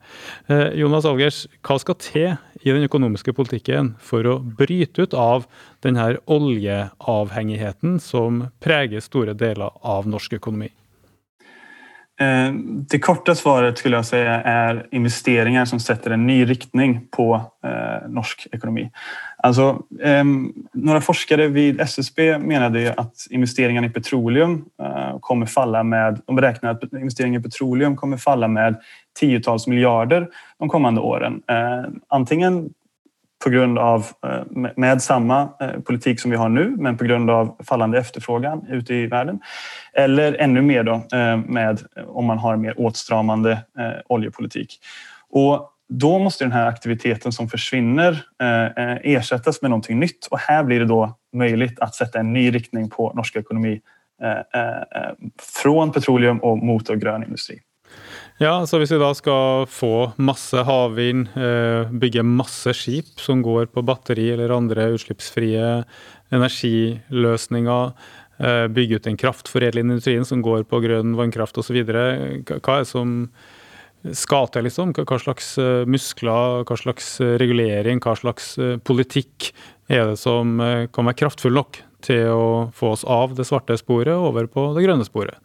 Eh, 0.51 0.71
Jonas 0.81 1.07
Algers, 1.07 1.45
hva 1.65 1.77
skal 1.81 1.90
skal 1.91 2.11
til 2.11 2.37
i 2.63 2.71
den 2.71 2.85
økonomiske 2.85 3.33
politikken 3.33 3.95
for 3.99 4.25
å 4.27 4.39
bryte 4.39 5.03
ut 5.03 5.13
av 5.13 5.47
denne 5.83 6.17
oljeavhengigheten 6.27 7.99
som 7.99 8.47
preger 8.61 9.01
store 9.01 9.33
deler 9.33 9.71
av 9.81 10.07
norsk 10.07 10.37
økonomi? 10.37 10.69
Eh, 12.21 12.53
det 12.91 12.99
korte 13.01 13.33
svaret 13.35 13.79
skulle 13.79 13.97
jeg 13.97 14.09
si 14.11 14.19
er 14.21 14.83
investeringer 14.93 15.65
som 15.65 15.79
setter 15.81 16.13
en 16.13 16.25
ny 16.27 16.43
riktning 16.45 17.07
på 17.11 17.33
eh, 17.35 18.07
norsk 18.13 18.45
økonomi. 18.53 18.85
Altså, 19.41 19.71
eh, 19.97 20.21
noen 20.21 21.01
forskere 21.01 21.49
vid 21.49 21.81
SSB 21.81 22.37
mener 22.43 22.91
at 22.93 23.25
investeringene 23.33 23.89
i 23.89 23.93
petroleum 23.95 24.59
eh, 24.77 25.17
kommer 25.25 25.49
falle 25.49 25.81
med, 25.83 26.21
de 26.21 26.37
beräknar 26.37 26.77
at 26.77 26.85
investeringar 26.93 27.41
i 27.41 27.47
petroleum 27.47 27.97
kommer 27.97 28.21
falle 28.21 28.51
med 28.51 28.77
tiotals 29.19 29.67
miljarder 29.67 30.27
de 30.59 30.69
kommande 30.69 31.01
åren. 31.01 31.43
Eh, 31.47 31.83
antingen 32.07 32.73
på 33.43 33.49
eh, 34.23 34.71
med 34.75 35.01
samma 35.01 35.47
politikk 35.47 35.85
politik 35.85 36.19
som 36.19 36.31
vi 36.31 36.37
har 36.37 36.49
nu, 36.49 36.75
men 36.77 36.97
på 36.97 37.03
grund 37.03 37.29
av 37.29 37.55
fallande 37.67 37.99
efterfrågan 37.99 38.67
ute 38.69 38.93
i 38.93 39.07
världen. 39.07 39.39
Eller 39.93 40.33
ännu 40.33 40.61
mer 40.61 40.83
då 40.83 41.01
med 41.45 41.79
om 42.07 42.25
man 42.25 42.37
har 42.37 42.55
mer 42.55 42.79
åtstramande 42.79 43.57
oljepolitik. 44.09 44.79
Och 45.29 45.69
då 45.89 46.19
måste 46.19 46.43
den 46.43 46.53
aktiviteten 46.53 47.31
som 47.31 47.49
försvinner 47.49 48.23
ersättas 49.03 49.61
med 49.61 49.71
någonting 49.71 49.99
nytt 49.99 50.27
och 50.31 50.39
här 50.39 50.63
blir 50.63 50.79
det 50.79 50.85
då 50.85 51.17
möjligt 51.33 51.79
att 51.79 51.95
sätta 51.95 52.19
en 52.19 52.33
ny 52.33 52.51
riktning 52.51 52.89
på 52.89 53.13
norsk 53.15 53.35
ekonomi 53.35 53.81
från 55.63 55.91
petroleum 55.91 56.37
och 56.37 56.57
mot 56.57 56.87
grön 56.87 57.23
industri. 57.23 57.59
Ja, 58.41 58.63
så 58.65 58.79
Hvis 58.81 58.89
vi 58.89 58.97
da 58.97 59.11
skal 59.13 59.67
få 59.69 60.13
masse 60.17 60.63
havvind, 60.65 61.27
eh, 61.37 61.91
bygge 61.93 62.23
masse 62.25 62.73
skip 62.73 63.19
som 63.21 63.43
går 63.45 63.67
på 63.69 63.83
batteri 63.85 64.31
eller 64.33 64.49
andre 64.49 64.87
utslippsfrie 64.95 65.83
energiløsninger, 66.33 67.93
eh, 68.39 68.65
bygge 68.65 68.95
ut 68.95 69.03
den 69.03 69.17
kraftforedlende 69.17 69.93
industrien 69.93 70.25
som 70.25 70.41
går 70.41 70.63
på 70.63 70.81
grønn 70.81 71.13
vannkraft 71.13 71.59
osv., 71.61 71.85
hva 71.85 72.79
er 72.79 72.81
det 72.81 72.87
som 72.87 73.29
skal 74.11 74.47
til? 74.47 74.63
liksom? 74.63 74.95
Hva 74.95 75.21
slags 75.21 75.59
eh, 75.59 75.85
muskler, 75.85 76.65
hva 76.65 76.77
slags 76.81 77.19
regulering, 77.21 78.01
hva 78.01 78.17
slags 78.17 78.57
politikk 78.81 79.53
er 79.87 80.07
det 80.07 80.17
som 80.17 80.57
kan 80.57 81.05
være 81.05 81.21
kraftfull 81.21 81.53
nok 81.53 81.77
til 82.01 82.25
å 82.25 82.73
få 82.73 82.93
oss 82.97 83.05
av 83.05 83.35
det 83.35 83.45
svarte 83.45 83.77
sporet 83.77 84.17
over 84.17 84.47
på 84.47 84.73
det 84.73 84.89
grønne 84.89 85.05
sporet? 85.05 85.37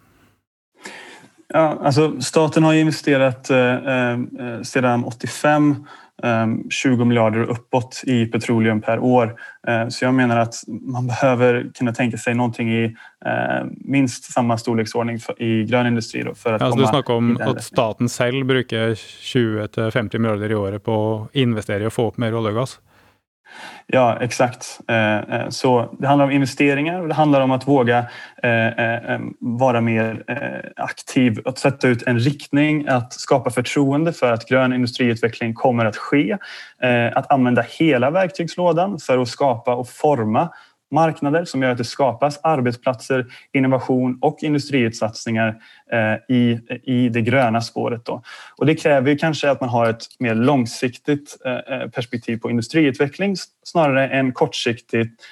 Ja, 1.57 1.79
alltså 1.83 2.21
staten 2.21 2.65
har 2.65 2.75
investerat 2.75 3.51
eh, 3.51 3.59
eh, 3.59 4.17
sedan 4.63 5.05
85 5.05 5.87
eh, 6.23 6.47
20 6.71 7.05
miljarder 7.05 7.43
uppåt 7.43 8.03
i 8.07 8.27
petroleum 8.27 8.81
per 8.81 8.99
år. 8.99 9.41
Eh, 9.69 9.89
så 9.89 10.05
jag 10.05 10.15
menar 10.15 10.37
att 10.37 10.55
man 10.67 11.07
behöver 11.07 11.71
kunna 11.75 11.93
tänka 11.93 12.17
sig 12.17 12.35
någonting 12.35 12.73
i 12.73 12.85
eh, 13.27 13.67
minst 13.71 14.33
samma 14.33 14.59
storleksordning 14.59 15.19
för, 15.19 15.43
i 15.43 15.65
grön 15.65 15.87
industri. 15.87 16.23
Då, 16.23 16.35
för 16.35 16.53
att 16.53 16.61
ja, 16.61 16.71
komma 16.71 16.83
du 16.83 16.89
snakker 16.89 17.15
om 17.15 17.41
at 17.41 17.65
staten 17.65 18.09
selv 18.09 18.47
bruker 18.47 18.95
20-50 18.95 20.19
milliarder 20.19 20.51
i 20.51 20.55
året 20.55 20.85
på 20.85 20.93
å 20.93 21.29
investere 21.33 21.85
i 21.85 21.87
å 21.87 21.91
få 21.91 22.07
opp 22.07 22.17
mer 22.17 22.35
olje 22.35 22.53
og 22.53 22.61
gass? 22.61 22.79
Ja, 23.87 24.19
exakt. 24.21 24.81
Eh, 24.89 25.17
eh, 25.17 25.49
så 25.49 25.97
det 25.99 26.07
handlar 26.07 26.25
om 26.25 26.31
investeringar 26.31 27.01
och 27.01 27.09
det 27.09 27.15
handlar 27.15 27.41
om 27.41 27.51
att 27.51 27.69
våga 27.69 27.99
eh, 28.43 29.19
vara 29.41 29.81
mer 29.81 30.25
aktiv, 30.77 31.41
att 31.45 31.59
sätta 31.59 31.89
ut 31.89 32.03
en 32.03 32.19
riktning, 32.19 32.89
att 32.89 33.13
skapa 33.13 33.51
förtroende 33.51 34.13
för 34.13 34.33
att 34.33 34.49
grön 34.49 34.73
industriutveckling 34.73 35.55
kommer 35.55 35.85
att 35.85 35.97
ske. 35.97 36.37
Att 37.15 37.33
använda 37.33 37.65
hela 37.79 38.11
verktygslådan 38.11 38.99
för 38.99 39.19
att 39.19 39.29
skapa 39.29 39.75
och 39.75 39.89
forma 39.89 40.49
marknader 40.97 41.45
som 41.45 41.63
gör 41.63 41.71
att 41.71 41.79
det 41.79 41.85
skapas 41.85 42.41
arbetsplatser, 42.43 43.27
innovation 43.53 44.19
och 44.21 44.43
industriutsatsningar 44.43 45.57
eh, 45.93 46.37
i, 46.37 46.61
i 46.83 47.09
det 47.09 47.21
gröna 47.21 47.61
spåret. 47.61 48.05
Då. 48.05 48.23
Och 48.57 48.67
det 48.67 48.75
kräver 48.75 49.11
ju 49.11 49.19
kanske 49.19 49.51
att 49.51 49.61
man 49.61 49.71
har 49.71 49.91
ett 49.91 50.05
mer 50.19 50.35
långsiktigt 50.35 51.37
eh, 51.45 51.53
eh, 51.53 51.89
perspektiv 51.89 52.37
på 52.37 52.51
industriutveckling 52.51 53.37
snarare 53.63 54.09
än 54.09 54.33
kortsiktigt 54.33 55.23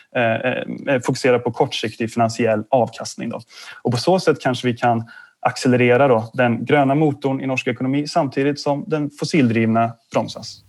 fokusera 1.06 1.38
på 1.38 1.50
kortsiktig 1.50 2.12
finansiell 2.12 2.64
avkastning. 2.70 3.30
Då. 3.30 3.40
Och 3.82 3.90
på 3.90 3.96
så 3.96 4.20
sätt 4.20 4.40
kanske 4.40 4.66
vi 4.66 4.76
kan 4.76 5.04
accelerera 5.44 6.08
då, 6.08 6.30
den 6.34 6.64
gröna 6.64 6.94
motorn 6.94 7.40
i 7.40 7.46
norsk 7.46 7.66
ekonomi 7.66 8.08
samtidig 8.08 8.58
som 8.58 8.84
den 8.86 9.10
fossildrivna 9.10 9.92
bromsas. 10.12 10.64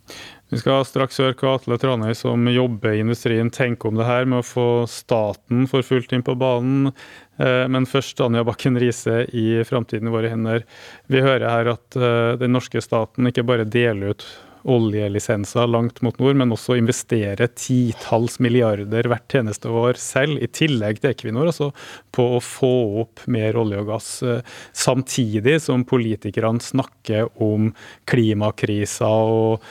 Vi 0.55 0.61
skal 0.61 0.85
straks 0.87 1.17
høre 1.19 1.35
hva 1.35 1.57
Atle 1.57 1.75
Tranøy, 1.75 2.13
som 2.15 2.45
jobber 2.47 2.93
i 2.95 3.01
industrien, 3.03 3.49
tenker 3.51 3.89
om 3.89 3.97
det 3.99 4.05
her 4.07 4.23
med 4.23 4.39
å 4.39 4.45
få 4.47 4.67
staten 4.87 5.65
for 5.67 5.83
fullt 5.83 6.15
inn 6.15 6.23
på 6.23 6.37
banen. 6.39 6.93
Eh, 7.35 7.65
men 7.67 7.83
først 7.83 8.23
Anja 8.23 8.45
Bakken 8.47 8.79
Riise 8.79 9.25
i 9.35 9.65
Framtiden 9.67 10.07
i 10.07 10.13
våre 10.13 10.31
hender. 10.31 10.63
Vi 11.11 11.19
hører 11.19 11.49
her 11.51 11.73
at 11.73 11.99
eh, 11.99 12.37
den 12.39 12.55
norske 12.55 12.79
staten 12.79 13.27
ikke 13.27 13.43
bare 13.43 13.67
deler 13.67 14.15
ut 14.15 14.23
oljelisenser 14.65 15.67
langt 15.69 16.01
mot 16.01 16.17
nord, 16.19 16.37
men 16.39 16.53
også 16.53 16.77
investerer 16.79 17.51
titalls 17.53 18.39
milliarder 18.41 19.05
hvert 19.11 19.37
eneste 19.37 19.69
år 19.69 19.99
selv, 20.01 20.39
i 20.41 20.49
tillegg 20.49 21.01
til 21.01 21.11
Equinor, 21.11 21.51
altså 21.51 21.69
på 22.15 22.25
å 22.37 22.41
få 22.43 22.73
opp 23.03 23.25
mer 23.31 23.59
olje 23.61 23.83
og 23.83 23.91
gass. 23.91 24.09
Eh, 24.25 24.41
samtidig 24.73 25.59
som 25.67 25.85
politikerne 25.87 26.63
snakker 26.63 27.29
om 27.43 27.71
klimakrisa 28.09 29.11
og 29.11 29.65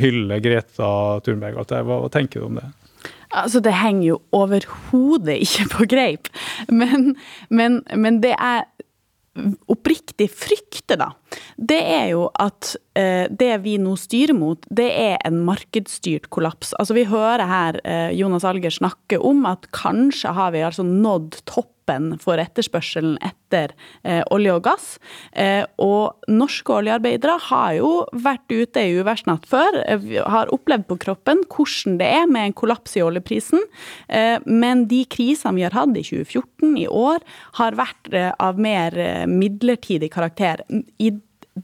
hylle 0.00 0.40
Greta 0.44 0.90
Thunberg. 1.24 1.60
Hva, 1.60 1.82
hva 1.86 2.10
tenker 2.12 2.42
du 2.42 2.48
om 2.48 2.60
det? 2.60 2.66
Altså, 3.36 3.60
Det 3.60 3.74
henger 3.74 4.06
jo 4.08 4.20
overhodet 4.36 5.38
ikke 5.44 5.68
på 5.74 5.88
greip. 5.90 6.30
Men, 6.68 7.14
men, 7.50 7.82
men 7.94 8.20
det 8.24 8.34
jeg 8.34 8.64
oppriktig 9.68 10.30
frykter, 10.32 10.96
da, 11.00 11.10
det 11.56 11.80
er 11.82 12.06
jo 12.14 12.26
at 12.32 12.72
eh, 12.72 12.85
det 12.96 13.52
vi 13.64 13.76
nå 13.82 13.92
styrer 14.00 14.36
mot, 14.36 14.62
det 14.72 14.86
er 14.88 15.16
en 15.26 15.42
markedsstyrt 15.44 16.30
kollaps. 16.32 16.72
Altså 16.80 16.96
Vi 16.96 17.04
hører 17.10 17.44
her 17.50 17.80
eh, 17.84 18.10
Jonas 18.16 18.46
Alger 18.48 18.72
snakke 18.72 19.18
om 19.20 19.44
at 19.48 19.68
kanskje 19.76 20.32
har 20.36 20.54
vi 20.54 20.64
altså 20.64 20.86
nådd 20.86 21.42
topp 21.44 21.72
toppen 21.86 22.18
for 22.18 22.38
etterspørselen 22.38 23.16
etter 23.22 23.72
eh, 24.02 24.22
olje 24.30 24.54
og 24.54 24.64
gass. 24.64 24.98
Eh, 25.32 25.64
og 25.78 26.16
norske 26.28 26.72
oljearbeidere 26.72 27.38
har 27.48 27.74
jo 27.78 28.06
vært 28.12 28.50
ute 28.50 28.82
i 28.82 28.96
uværsnatt 28.98 29.46
før, 29.46 29.82
eh, 29.86 30.22
har 30.26 30.50
opplevd 30.52 30.86
på 30.88 30.98
kroppen 30.98 31.44
hvordan 31.46 31.98
det 31.98 32.06
er 32.06 32.26
med 32.26 32.46
en 32.46 32.56
kollaps 32.56 32.96
i 32.96 33.02
oljeprisen. 33.02 33.62
Eh, 34.08 34.38
men 34.46 34.86
de 34.86 35.04
krisene 35.04 35.54
vi 35.56 35.62
har 35.62 35.72
hatt 35.72 35.96
i 35.96 36.02
2014, 36.02 36.76
i 36.76 36.86
år, 36.86 37.20
har 37.54 37.72
vært 37.78 38.12
eh, 38.12 38.32
av 38.38 38.58
mer 38.58 38.96
eh, 38.98 39.26
midlertidig 39.26 40.10
karakter. 40.12 40.64
I 40.98 41.12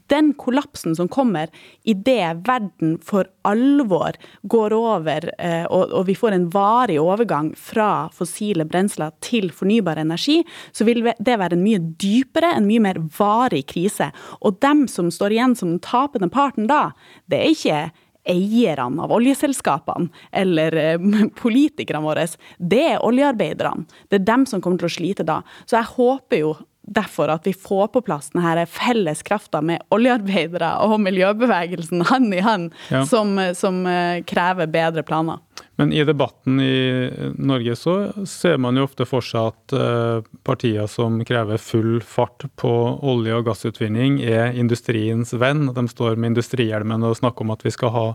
den 0.07 0.33
kollapsen 0.33 0.95
som 0.95 1.07
kommer 1.07 1.49
idet 1.83 2.47
verden 2.47 2.97
for 3.03 3.27
alvor 3.41 4.17
går 4.41 4.73
over, 4.73 5.29
eh, 5.37 5.65
og, 5.65 6.05
vi 6.07 6.15
får 6.15 6.35
en 6.35 6.49
varig 6.53 6.99
overgang 7.01 7.53
fra 7.57 8.09
fossile 8.13 8.65
brensler 8.65 9.13
til 9.23 9.51
fornybar 9.53 10.01
energi, 10.01 10.41
så 10.71 10.87
vil 10.87 11.03
det 11.03 11.39
være 11.39 11.57
en 11.57 11.65
mye 11.65 11.81
dypere, 12.01 12.55
en 12.55 12.67
mye 12.67 12.83
mer 12.83 13.01
varig 13.17 13.65
krise. 13.69 14.11
Og 14.41 14.59
dem 14.63 14.87
som 14.87 15.11
står 15.11 15.35
igjen 15.35 15.55
som 15.55 15.75
den 15.75 15.83
tapende 15.83 16.31
parten 16.33 16.67
da, 16.71 16.89
det 17.29 17.39
er 17.39 17.53
ikke 17.53 17.83
eierne 18.29 19.03
av 19.03 19.11
oljeselskapene 19.11 20.07
eller 20.31 20.77
eh, 20.79 21.07
politikerne 21.43 22.03
våre, 22.05 22.27
det 22.57 22.83
er 22.95 23.03
oljearbeiderne. 23.03 23.87
Det 24.09 24.21
er 24.21 24.29
dem 24.29 24.45
som 24.49 24.63
kommer 24.63 24.81
til 24.81 24.89
å 24.89 24.97
slite 24.97 25.27
da. 25.27 25.41
Så 25.65 25.77
jeg 25.79 25.91
håper 25.97 26.39
jo 26.39 26.53
derfor 26.83 27.31
at 27.31 27.47
vi 27.47 27.53
får 27.53 27.87
på 27.93 28.01
plass 28.03 28.29
denne 28.33 28.65
felles 28.67 29.23
krafta 29.23 29.61
med 29.63 29.83
oljearbeidere 29.93 30.75
og 30.83 30.99
miljøbevegelsen 31.03 32.03
hand 32.09 32.35
i 32.35 32.43
hand, 32.43 32.73
ja. 32.91 33.05
som, 33.07 33.37
som, 33.55 33.85
eh, 33.87 34.19
krever 34.27 34.67
bedre 34.67 35.03
planer. 35.07 35.39
Men 35.75 35.93
i 35.93 36.03
debatten 36.05 36.59
i 36.61 37.09
Norge 37.37 37.75
så 37.77 37.95
ser 38.29 38.59
man 38.61 38.77
jo 38.77 38.85
ofte 38.85 39.07
for 39.09 39.25
seg 39.25 39.49
at 39.53 39.73
uh, 39.73 40.25
partier 40.45 40.85
som 40.89 41.17
krever 41.25 41.61
full 41.61 41.97
fart 42.05 42.45
på 42.61 42.71
olje- 43.01 43.39
og 43.39 43.47
gassutvinning, 43.47 44.19
er 44.21 44.53
industriens 44.53 45.33
venn. 45.33 45.65
De 45.73 45.85
står 45.89 46.17
med 46.17 46.33
industrihjelmen 46.33 47.05
og 47.07 47.17
snakker 47.17 47.45
om 47.45 47.53
at 47.55 47.65
vi 47.65 47.73
skal 47.73 47.93
ha 47.95 48.07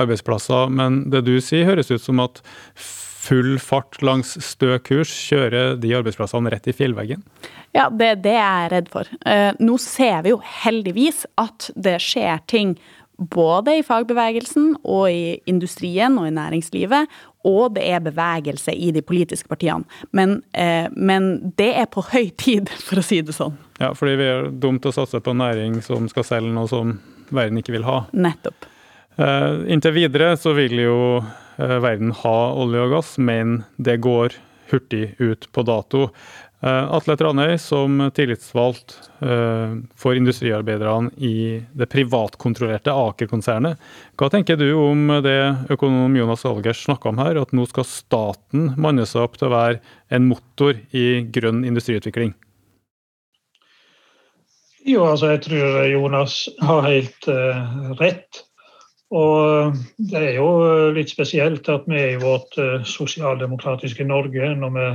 arbeidsplasser. 0.00 0.68
Men 0.68 1.06
det 1.12 1.24
du 1.28 1.38
sier, 1.40 1.68
høres 1.70 1.92
ut 1.92 2.04
som 2.04 2.20
at 2.24 2.42
full 3.28 3.58
fart 3.62 4.00
langs 4.04 4.34
stø 4.44 4.78
kurs 4.84 5.12
kjøre 5.28 5.76
de 5.80 5.94
arbeidsplassene 5.98 6.52
rett 6.52 6.68
i 6.70 6.76
fjellveggen? 6.76 7.24
Ja, 7.76 7.88
det 7.92 8.12
er 8.14 8.22
det 8.24 8.36
jeg 8.36 8.62
er 8.64 8.72
redd 8.72 8.92
for. 8.92 9.10
Uh, 9.26 9.52
nå 9.60 9.76
ser 9.82 10.22
vi 10.24 10.32
jo 10.32 10.40
heldigvis 10.62 11.26
at 11.40 11.70
det 11.76 11.98
skjer 12.02 12.40
ting 12.48 12.78
både 13.18 13.80
i 13.80 13.82
fagbevegelsen 13.82 14.76
og 14.86 15.08
i 15.10 15.40
industrien 15.50 16.14
og 16.20 16.28
i 16.28 16.34
næringslivet, 16.36 17.10
og 17.48 17.74
det 17.74 17.88
er 17.90 18.04
bevegelse 18.04 18.74
i 18.74 18.92
de 18.94 19.02
politiske 19.02 19.50
partiene. 19.50 19.82
Men, 20.14 20.36
eh, 20.54 20.86
men 20.94 21.52
det 21.58 21.72
er 21.82 21.88
på 21.90 22.04
høy 22.12 22.30
tid, 22.38 22.70
for 22.86 23.02
å 23.02 23.04
si 23.04 23.18
det 23.22 23.34
sånn. 23.34 23.58
Ja, 23.82 23.90
fordi 23.98 24.14
vi 24.20 24.30
er 24.30 24.48
dumt 24.50 24.86
å 24.86 24.94
satse 24.94 25.18
på 25.24 25.34
næring 25.34 25.80
som 25.82 26.06
skal 26.10 26.26
selge 26.30 26.54
noe 26.54 26.70
som 26.70 26.94
verden 27.34 27.58
ikke 27.58 27.74
vil 27.74 27.88
ha. 27.88 28.04
Nettopp. 28.14 28.70
Eh, 29.18 29.66
inntil 29.74 29.98
videre 29.98 30.36
så 30.38 30.54
vil 30.54 30.78
jo 30.78 30.98
Eh, 31.26 31.47
verden 31.58 32.12
ha 32.22 32.36
olje 32.54 32.84
og 32.86 32.92
gass, 32.96 33.16
men 33.18 33.62
det 33.76 33.98
går 34.06 34.36
hurtig 34.70 35.14
ut 35.18 35.48
på 35.52 35.64
dato. 35.66 36.08
Eh, 36.58 36.84
Atle 36.90 37.14
Tranøy, 37.14 37.52
som 37.62 38.00
tillitsvalgt 38.14 38.96
eh, 39.22 39.76
for 39.98 40.18
industriarbeiderne 40.18 41.12
i 41.22 41.60
det 41.78 41.86
privatkontrollerte 41.92 42.90
Aker-konsernet. 42.90 43.78
Hva 44.18 44.30
tenker 44.32 44.58
du 44.58 44.72
om 44.74 45.06
det 45.22 45.38
økonom 45.70 46.16
Jonas 46.18 46.42
Algers 46.48 46.82
snakka 46.88 47.12
om 47.12 47.22
her, 47.22 47.38
at 47.38 47.54
nå 47.54 47.68
skal 47.70 47.86
staten 47.86 48.72
manne 48.80 49.06
seg 49.06 49.28
opp 49.28 49.38
til 49.38 49.50
å 49.50 49.54
være 49.54 49.78
en 50.10 50.26
motor 50.32 50.74
i 50.90 51.22
grønn 51.30 51.62
industriutvikling? 51.68 52.34
Jo, 54.88 55.04
altså 55.04 55.34
jeg 55.34 55.44
tror 55.44 55.82
Jonas 55.84 56.34
har 56.64 56.86
helt 56.86 57.26
uh, 57.28 57.90
rett. 58.00 58.47
Og 59.08 59.76
det 60.10 60.20
er 60.20 60.34
jo 60.36 60.48
litt 60.92 61.08
spesielt 61.08 61.68
at 61.72 61.86
vi 61.88 61.96
er 61.96 62.10
i 62.16 62.20
vårt 62.20 62.58
eh, 62.60 62.82
sosialdemokratiske 62.84 64.04
Norge, 64.04 64.50
når 64.60 64.74
vi 64.74 64.88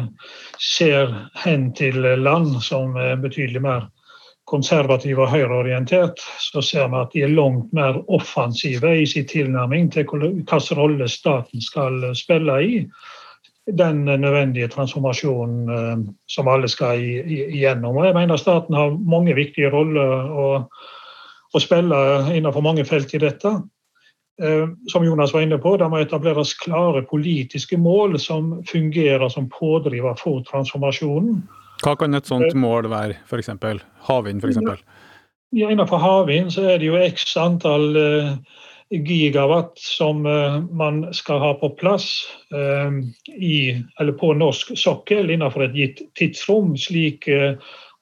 ser 0.62 1.16
hen 1.42 1.72
til 1.74 1.98
land 2.22 2.60
som 2.62 2.94
er 3.02 3.18
betydelig 3.24 3.64
mer 3.66 3.88
konservative 4.46 5.24
og 5.24 5.32
høyreorientert, 5.34 6.22
så 6.44 6.62
ser 6.62 6.92
vi 6.92 7.00
at 7.00 7.16
de 7.16 7.26
er 7.26 7.34
langt 7.34 7.74
mer 7.74 7.98
offensive 8.12 8.92
i 9.02 9.10
sin 9.10 9.26
tilnærming 9.26 9.90
til 9.92 10.06
hvilken 10.06 10.78
rolle 10.78 11.10
staten 11.10 11.64
skal 11.64 12.12
spille 12.18 12.60
i 12.62 12.82
den 13.66 14.06
nødvendige 14.06 14.68
transformasjonen 14.68 15.70
eh, 15.74 16.08
som 16.30 16.54
alle 16.54 16.70
skal 16.70 17.02
igjennom. 17.02 17.98
Og 17.98 18.06
jeg 18.12 18.20
mener 18.22 18.38
staten 18.38 18.76
har 18.78 18.94
mange 18.94 19.34
viktige 19.34 19.74
roller 19.74 20.30
å, 20.30 20.50
å 21.50 21.64
spille 21.64 21.98
innenfor 22.36 22.62
mange 22.62 22.86
felt 22.86 23.14
i 23.16 23.24
dette. 23.24 23.58
Eh, 24.42 24.68
som 24.88 25.06
Jonas 25.06 25.34
var 25.34 25.42
inne 25.42 25.58
på, 25.62 25.76
det 25.78 25.88
må 25.94 26.00
etableres 26.02 26.56
klare 26.58 27.04
politiske 27.06 27.78
mål 27.78 28.18
som 28.20 28.56
fungerer 28.66 29.30
som 29.30 29.46
pådriver 29.54 30.18
for 30.18 30.42
transformasjonen. 30.48 31.44
Hva 31.84 31.94
kan 32.00 32.18
et 32.18 32.30
sånt 32.30 32.50
eh, 32.50 32.58
mål 32.58 32.90
være, 32.90 33.20
f.eks.? 33.30 33.52
Havvind, 34.08 34.42
f.eks.? 34.42 34.82
Ja, 35.54 35.70
innenfor 35.70 36.02
havvind 36.02 36.50
så 36.56 36.66
er 36.72 36.82
det 36.82 36.90
jo 36.90 36.98
x 36.98 37.36
antall 37.38 37.94
eh, 38.00 38.32
gigawatt 38.94 39.78
som 39.78 40.22
man 40.22 41.00
skal 41.18 41.40
ha 41.42 41.54
på 41.58 41.72
plass 41.80 42.06
i, 42.54 43.56
på 44.20 44.34
norsk 44.38 44.76
sokkel 44.78 45.32
innenfor 45.34 45.66
et 45.66 45.78
gitt 45.78 46.04
tidsrom, 46.20 46.76
slik 46.78 47.26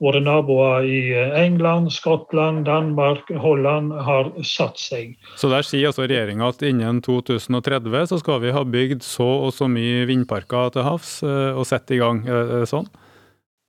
Våre 0.01 0.17
naboer 0.23 0.87
i 0.89 1.01
England, 1.37 1.91
Skottland, 1.93 2.65
Danmark, 2.65 3.27
Holland 3.37 3.93
har 3.93 4.31
satt 4.41 4.81
seg. 4.81 5.13
Så 5.37 5.51
der 5.51 5.65
sier 5.67 5.91
altså 5.91 6.07
regjeringa 6.07 6.49
at 6.49 6.65
innen 6.65 7.03
2030 7.05 8.09
så 8.09 8.17
skal 8.21 8.41
vi 8.41 8.55
ha 8.55 8.65
bygd 8.65 9.05
så 9.05 9.29
og 9.45 9.53
så 9.53 9.69
mye 9.69 10.07
vindparker 10.09 10.73
til 10.73 10.87
havs 10.87 11.19
eh, 11.21 11.53
og 11.53 11.69
sette 11.69 11.95
i 11.95 12.01
gang, 12.01 12.25
sånn? 12.65 12.89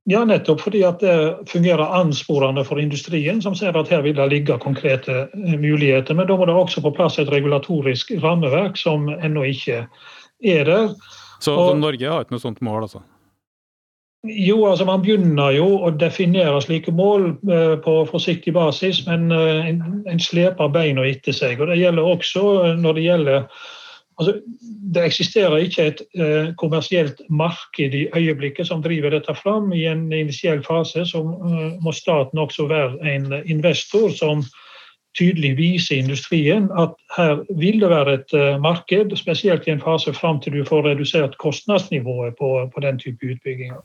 Ja, 0.09 0.25
nettopp 0.27 0.59
fordi 0.65 0.81
at 0.83 0.99
det 0.99 1.15
fungerer 1.47 1.93
ansporende 1.95 2.65
for 2.67 2.81
industrien, 2.81 3.39
som 3.41 3.55
ser 3.55 3.77
at 3.79 3.87
her 3.91 4.01
vil 4.03 4.17
det 4.17 4.25
ligge 4.33 4.57
konkrete 4.59 5.29
eh, 5.31 5.55
muligheter. 5.55 6.17
Men 6.17 6.27
da 6.27 6.35
må 6.35 6.47
det 6.49 6.55
også 6.59 6.83
på 6.83 6.91
plass 6.97 7.21
et 7.21 7.31
regulatorisk 7.31 8.11
rammeverk 8.23 8.75
som 8.79 9.07
ennå 9.13 9.45
ikke 9.53 9.85
er 10.43 10.67
der. 10.67 10.91
Så, 11.39 11.55
og, 11.55 11.71
så 11.71 11.79
Norge 11.79 12.11
har 12.11 12.25
ikke 12.25 12.35
noe 12.35 12.43
sånt 12.43 12.59
mål, 12.65 12.83
altså? 12.89 12.99
Jo, 14.23 14.65
altså 14.69 14.85
man 14.87 15.01
begynner 15.03 15.51
jo 15.51 15.65
å 15.83 15.89
definere 15.99 16.61
slike 16.63 16.93
mål 16.95 17.33
eh, 17.51 17.75
på 17.83 17.95
forsiktig 18.07 18.53
basis, 18.55 19.01
men 19.07 19.27
eh, 19.35 19.71
en, 19.73 19.81
en 20.07 20.21
sleper 20.21 20.71
beina 20.71 21.03
etter 21.09 21.35
seg. 21.35 21.59
og 21.59 21.67
Det 21.67 21.81
gjelder 21.81 22.11
også 22.15 22.43
når 22.79 22.99
det 22.99 23.07
gjelder 23.09 23.47
Altså, 24.21 24.33
det 24.93 25.03
eksisterer 25.03 25.63
ikke 25.65 25.85
et 25.89 26.01
eh, 26.21 26.51
kommersielt 26.57 27.21
marked 27.29 27.95
i 27.97 28.07
øyeblikket 28.15 28.67
som 28.67 28.83
driver 28.83 29.09
dette 29.09 29.33
fram. 29.35 29.71
I 29.73 29.87
en 29.89 30.13
initiell 30.13 30.61
fase 30.63 31.05
så 31.09 31.21
eh, 31.23 31.79
må 31.81 31.91
staten 31.91 32.39
også 32.39 32.67
være 32.69 33.15
en 33.15 33.33
investor 33.45 34.13
som 34.13 34.43
tydelig 35.17 35.57
viser 35.57 35.97
industrien 35.97 36.69
at 36.77 36.93
her 37.17 37.41
vil 37.57 37.81
det 37.81 37.89
være 37.89 38.13
et 38.19 38.37
eh, 38.37 38.61
marked, 38.61 39.17
spesielt 39.17 39.67
i 39.67 39.73
en 39.73 39.81
fase 39.81 40.13
fram 40.13 40.41
til 40.41 40.59
du 40.59 40.65
får 40.65 40.85
redusert 40.91 41.37
kostnadsnivået 41.37 42.37
på, 42.39 42.69
på 42.75 42.85
den 42.85 42.99
type 42.99 43.33
utbygginger. 43.33 43.81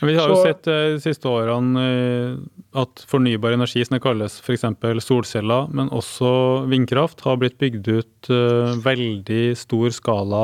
Vi 0.00 0.14
har 0.14 0.30
jo 0.30 0.36
sett 0.44 0.68
eh, 0.70 0.94
de 0.94 1.00
siste 1.02 1.26
årene 1.26 1.82
eh, 1.82 2.34
at 2.78 3.02
fornybar 3.10 3.56
energi, 3.56 3.82
som 3.84 3.96
det 3.96 4.02
kalles 4.04 4.36
f.eks. 4.44 4.66
solceller, 5.02 5.70
men 5.74 5.90
også 5.94 6.30
vindkraft, 6.70 7.24
har 7.26 7.40
blitt 7.40 7.56
bygd 7.58 7.88
ut 7.88 8.28
uh, 8.30 8.76
veldig 8.84 9.56
stor 9.58 9.88
skala, 9.96 10.42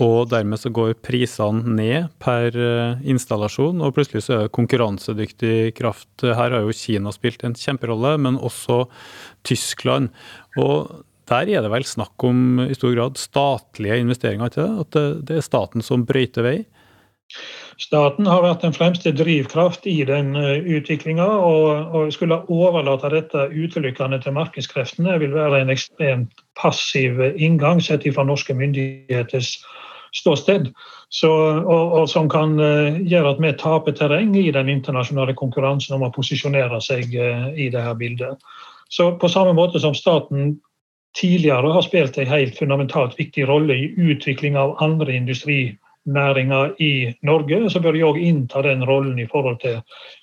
og 0.00 0.30
dermed 0.30 0.60
så 0.62 0.70
går 0.72 0.94
prisene 1.04 1.74
ned 1.76 2.06
per 2.22 2.54
installasjon, 3.04 3.82
og 3.82 3.96
plutselig 3.96 4.24
så 4.24 4.36
er 4.36 4.44
det 4.46 4.54
konkurransedyktig 4.56 5.74
kraft. 5.76 6.12
Her 6.22 6.54
har 6.54 6.62
jo 6.62 6.76
Kina 6.76 7.12
spilt 7.12 7.44
en 7.44 7.56
kjemperolle, 7.58 8.14
men 8.22 8.38
også 8.38 8.84
Tyskland. 9.48 10.12
Og 10.60 11.02
der 11.26 11.50
er 11.50 11.64
det 11.64 11.72
vel 11.72 11.86
snakk 11.88 12.22
om 12.28 12.62
i 12.62 12.76
stor 12.78 12.94
grad 12.94 13.18
statlige 13.18 13.98
investeringer, 14.04 14.52
ikke 14.52 14.62
det? 14.62 14.84
At 14.84 14.96
det, 14.96 15.06
det 15.28 15.38
er 15.40 15.48
staten 15.48 15.84
som 15.84 16.06
brøyter 16.06 16.46
vei? 16.46 16.58
Staten 17.76 18.24
har 18.26 18.40
vært 18.40 18.62
den 18.64 18.72
fremste 18.72 19.10
drivkraft 19.12 19.84
i 19.90 19.98
den 20.08 20.32
eh, 20.40 20.64
utviklinga. 20.78 21.26
Og, 21.26 22.12
skulle 22.14 22.38
overlate 22.52 23.10
dette 23.12 23.48
utelukkende 23.52 24.20
til 24.22 24.36
markedskreftene 24.36 25.18
vil 25.20 25.34
være 25.36 25.60
en 25.62 25.72
ekstremt 25.74 26.44
passiv 26.56 27.20
inngang 27.34 27.82
sett 27.84 28.06
fra 28.14 28.24
norske 28.24 28.54
myndigheters 28.56 29.58
ståsted. 30.16 30.70
Så, 31.12 31.30
og, 31.30 31.92
og, 31.92 32.06
som 32.08 32.30
kan 32.32 32.56
uh, 32.58 32.96
gjøre 33.06 33.34
at 33.34 33.42
vi 33.42 33.52
taper 33.60 33.94
terreng 33.94 34.32
i 34.38 34.48
den 34.54 34.70
internasjonale 34.72 35.36
konkurransen 35.38 35.94
om 35.98 36.06
å 36.06 36.12
posisjonere 36.14 36.80
seg 36.82 37.12
uh, 37.14 37.50
i 37.52 37.68
dette 37.74 37.92
bildet. 38.00 38.46
Så 38.88 39.12
på 39.20 39.28
samme 39.30 39.52
måte 39.54 39.82
som 39.82 39.94
staten 39.94 40.56
tidligere 41.16 41.72
har 41.74 41.84
spilt 41.84 42.18
en 42.18 42.30
helt 42.30 42.58
fundamentalt 42.58 43.18
viktig 43.18 43.46
rolle 43.48 43.76
i 43.76 43.92
utvikling 43.96 44.56
av 44.58 44.76
andre 44.84 45.14
industri 45.16 45.76
næringa 46.06 46.70
i 46.78 47.14
Norge, 47.22 47.70
så 47.70 47.80
bør 47.80 47.92
de 47.92 48.04
òg 48.06 48.18
innta 48.22 48.62
den 48.62 48.84
rollen 48.86 49.18
i 49.18 49.26
forhold 49.30 49.58
til 49.60 49.80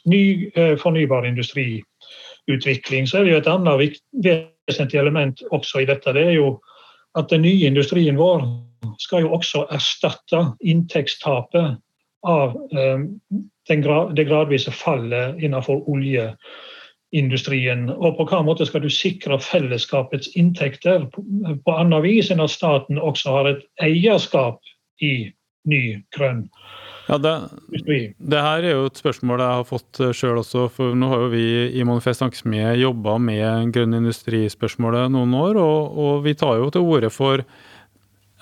ny 0.10 0.52
eh, 0.56 0.78
fornybar 0.80 1.28
industriutvikling. 1.28 3.08
Så 3.08 3.20
er 3.20 3.24
det 3.24 3.34
jo 3.34 3.42
et 3.42 3.52
annet 3.52 4.00
vesentlig 4.24 5.00
element 5.00 5.44
også 5.52 5.84
i 5.84 5.90
dette. 5.90 6.14
Det 6.14 6.28
er 6.28 6.38
jo 6.38 6.60
at 7.16 7.30
den 7.30 7.42
nye 7.42 7.68
industrien 7.68 8.18
vår 8.18 8.46
skal 9.00 9.26
jo 9.26 9.34
også 9.34 9.66
erstatte 9.72 10.46
inntektstapet 10.62 11.78
av 12.28 12.56
eh, 12.72 13.00
det 13.68 14.28
gradvise 14.28 14.72
fallet 14.72 15.44
innenfor 15.44 15.84
oljeindustrien. 15.90 17.90
Og 17.90 18.18
på 18.18 18.28
hva 18.32 18.42
måte 18.44 18.68
skal 18.68 18.84
du 18.84 18.90
sikre 18.92 19.40
fellesskapets 19.40 20.34
inntekter 20.40 21.08
på 21.14 21.78
annet 21.78 22.04
vis 22.04 22.32
enn 22.32 22.44
at 22.44 22.52
staten 22.52 23.00
også 23.00 23.38
har 23.38 23.54
et 23.54 23.64
eierskap 23.84 24.60
i 25.04 25.32
ny, 25.70 25.84
grønn 26.16 26.48
ja, 27.08 27.18
det, 27.20 27.34
det, 28.18 28.40
her 28.40 28.64
er 28.64 28.78
jo 28.78 28.88
et 28.88 29.02
spørsmål 29.02 29.42
jeg 29.44 29.58
har 29.60 29.68
fått 29.68 30.00
eh, 30.00 30.14
sjøl 30.16 30.40
også. 30.40 30.70
For 30.72 30.96
nå 30.96 31.10
har 31.12 31.26
jo 31.26 31.34
vi 31.34 31.46
i 31.76 31.84
Manifest 31.88 32.24
Ankesmie 32.24 32.78
jobba 32.80 33.18
med 33.20 33.74
grønn 33.76 33.98
industri-spørsmålet 34.00 35.12
noen 35.12 35.36
år. 35.36 35.60
Og, 35.60 36.00
og, 36.00 36.14
vi 36.24 36.36
tar 36.40 36.62
jo 36.62 36.72
til 36.72 36.88
orde 36.96 37.12
for 37.14 37.44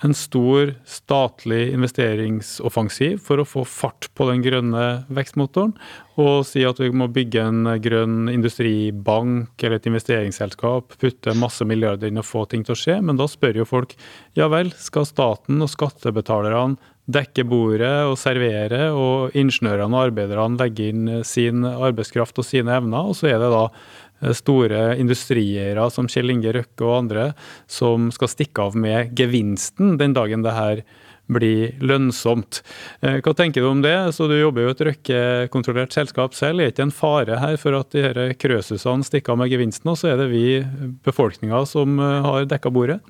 en 0.02 0.14
stor 0.18 0.72
statlig 0.88 1.68
investeringsoffensiv 1.76 3.20
for 3.22 3.38
å 3.38 3.46
få 3.46 3.62
fart 3.66 4.08
på 4.18 4.26
den 4.30 4.42
grønne 4.42 4.86
vekstmotoren. 5.14 5.74
Og 6.22 6.46
si 6.46 6.64
at 6.66 6.78
vi 6.82 6.90
må 6.94 7.06
bygge 7.10 7.42
en 7.48 7.70
grønn 7.82 8.30
industribank 8.30 9.62
eller 9.62 9.78
et 9.78 9.90
investeringsselskap, 9.90 10.98
putte 11.02 11.34
masse 11.38 11.66
milliarder 11.66 12.10
inn 12.10 12.22
og 12.22 12.28
få 12.28 12.44
ting 12.50 12.66
til 12.66 12.74
å 12.76 12.78
skje. 12.78 12.98
Men 13.02 13.18
da 13.18 13.26
spør 13.30 13.62
jo 13.62 13.68
folk 13.68 13.94
ja 14.38 14.50
vel, 14.52 14.74
skal 14.78 15.06
staten 15.08 15.62
og 15.62 15.70
skattebetalerne 15.70 16.91
dekke 17.10 17.44
bordet 17.48 18.06
og 18.06 18.16
servere, 18.20 18.90
og 18.94 19.34
ingeniørene 19.38 19.96
og 19.96 20.08
arbeiderne 20.10 20.60
legger 20.60 20.92
inn 20.92 21.10
sin 21.26 21.66
arbeidskraft 21.66 22.38
og 22.38 22.46
sine 22.46 22.76
evner. 22.78 23.10
Og 23.10 23.18
så 23.18 23.32
er 23.32 23.40
det 23.42 23.50
da 23.52 23.62
eh, 23.68 24.34
store 24.38 24.82
industrieiere 25.02 25.88
som 25.90 26.10
Kjell 26.10 26.34
Inge 26.34 26.54
Røkke 26.58 26.86
og 26.86 26.98
andre 27.04 27.30
som 27.70 28.10
skal 28.14 28.30
stikke 28.30 28.68
av 28.68 28.78
med 28.78 29.16
gevinsten 29.18 29.96
den 30.00 30.14
dagen 30.16 30.46
det 30.46 30.54
her 30.58 30.84
blir 31.32 31.76
lønnsomt. 31.82 32.60
Eh, 33.00 33.18
hva 33.22 33.34
tenker 33.36 33.62
du 33.62 33.70
om 33.70 33.82
det? 33.82 33.96
Så 34.14 34.28
Du 34.28 34.36
jobber 34.36 34.62
jo 34.62 34.72
i 34.72 34.76
et 34.76 34.84
Røkke-kontrollert 34.88 35.94
selskap 35.94 36.34
selv. 36.34 36.60
Er 36.60 36.70
det 36.70 36.76
ikke 36.76 36.88
en 36.88 36.94
fare 36.94 37.38
her 37.38 37.56
for 37.56 37.78
at 37.78 37.90
de 37.94 38.02
her 38.02 38.22
krøsusene 38.34 39.06
stikker 39.06 39.34
av 39.34 39.42
med 39.42 39.52
gevinsten, 39.52 39.90
og 39.90 39.98
så 39.98 40.12
er 40.12 40.22
det 40.22 40.30
vi 40.32 40.62
befolkninga 41.06 41.64
som 41.66 41.98
eh, 41.98 42.22
har 42.26 42.48
dekka 42.50 42.70
bordet? 42.74 43.00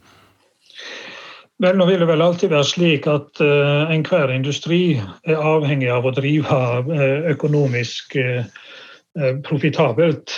Vel, 1.63 1.77
nå 1.79 1.85
vil 1.87 2.01
det 2.03 2.09
vel 2.11 2.23
alltid 2.25 2.51
være 2.51 2.67
slik 2.67 3.05
at 3.07 3.39
uh, 3.39 3.91
enhver 3.93 4.33
industri 4.35 4.97
er 4.99 5.39
avhengig 5.39 5.93
av 5.95 6.09
å 6.09 6.15
drive 6.17 6.57
uh, 6.89 7.29
økonomisk 7.31 8.17
uh, 8.19 8.43
profitabelt 9.45 10.33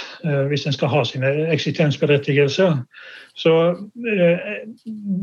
hvis 0.51 0.65
en 0.67 0.75
skal 0.75 0.91
ha 0.91 1.05
sine 1.07 1.29
eksistensberettigelser. 1.55 2.81
Så 3.39 3.53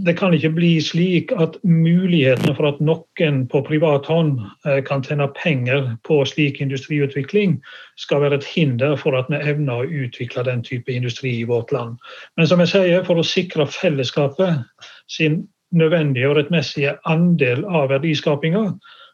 det 0.08 0.14
kan 0.16 0.32
ikke 0.32 0.54
bli 0.56 0.70
slik 0.80 1.34
at 1.36 1.58
mulighetene 1.68 2.56
for 2.56 2.70
at 2.70 2.80
noen 2.80 3.42
på 3.52 3.60
privat 3.68 4.08
hånd 4.08 4.40
kan 4.88 5.04
tjene 5.04 5.28
penger 5.36 5.92
på 6.08 6.22
slik 6.32 6.64
industriutvikling, 6.64 7.60
skal 8.00 8.24
være 8.24 8.40
et 8.40 8.48
hinder 8.48 8.96
for 8.96 9.20
at 9.20 9.28
vi 9.28 9.44
evner 9.44 9.84
å 9.84 10.06
utvikle 10.08 10.48
den 10.48 10.64
type 10.64 10.88
industri 10.88 11.42
i 11.42 11.48
vårt 11.52 11.76
land. 11.76 12.00
Men 12.40 12.48
som 12.48 12.64
jeg 12.64 12.72
sier, 12.72 13.04
for 13.04 13.20
å 13.20 13.32
sikre 13.36 13.68
fellesskapet 13.68 14.64
sin 15.12 15.42
nødvendige 15.72 16.30
og 16.30 16.38
rettmessige 16.38 16.96
andel 17.10 17.64
av 17.66 17.90
verdiskapinga, 17.92 18.72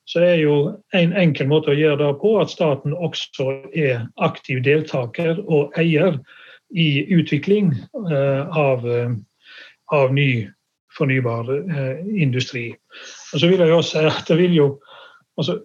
så 0.07 0.23
er 0.23 0.35
jo 0.39 0.57
en 0.95 1.13
enkel 1.19 1.49
måte 1.51 1.73
å 1.73 1.77
gjøre 1.77 1.99
det 2.05 2.11
på 2.21 2.37
at 2.41 2.51
staten 2.51 2.95
også 2.95 3.49
er 3.75 4.05
aktiv 4.23 4.61
deltaker 4.63 5.41
og 5.43 5.75
eier 5.79 6.15
i 6.71 7.03
utvikling 7.15 7.73
eh, 8.11 8.57
av, 8.57 8.87
eh, 8.87 9.11
av 9.95 10.13
ny 10.15 10.47
fornybar 10.97 11.51
eh, 11.57 11.99
industri. 12.23 12.69
Og 13.33 13.43
så 13.43 13.51
vil 13.51 13.63
jeg 13.63 13.73
jo 13.73 13.83
si 13.83 14.03
at 14.07 14.23
det 14.31 14.39
vil 14.39 14.55
jo 14.55 14.67
altså, 15.37 15.59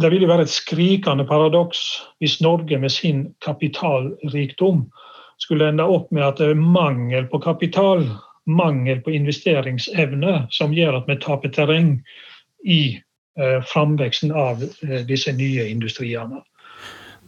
det 0.00 0.10
vil 0.12 0.24
jo 0.24 0.30
være 0.30 0.46
et 0.46 0.52
skrikende 0.52 1.26
paradoks 1.28 1.82
hvis 2.20 2.38
Norge 2.44 2.78
med 2.78 2.92
sin 2.92 3.30
kapitalrikdom 3.44 4.86
skulle 5.40 5.70
ende 5.72 5.88
opp 5.88 6.12
med 6.12 6.24
at 6.24 6.40
det 6.40 6.52
er 6.52 6.60
mangel 6.60 7.26
på 7.32 7.40
kapital 7.42 8.04
mangel 8.46 9.00
på 9.04 9.12
investeringsevne 9.14 10.46
som 10.54 10.74
gjør 10.74 11.00
at 11.00 11.08
vi 11.10 11.18
taper 11.22 11.52
terreng 11.54 11.92
i 12.64 13.00
eh, 13.40 13.58
framveksten 13.72 14.32
av 14.32 14.64
eh, 14.64 15.02
disse 15.08 15.32
nye 15.36 15.68
industriene. 15.70 16.42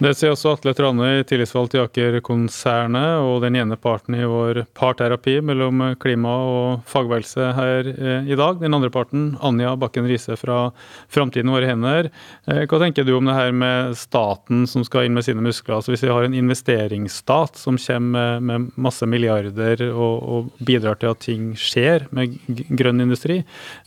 Det 0.01 0.15
sier 0.17 0.33
også 0.33 0.55
Atle 0.57 0.73
Tranøy, 0.75 1.21
tillitsvalgt 1.29 1.75
i 1.77 1.81
Aker-konsernet, 1.83 3.21
og 3.23 3.43
den 3.45 3.59
ene 3.61 3.77
parten 3.79 4.17
i 4.17 4.25
vår 4.27 4.63
parterapi 4.75 5.37
mellom 5.45 5.83
klima 6.01 6.33
og 6.49 6.87
fagbevegelse 6.89 7.51
her 7.59 7.91
eh, 7.93 8.31
i 8.33 8.39
dag. 8.39 8.57
Den 8.63 8.73
andre 8.75 8.89
parten, 8.91 9.27
Anja 9.45 9.75
Bakken 9.79 10.09
Riise 10.09 10.39
fra 10.41 10.71
Framtiden 11.13 11.53
våre 11.53 11.69
hender. 11.69 12.09
Eh, 12.49 12.65
hva 12.65 12.81
tenker 12.81 13.05
du 13.07 13.13
om 13.19 13.29
det 13.29 13.37
her 13.37 13.53
med 13.53 13.93
staten 14.01 14.65
som 14.71 14.87
skal 14.89 15.07
inn 15.07 15.19
med 15.19 15.27
sine 15.29 15.45
muskler? 15.45 15.77
Altså 15.79 15.93
Hvis 15.93 16.07
vi 16.07 16.11
har 16.11 16.25
en 16.27 16.39
investeringsstat 16.41 17.61
som 17.61 17.79
kommer 17.85 18.41
med 18.41 18.73
masse 18.81 19.07
milliarder 19.07 19.85
og, 19.93 20.17
og 20.23 20.65
bidrar 20.65 20.99
til 20.99 21.13
at 21.13 21.23
ting 21.29 21.53
skjer 21.61 22.09
med 22.17 22.41
grønn 22.81 23.05
industri, 23.05 23.43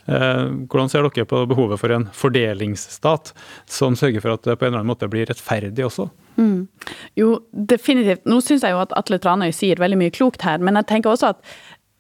eh, 0.05 0.45
hvordan 0.69 0.93
ser 0.93 1.09
dere 1.09 1.27
på 1.33 1.43
behovet 1.49 1.81
for 1.81 1.97
en 1.97 2.07
fordelingsstat 2.13 3.33
som 3.65 3.97
sørger 3.99 4.21
for 4.21 4.37
at 4.37 4.45
det 4.45 4.59
på 4.61 4.69
en 4.69 4.73
eller 4.75 4.85
annen 4.85 4.93
måte 4.93 5.09
blir 5.11 5.27
rettferdig 5.33 5.89
også? 5.89 5.94
Mm. 6.35 6.67
Jo, 7.15 7.31
definitivt. 7.51 8.25
Nå 8.27 8.41
syns 8.43 8.65
jeg 8.65 8.75
jo 8.75 8.83
at 8.83 8.93
Atle 8.99 9.19
Tranøy 9.23 9.53
sier 9.55 9.79
veldig 9.79 9.99
mye 10.01 10.13
klokt 10.15 10.43
her, 10.45 10.59
men 10.59 10.75
jeg 10.81 10.89
tenker 10.91 11.13
også 11.13 11.31
at 11.31 11.43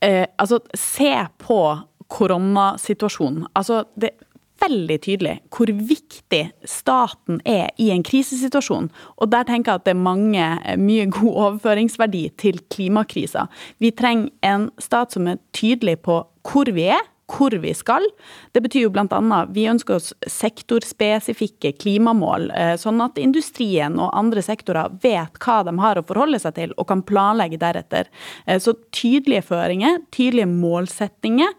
eh, 0.03 0.25
altså, 0.41 0.59
se 0.75 1.13
på 1.41 1.59
koronasituasjonen. 2.11 3.47
Altså, 3.55 3.83
det 3.95 4.11
er 4.11 4.25
veldig 4.65 4.97
tydelig 5.03 5.33
hvor 5.53 5.71
viktig 5.89 6.41
staten 6.67 7.41
er 7.47 7.71
i 7.81 7.89
en 7.93 8.03
krisesituasjon. 8.05 8.89
Og 9.17 9.31
der 9.31 9.47
tenker 9.47 9.71
jeg 9.73 9.81
at 9.81 9.87
det 9.87 9.95
er 9.95 10.05
mange, 10.05 10.45
mye 10.79 11.09
god 11.11 11.41
overføringsverdi 11.47 12.27
til 12.41 12.61
klimakrisa. 12.71 13.47
Vi 13.83 13.91
trenger 13.91 14.31
en 14.45 14.69
stat 14.79 15.15
som 15.15 15.27
er 15.31 15.41
tydelig 15.55 15.99
på 16.05 16.21
hvor 16.45 16.69
vi 16.75 16.89
er, 16.93 17.03
hvor 17.31 17.51
vi 17.61 17.73
skal. 17.73 18.03
Det 18.51 18.61
betyr 18.61 18.85
jo 18.85 18.91
bl.a. 18.93 19.39
vi 19.53 19.65
ønsker 19.69 19.97
oss 19.97 20.11
sektorspesifikke 20.29 21.73
klimamål, 21.81 22.49
eh, 22.53 22.75
sånn 22.81 23.01
at 23.03 23.19
industrien 23.21 23.97
og 23.99 24.13
andre 24.17 24.43
sektorer 24.45 24.93
vet 25.03 25.39
hva 25.41 25.61
de 25.65 25.75
har 25.81 25.99
å 25.99 26.05
forholde 26.05 26.39
seg 26.41 26.57
til, 26.59 26.75
og 26.77 26.89
kan 26.91 27.03
planlegge 27.05 27.59
deretter. 27.61 28.11
Eh, 28.45 28.61
så 28.61 28.75
tydelige 28.95 29.47
føringer, 29.49 30.03
tydelige 30.15 30.51
målsettinger. 30.51 31.55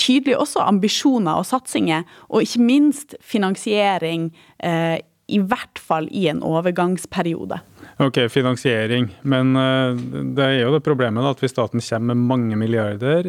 Tydelige 0.00 0.40
også 0.40 0.62
ambisjoner 0.64 1.38
og 1.38 1.46
satsinger, 1.46 2.06
og 2.30 2.46
ikke 2.46 2.62
minst 2.64 3.16
finansiering, 3.20 4.30
eh, 4.58 5.02
i 5.28 5.38
hvert 5.38 5.78
fall 5.78 6.08
i 6.10 6.26
en 6.28 6.42
overgangsperiode. 6.42 7.60
Ok, 8.00 8.18
finansiering. 8.32 9.10
Men 9.28 9.52
uh, 9.56 9.92
det 10.36 10.44
er 10.44 10.54
jo 10.62 10.72
det 10.72 10.82
problemet 10.84 11.26
at 11.28 11.42
hvis 11.42 11.52
staten 11.52 11.82
kommer 11.84 12.14
med 12.14 12.28
mange 12.30 12.56
milliarder 12.56 13.26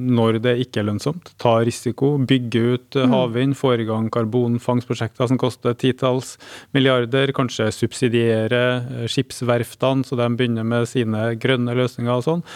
når 0.00 0.38
det 0.44 0.54
ikke 0.64 0.80
er 0.80 0.88
lønnsomt, 0.88 1.34
tar 1.42 1.66
risiko, 1.68 2.14
bygger 2.18 2.76
ut 2.76 2.98
uh, 2.98 3.06
havvind, 3.12 3.56
får 3.58 3.84
i 3.84 3.88
gang 3.88 4.08
karbonfangstprosjekter 4.14 5.28
som 5.28 5.40
koster 5.40 5.76
titalls 5.76 6.36
milliarder, 6.76 7.34
kanskje 7.36 7.68
subsidiere 7.74 8.62
uh, 8.86 9.02
skipsverftene 9.10 10.06
så 10.06 10.18
de 10.18 10.30
begynner 10.38 10.64
med 10.66 10.88
sine 10.88 11.28
grønne 11.40 11.76
løsninger 11.76 12.14
og 12.14 12.24
sånn, 12.24 12.46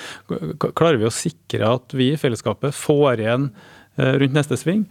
klarer 0.72 1.00
vi 1.00 1.10
å 1.10 1.12
sikre 1.14 1.74
at 1.76 1.96
vi 1.96 2.14
i 2.14 2.20
fellesskapet 2.20 2.76
får 2.76 3.20
igjen 3.20 3.50
rundt 4.00 4.36
neste 4.36 4.56
sving? 4.56 4.86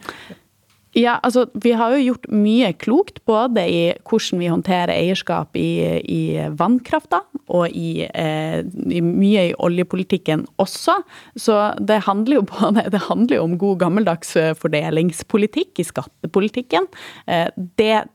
Ja, 0.97 1.19
altså 1.21 1.45
Vi 1.53 1.71
har 1.77 1.93
jo 1.93 2.01
gjort 2.01 2.25
mye 2.33 2.71
klokt, 2.81 3.19
både 3.29 3.61
i 3.69 3.81
hvordan 4.09 4.41
vi 4.41 4.49
håndterer 4.49 4.93
eierskap 4.95 5.57
i, 5.59 5.69
i 6.01 6.21
vannkrafta, 6.57 7.21
og 7.49 7.69
i, 7.69 8.07
eh, 8.09 8.61
i, 8.65 9.01
mye 9.05 9.49
i 9.51 9.53
oljepolitikken 9.53 10.47
også. 10.61 10.97
Så 11.37 11.59
det 11.77 12.01
handler 12.07 12.39
jo 12.39 12.47
både 12.49 12.87
det 12.89 13.03
handler 13.05 13.43
om 13.43 13.57
god 13.61 13.83
gammeldags 13.85 14.33
fordelingspolitikk 14.57 15.83
i 15.83 15.85
skattepolitikken. 15.85 16.89
Eh, 17.29 17.49
det 17.77 18.07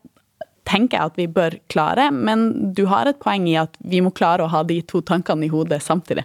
tenker 0.68 0.98
jeg 0.98 1.10
at 1.10 1.18
vi 1.20 1.26
bør 1.30 1.56
klare, 1.72 2.08
men 2.12 2.72
du 2.76 2.84
har 2.90 3.08
et 3.08 3.18
poeng 3.20 3.46
i 3.50 3.56
at 3.60 3.76
vi 3.84 4.00
må 4.04 4.12
klare 4.16 4.44
å 4.44 4.50
ha 4.52 4.62
de 4.66 4.80
to 4.88 5.02
tankene 5.04 5.46
i 5.46 5.52
hodet 5.52 5.80
samtidig. 5.84 6.24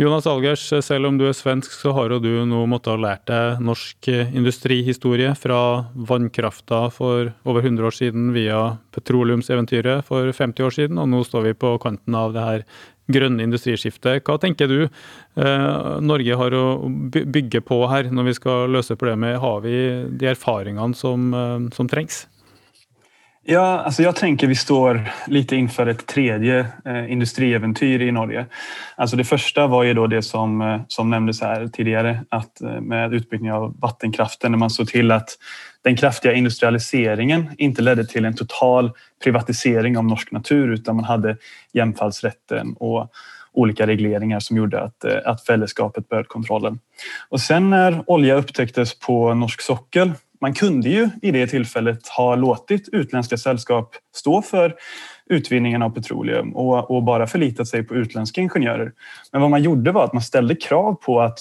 Jonas 0.00 0.26
Algers, 0.30 0.64
selv 0.84 1.10
om 1.10 1.20
du 1.20 1.26
er 1.28 1.36
svensk, 1.36 1.70
så 1.70 1.94
har 1.96 2.14
jo 2.14 2.20
du 2.22 2.32
nå 2.48 2.64
måttet 2.70 2.94
ha 2.94 2.98
lært 3.00 3.26
deg 3.30 3.62
norsk 3.64 4.10
industrihistorie 4.10 5.32
fra 5.38 5.60
vannkrafta 5.94 6.86
for 6.94 7.32
over 7.46 7.62
100 7.62 7.86
år 7.86 7.96
siden 7.96 8.34
via 8.36 8.60
petroleumseventyret 8.96 10.06
for 10.06 10.32
50 10.34 10.66
år 10.66 10.76
siden, 10.80 11.00
og 11.00 11.10
nå 11.12 11.22
står 11.26 11.50
vi 11.50 11.56
på 11.58 11.76
kanten 11.82 12.18
av 12.18 12.36
det 12.36 12.46
her 12.46 12.68
grønne 13.12 13.44
industriskiftet. 13.46 14.24
Hva 14.26 14.38
tenker 14.42 14.70
du 14.70 14.78
eh, 14.82 15.82
Norge 16.02 16.38
har 16.40 16.56
å 16.58 16.64
bygge 17.12 17.62
på 17.66 17.84
her 17.90 18.10
når 18.10 18.30
vi 18.30 18.38
skal 18.40 18.72
løse 18.74 18.98
problemet? 18.98 19.38
Har 19.42 19.62
vi 19.64 19.76
de 20.10 20.32
erfaringene 20.32 20.98
som, 20.98 21.28
eh, 21.30 21.68
som 21.76 21.90
trengs? 21.90 22.24
Ja, 23.48 23.80
alltså 23.80 24.02
jag 24.02 24.16
tänker 24.16 24.46
vi 24.46 24.54
står 24.54 25.00
lite 25.26 25.56
inför 25.56 25.86
ett 25.86 26.06
tredje 26.06 26.66
eh, 26.84 27.12
industrieventyr 27.12 28.02
i 28.02 28.12
Norge. 28.12 28.46
Alltså 28.96 29.16
det 29.16 29.24
första 29.24 29.66
var 29.66 29.82
ju 29.82 30.06
det 30.06 30.22
som, 30.22 30.60
eh, 30.60 30.80
som 30.88 31.10
nämndes 31.10 31.40
här 31.40 31.68
tidigare, 31.68 32.24
att 32.28 32.60
eh, 32.60 32.80
med 32.80 33.14
utbyggnad 33.14 33.56
av 33.56 33.80
vattenkraften 33.80 34.52
när 34.52 34.58
man 34.58 34.70
såg 34.70 34.88
till 34.88 35.10
att 35.10 35.28
den 35.84 35.96
kraftiga 35.96 36.32
industrialiseringen 36.32 37.50
inte 37.58 37.82
ledde 37.82 38.06
till 38.06 38.24
en 38.24 38.36
total 38.36 38.90
privatisering 39.24 39.98
av 39.98 40.04
norsk 40.04 40.32
natur 40.32 40.72
utan 40.72 40.96
man 40.96 41.04
hade 41.04 41.36
jämfallsrätten 41.72 42.74
och 42.78 43.12
olika 43.56 43.86
regleringar 43.86 44.40
som 44.40 44.56
gjorde 44.56 44.82
att, 44.82 45.04
eh, 45.04 45.16
att 45.24 45.44
fällesskapet 45.46 46.08
började 46.08 46.28
kontrollen. 46.28 46.78
Och 47.28 47.40
sen 47.40 47.70
när 47.70 48.02
olja 48.06 48.34
upptäcktes 48.34 48.98
på 48.98 49.34
norsk 49.34 49.60
sockel 49.60 50.12
man 50.40 50.54
kunde 50.54 50.88
ju 50.88 51.08
i 51.22 51.30
det 51.30 51.46
tillfället 51.46 52.08
ha 52.08 52.34
låtit 52.34 52.88
utländska 52.88 53.36
sällskap 53.36 53.94
stå 54.14 54.42
för 54.42 54.74
utvinningen 55.26 55.82
av 55.82 55.90
petroleum 55.90 56.56
och, 56.56 56.90
och, 56.90 57.02
bara 57.02 57.26
förlitat 57.26 57.68
sig 57.68 57.82
på 57.82 57.94
utländska 57.94 58.40
ingenjörer. 58.40 58.92
Men 59.32 59.40
vad 59.40 59.50
man 59.50 59.62
gjorde 59.62 59.92
var 59.92 60.04
att 60.04 60.12
man 60.12 60.22
ställde 60.22 60.54
krav 60.54 60.94
på 60.94 61.20
att 61.20 61.38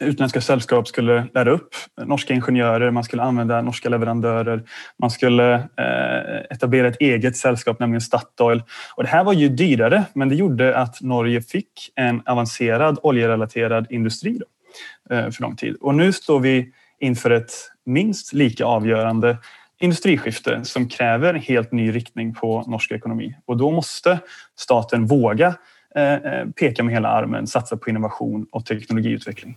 utländska 0.00 0.40
sällskap 0.40 0.88
skulle 0.88 1.26
lära 1.34 1.50
upp 1.50 1.74
norska 2.06 2.34
ingenjörer, 2.34 2.90
man 2.90 3.04
skulle 3.04 3.22
använda 3.22 3.62
norska 3.62 3.88
leverandører, 3.88 4.62
man 4.98 5.10
skulle 5.10 5.54
eh, 5.54 6.40
etablera 6.50 6.88
ett 6.88 7.00
eget 7.00 7.36
sällskap, 7.36 7.80
nämligen 7.80 8.00
Statoil. 8.00 8.62
Och 8.96 9.02
det 9.02 9.08
här 9.08 9.24
var 9.24 9.32
ju 9.32 9.48
dyrare, 9.48 10.04
men 10.14 10.28
det 10.28 10.34
gjorde 10.34 10.76
att 10.76 11.00
Norge 11.00 11.42
fick 11.42 11.92
en 11.94 12.22
avancerad 12.26 12.98
oljerelaterad 13.02 13.86
industri 13.90 14.38
då, 14.38 15.14
eh, 15.14 15.30
för 15.30 15.42
lång 15.42 15.56
tid. 15.56 15.76
Och 15.80 15.94
nu 15.94 16.12
står 16.12 16.40
vi 16.40 16.72
inför 17.00 17.30
ett 17.30 17.52
minst 17.86 18.32
lika 18.32 18.66
avgjørende 18.66 19.36
industriskifte 19.82 20.60
som 20.64 20.88
kräver 20.88 21.34
helt 21.34 21.72
ny 21.72 21.90
riktning 21.92 22.34
på 22.34 22.62
norsk 22.70 22.92
ekonomi. 22.92 23.34
Och 23.46 23.56
då 23.56 23.70
måste 23.70 24.18
staten 24.58 25.06
våga 25.06 25.54
eh, 25.96 26.42
eh, 26.58 26.82
med 26.82 26.94
hele 26.94 27.08
armen, 27.08 27.46
satser 27.46 27.76
på 27.76 27.90
innovasjon 27.92 28.46
og 28.52 28.64
teknologiutvikling. 28.66 29.54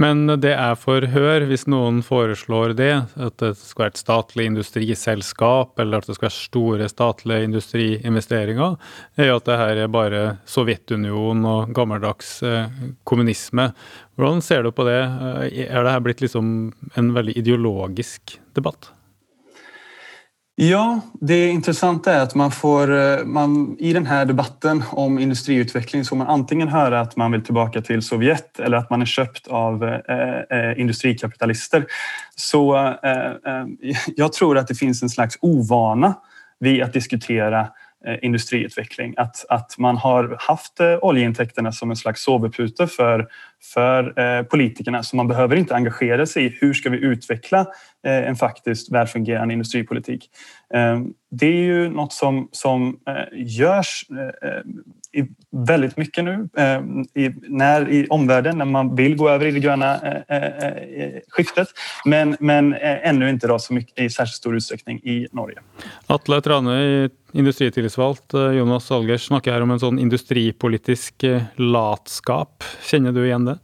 Men 0.00 0.26
det 0.40 0.54
er 0.54 0.78
forhør 0.80 1.44
hvis 1.50 1.66
noen 1.68 2.00
foreslår 2.04 2.76
det, 2.78 2.92
at 3.16 3.36
det 3.42 3.52
skal 3.58 3.84
være 3.84 3.94
et 3.94 4.00
statlig 4.00 4.46
industriselskap, 4.48 5.74
eller 5.82 6.00
at 6.00 6.08
det 6.08 6.16
skal 6.16 6.28
være 6.28 6.38
store 6.38 6.88
statlige 6.92 7.48
industriinvesteringer, 7.50 8.78
er 9.20 9.30
jo 9.32 9.36
at 9.40 9.50
det 9.50 9.60
her 9.60 9.82
er 9.84 9.92
bare 9.92 10.22
Sovjetunionen 10.48 11.44
og 11.48 11.74
gammeldags 11.76 12.38
eh, 12.46 12.72
kommunisme. 13.08 13.70
Hvordan 14.16 14.42
ser 14.44 14.64
du 14.64 14.72
på 14.72 14.88
det? 14.88 15.00
Er 15.02 15.84
det 15.84 15.94
her 15.94 16.02
blitt 16.04 16.24
liksom 16.24 16.72
en 16.96 17.14
veldig 17.16 17.36
ideologisk 17.40 18.38
debatt? 18.56 18.92
Ja, 20.70 21.00
det 21.20 21.48
intressanta 21.48 22.12
är 22.12 22.20
att 22.20 22.34
man 22.34 22.50
får, 22.50 22.98
eh, 22.98 23.24
man, 23.24 23.76
i 23.78 23.92
denne 23.92 24.24
debatten 24.24 24.84
om 24.90 25.18
industriutveckling 25.18 26.04
så 26.04 26.08
får 26.08 26.16
man 26.16 26.26
antingen 26.26 26.68
höra 26.68 27.00
att 27.00 27.16
man 27.16 27.32
vill 27.32 27.44
tillbaka 27.44 27.80
till 27.80 28.02
Sovjet 28.02 28.60
eller 28.60 28.76
att 28.76 28.90
man 28.90 29.02
är 29.02 29.06
köpt 29.06 29.48
av 29.48 29.84
eh, 29.84 30.58
eh 30.58 30.80
industrikapitalister. 30.80 31.86
Så 32.36 32.76
eh, 32.76 33.26
eh, 33.26 33.66
jag 34.16 34.32
tror 34.32 34.58
att 34.58 34.68
det 34.68 34.74
finns 34.74 35.02
en 35.02 35.08
slags 35.08 35.38
ovana 35.40 36.14
vid 36.58 36.82
att 36.82 36.92
diskutera 36.92 37.68
industriutveckling. 38.22 39.14
Att, 39.16 39.44
att 39.48 39.78
man 39.78 39.96
har 39.96 40.36
haft 40.38 40.80
eh, 40.80 40.98
oljeintäkterna 41.02 41.72
som 41.72 41.90
en 41.90 41.96
slags 41.96 42.22
sovepute 42.22 42.86
för, 42.86 43.28
för 43.74 44.20
eh, 44.20 44.42
politikerna 44.42 45.02
så 45.02 45.16
man 45.16 45.28
behöver 45.28 45.56
inte 45.56 45.74
engagera 45.74 46.26
sig 46.26 46.44
i 46.44 46.56
hur 46.60 46.74
ska 46.74 46.90
vi 46.90 46.98
utveckla 46.98 47.66
en 48.04 48.36
faktiskt 48.36 48.92
välfungerande 48.92 49.52
industripolitik. 49.54 50.30
Det 51.30 51.46
är 51.46 51.62
ju 51.62 51.88
något 51.88 52.12
som, 52.12 52.48
som 52.52 52.98
görs 53.32 54.04
i 55.12 55.24
väldigt 55.66 55.96
mycket 55.96 56.24
nu 56.24 56.48
i, 57.14 57.30
när, 57.48 57.88
i 57.88 58.06
omvärlden 58.10 58.58
när 58.58 58.64
man 58.64 58.96
vill 58.96 59.16
gå 59.16 59.28
över 59.28 59.46
i 59.46 59.50
det 59.50 59.60
gröna 59.60 60.00
skiftet 61.28 61.68
men, 62.04 62.36
men 62.40 62.74
ännu 62.80 63.30
inte 63.30 63.46
då 63.46 63.58
så 63.58 63.74
mycket, 63.74 63.98
i 63.98 64.10
särskilt 64.10 64.36
stor 64.36 64.56
utsträckning 64.56 64.98
i 64.98 65.28
Norge. 65.32 65.58
Atle 66.06 66.40
Trane 66.40 67.08
Industritillitsvalgt 67.32 68.34
eh, 68.34 68.52
Jonas 68.58 68.90
Algers 68.92 69.26
snakker 69.26 69.54
her 69.54 69.64
om 69.64 69.72
en 69.72 69.80
sånn 69.80 70.00
industripolitisk 70.02 71.24
eh, 71.24 71.46
latskap. 71.56 72.64
Kjenner 72.84 73.14
du 73.16 73.22
igjen 73.24 73.46
det? 73.48 73.58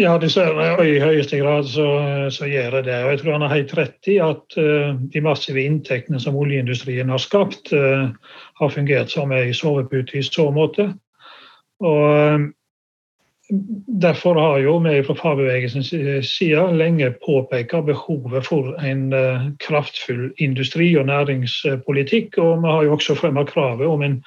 Ja, 0.00 0.14
dessverre. 0.16 0.70
Og 0.78 0.88
i 0.88 1.00
høyeste 1.02 1.42
grad 1.42 1.68
så, 1.68 1.84
så 2.32 2.48
gjør 2.48 2.78
det 2.78 2.86
det. 2.86 2.98
Og 3.04 3.10
jeg 3.12 3.20
tror 3.20 3.34
han 3.36 3.44
har 3.44 3.52
helt 3.52 3.74
rett 3.76 4.08
i 4.08 4.16
at 4.24 4.56
uh, 4.56 4.94
de 5.12 5.20
massive 5.20 5.60
inntektene 5.60 6.20
som 6.22 6.38
oljeindustrien 6.40 7.12
har 7.12 7.20
skapt, 7.20 7.74
uh, 7.76 8.08
har 8.56 8.72
fungert 8.72 9.12
som 9.12 9.34
ei 9.36 9.52
sovepute 9.52 10.16
i 10.16 10.24
så 10.24 10.46
måte. 10.54 10.88
Og 11.84 12.48
Derfor 13.86 14.34
har 14.34 14.58
jo 14.58 14.78
vi 14.80 15.02
fra 15.04 15.14
fagbevegelsens 15.14 15.90
side 16.24 16.62
lenge 16.72 17.10
påpekt 17.26 17.74
behovet 17.84 18.46
for 18.46 18.70
en 18.80 19.12
eh, 19.12 19.48
kraftfull 19.60 20.30
industri- 20.40 20.96
og 20.96 21.06
næringspolitikk. 21.06 22.38
Og 22.38 22.62
vi 22.62 22.70
har 22.72 22.82
jo 22.86 22.92
også 22.96 23.14
fremmet 23.14 23.50
kravet 23.52 23.86
om 23.86 24.02
en 24.02 24.22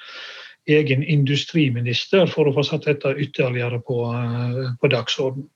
egen 0.68 1.02
industriminister 1.02 2.30
for 2.30 2.46
å 2.46 2.54
få 2.54 2.62
satt 2.62 2.86
dette 2.86 3.16
ytterligere 3.18 3.80
på, 3.82 3.98
eh, 4.14 4.70
på 4.80 4.90
dagsorden. 4.94 5.48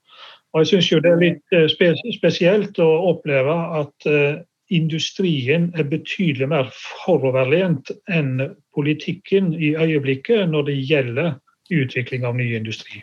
Og 0.53 0.65
jeg 0.65 0.73
syns 0.73 0.91
det 0.91 1.13
er 1.13 1.23
litt 1.23 1.55
eh, 1.55 1.69
spesielt 2.17 2.79
å 2.83 2.91
oppleve 3.13 3.55
at 3.85 4.11
industrien 4.71 5.71
er 5.79 5.87
betydelig 5.87 6.49
mer 6.51 6.75
foroverlent 7.05 7.91
enn 8.11 8.51
politikken 8.75 9.55
i 9.55 9.77
øyeblikket 9.79 10.51
når 10.51 10.67
det 10.67 10.77
gjelder 10.91 11.33
utvikling 11.71 12.27
av 12.27 12.35
ny 12.35 12.55
industri. 12.57 13.03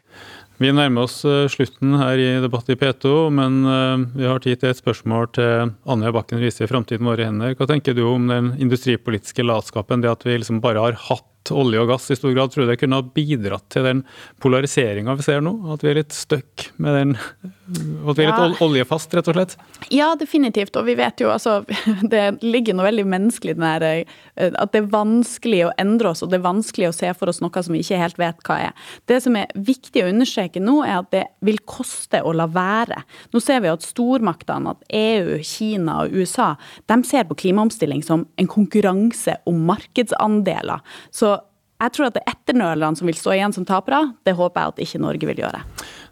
Vi 0.57 0.71
nærmer 0.73 1.05
oss 1.05 1.19
eh, 1.27 1.45
slutten 1.53 1.93
her 1.99 2.17
i 2.17 2.29
Debatt 2.41 2.69
i 2.73 2.75
P2, 2.79 3.11
men 3.29 3.59
eh, 3.69 4.05
vi 4.17 4.25
har 4.25 4.41
tid 4.41 4.57
til 4.57 4.71
et 4.71 4.79
spørsmål 4.79 5.29
til 5.37 5.73
Anja 5.85 6.09
Bakken 6.15 6.41
Riise 6.41 6.65
i 6.65 6.69
Framtiden 6.69 7.05
våre 7.05 7.27
hender. 7.29 7.53
Hva 7.59 7.67
tenker 7.69 7.93
du 7.93 8.01
om 8.09 8.25
den 8.31 8.55
industripolitiske 8.57 9.45
latskapen, 9.45 10.01
det 10.01 10.09
at 10.09 10.25
vi 10.25 10.39
liksom 10.39 10.63
bare 10.63 10.81
har 10.81 10.97
hatt 11.11 11.29
olje 11.55 11.81
og 11.81 11.89
gass 11.91 12.09
i 12.11 12.17
stor 12.17 12.33
grad, 12.35 12.51
tror 12.53 12.67
det 12.69 12.79
kunne 12.81 12.99
ha 12.99 13.05
bidratt 13.05 13.67
til 13.73 13.85
den 13.87 14.03
polariseringa 14.43 15.15
vi 15.17 15.25
ser 15.25 15.43
nå? 15.45 15.53
At 15.73 15.85
vi 15.85 15.91
er 15.91 15.99
litt 16.01 16.15
stuck 16.15 16.67
med 16.81 16.97
den 16.97 17.13
At 17.17 18.17
vi 18.17 18.25
er 18.25 18.31
litt 18.31 18.39
ja. 18.39 18.49
oljefast, 18.63 19.13
rett 19.17 19.29
og 19.31 19.37
slett? 19.37 19.55
Ja, 19.93 20.13
definitivt. 20.19 20.75
Og 20.79 20.87
vi 20.87 20.97
vet 20.99 21.21
jo 21.23 21.31
altså 21.33 21.59
Det 22.13 22.39
ligger 22.45 22.77
noe 22.77 22.87
veldig 22.87 23.07
menneskelig 23.09 23.55
i 23.55 23.59
den 23.59 23.67
her 23.67 23.85
eh, 23.87 24.51
At 24.53 24.73
det 24.73 24.83
er 24.83 24.91
vanskelig 24.93 25.63
å 25.67 25.73
endre 25.81 26.13
oss, 26.13 26.23
og 26.23 26.31
det 26.31 26.39
er 26.39 26.47
vanskelig 26.47 26.91
å 26.91 26.95
se 26.95 27.11
for 27.17 27.31
oss 27.31 27.41
noe 27.43 27.63
som 27.63 27.75
vi 27.75 27.83
ikke 27.83 28.01
helt 28.01 28.19
vet 28.21 28.43
hva 28.47 28.59
er. 28.69 28.87
Det 29.09 29.19
som 29.23 29.35
er 29.39 29.51
viktig 29.55 30.03
å 30.03 30.11
understreke 30.11 30.61
nå, 30.63 30.79
er 30.85 30.99
at 31.01 31.11
det 31.13 31.25
vil 31.45 31.59
koste 31.67 32.21
å 32.23 32.33
la 32.35 32.47
være. 32.51 33.01
Nå 33.33 33.41
ser 33.43 33.61
vi 33.63 33.71
at 33.71 33.85
stormaktene, 33.85 34.73
at 34.73 34.83
EU, 34.93 35.37
Kina 35.45 36.01
og 36.03 36.15
USA, 36.15 36.53
de 36.89 36.97
ser 37.07 37.27
på 37.29 37.37
klimaomstilling 37.41 38.03
som 38.05 38.25
en 38.37 38.49
konkurranse 38.51 39.37
om 39.49 39.63
markedsandeler. 39.67 40.83
Så 41.11 41.36
jeg 41.77 41.93
tror 41.93 42.09
at 42.09 42.17
det 42.17 42.23
er 42.25 42.33
etternølerne 42.33 42.97
som 42.97 43.09
vil 43.09 43.17
stå 43.17 43.35
igjen 43.35 43.53
som 43.53 43.65
tapere. 43.67 43.99
Det 44.25 44.33
håper 44.37 44.61
jeg 44.61 44.73
at 44.73 44.83
ikke 44.87 45.01
Norge 45.03 45.29
vil 45.29 45.41
gjøre. 45.43 45.61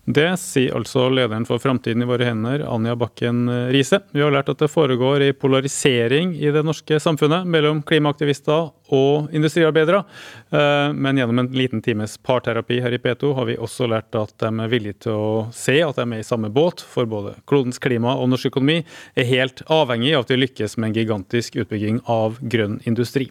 Det 0.06 0.28
sier 0.38 0.76
altså 0.78 1.08
lederen 1.10 1.48
for 1.50 1.58
Framtiden 1.62 2.06
i 2.06 2.08
våre 2.10 2.28
hender, 2.28 2.62
Anja 2.70 2.94
Bakken 3.00 3.48
Riise. 3.74 4.04
Vi 4.14 4.22
har 4.22 4.34
lært 4.34 4.52
at 4.54 4.62
det 4.62 4.70
foregår 4.70 5.26
i 5.26 5.32
polarisering 5.34 6.36
i 6.38 6.52
det 6.54 6.62
norske 6.68 7.00
samfunnet 7.02 7.50
mellom 7.50 7.82
klimaaktivister 7.82 8.70
og 8.94 9.34
industriarbeidere. 9.34 10.04
Eh, 10.52 10.94
men 10.94 11.18
gjennom 11.18 11.40
en 11.40 11.50
liten 11.58 11.82
times 11.82 12.18
parterapi 12.18 12.80
her 12.84 12.94
i 12.94 13.00
P2 13.02 13.34
har 13.38 13.48
vi 13.50 13.58
også 13.58 13.88
lært 13.90 14.16
at 14.18 14.36
de 14.42 14.52
er 14.52 14.72
villige 14.72 15.00
til 15.08 15.18
å 15.18 15.32
se 15.56 15.80
at 15.84 15.98
de 15.98 16.06
er 16.06 16.22
i 16.22 16.28
samme 16.28 16.52
båt, 16.54 16.84
for 16.86 17.10
både 17.10 17.36
klodens 17.50 17.82
klima 17.82 18.16
og 18.20 18.30
norsk 18.32 18.52
økonomi 18.52 18.82
er 19.18 19.30
helt 19.30 19.64
avhengig 19.72 20.14
av 20.16 20.26
at 20.26 20.34
vi 20.34 20.40
lykkes 20.44 20.78
med 20.78 20.92
en 20.92 20.98
gigantisk 21.00 21.58
utbygging 21.64 22.02
av 22.12 22.38
grønn 22.42 22.78
industri. 22.86 23.30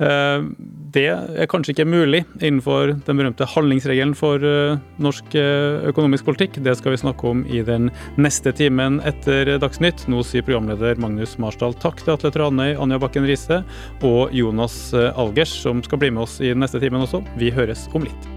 Eh, 0.00 0.48
det 0.94 1.08
er 1.12 1.50
kanskje 1.50 1.76
ikke 1.76 1.88
mulig 1.88 2.24
innenfor 2.40 2.94
den 3.04 3.20
berømte 3.20 3.48
handlingsregelen 3.52 4.16
for 4.18 4.42
eh, 4.44 4.78
norsk 5.02 5.36
økonomisk 5.38 6.24
politikk. 6.26 6.58
Det 6.64 6.74
skal 6.78 6.94
vi 6.94 7.00
snakke 7.02 7.28
om 7.28 7.44
i 7.46 7.60
den 7.66 7.90
neste 8.20 8.52
timen 8.56 8.98
etter 9.06 9.50
Dagsnytt. 9.60 10.06
Nå 10.10 10.22
sier 10.26 10.44
programleder 10.46 10.98
Magnus 11.00 11.36
Marsdal 11.40 11.76
takk 11.82 12.00
til 12.02 12.14
Atle 12.14 12.32
Tranøy, 12.34 12.72
Anja 12.80 12.98
Bakken 13.02 13.26
Riise 13.28 13.60
og 14.06 14.34
Jonas 14.78 15.16
Algers, 15.16 15.62
som 15.62 15.82
skal 15.82 15.98
bli 15.98 16.10
med 16.10 16.22
oss 16.22 16.40
i 16.40 16.54
neste 16.54 16.80
timen 16.80 17.02
også. 17.02 17.22
Vi 17.36 17.50
høres 17.50 17.88
om 17.94 18.04
litt. 18.04 18.28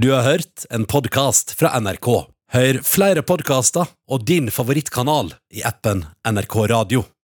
Du 0.00 0.12
har 0.14 0.22
hørt 0.24 0.64
en 0.70 0.86
podkast 0.86 1.52
fra 1.58 1.74
NRK. 1.80 2.08
Hør 2.50 2.80
flere 2.82 3.22
podkaster 3.22 3.90
og 4.10 4.24
din 4.26 4.50
favorittkanal 4.50 5.34
i 5.52 5.62
appen 5.66 6.06
NRK 6.24 6.62
Radio. 6.70 7.10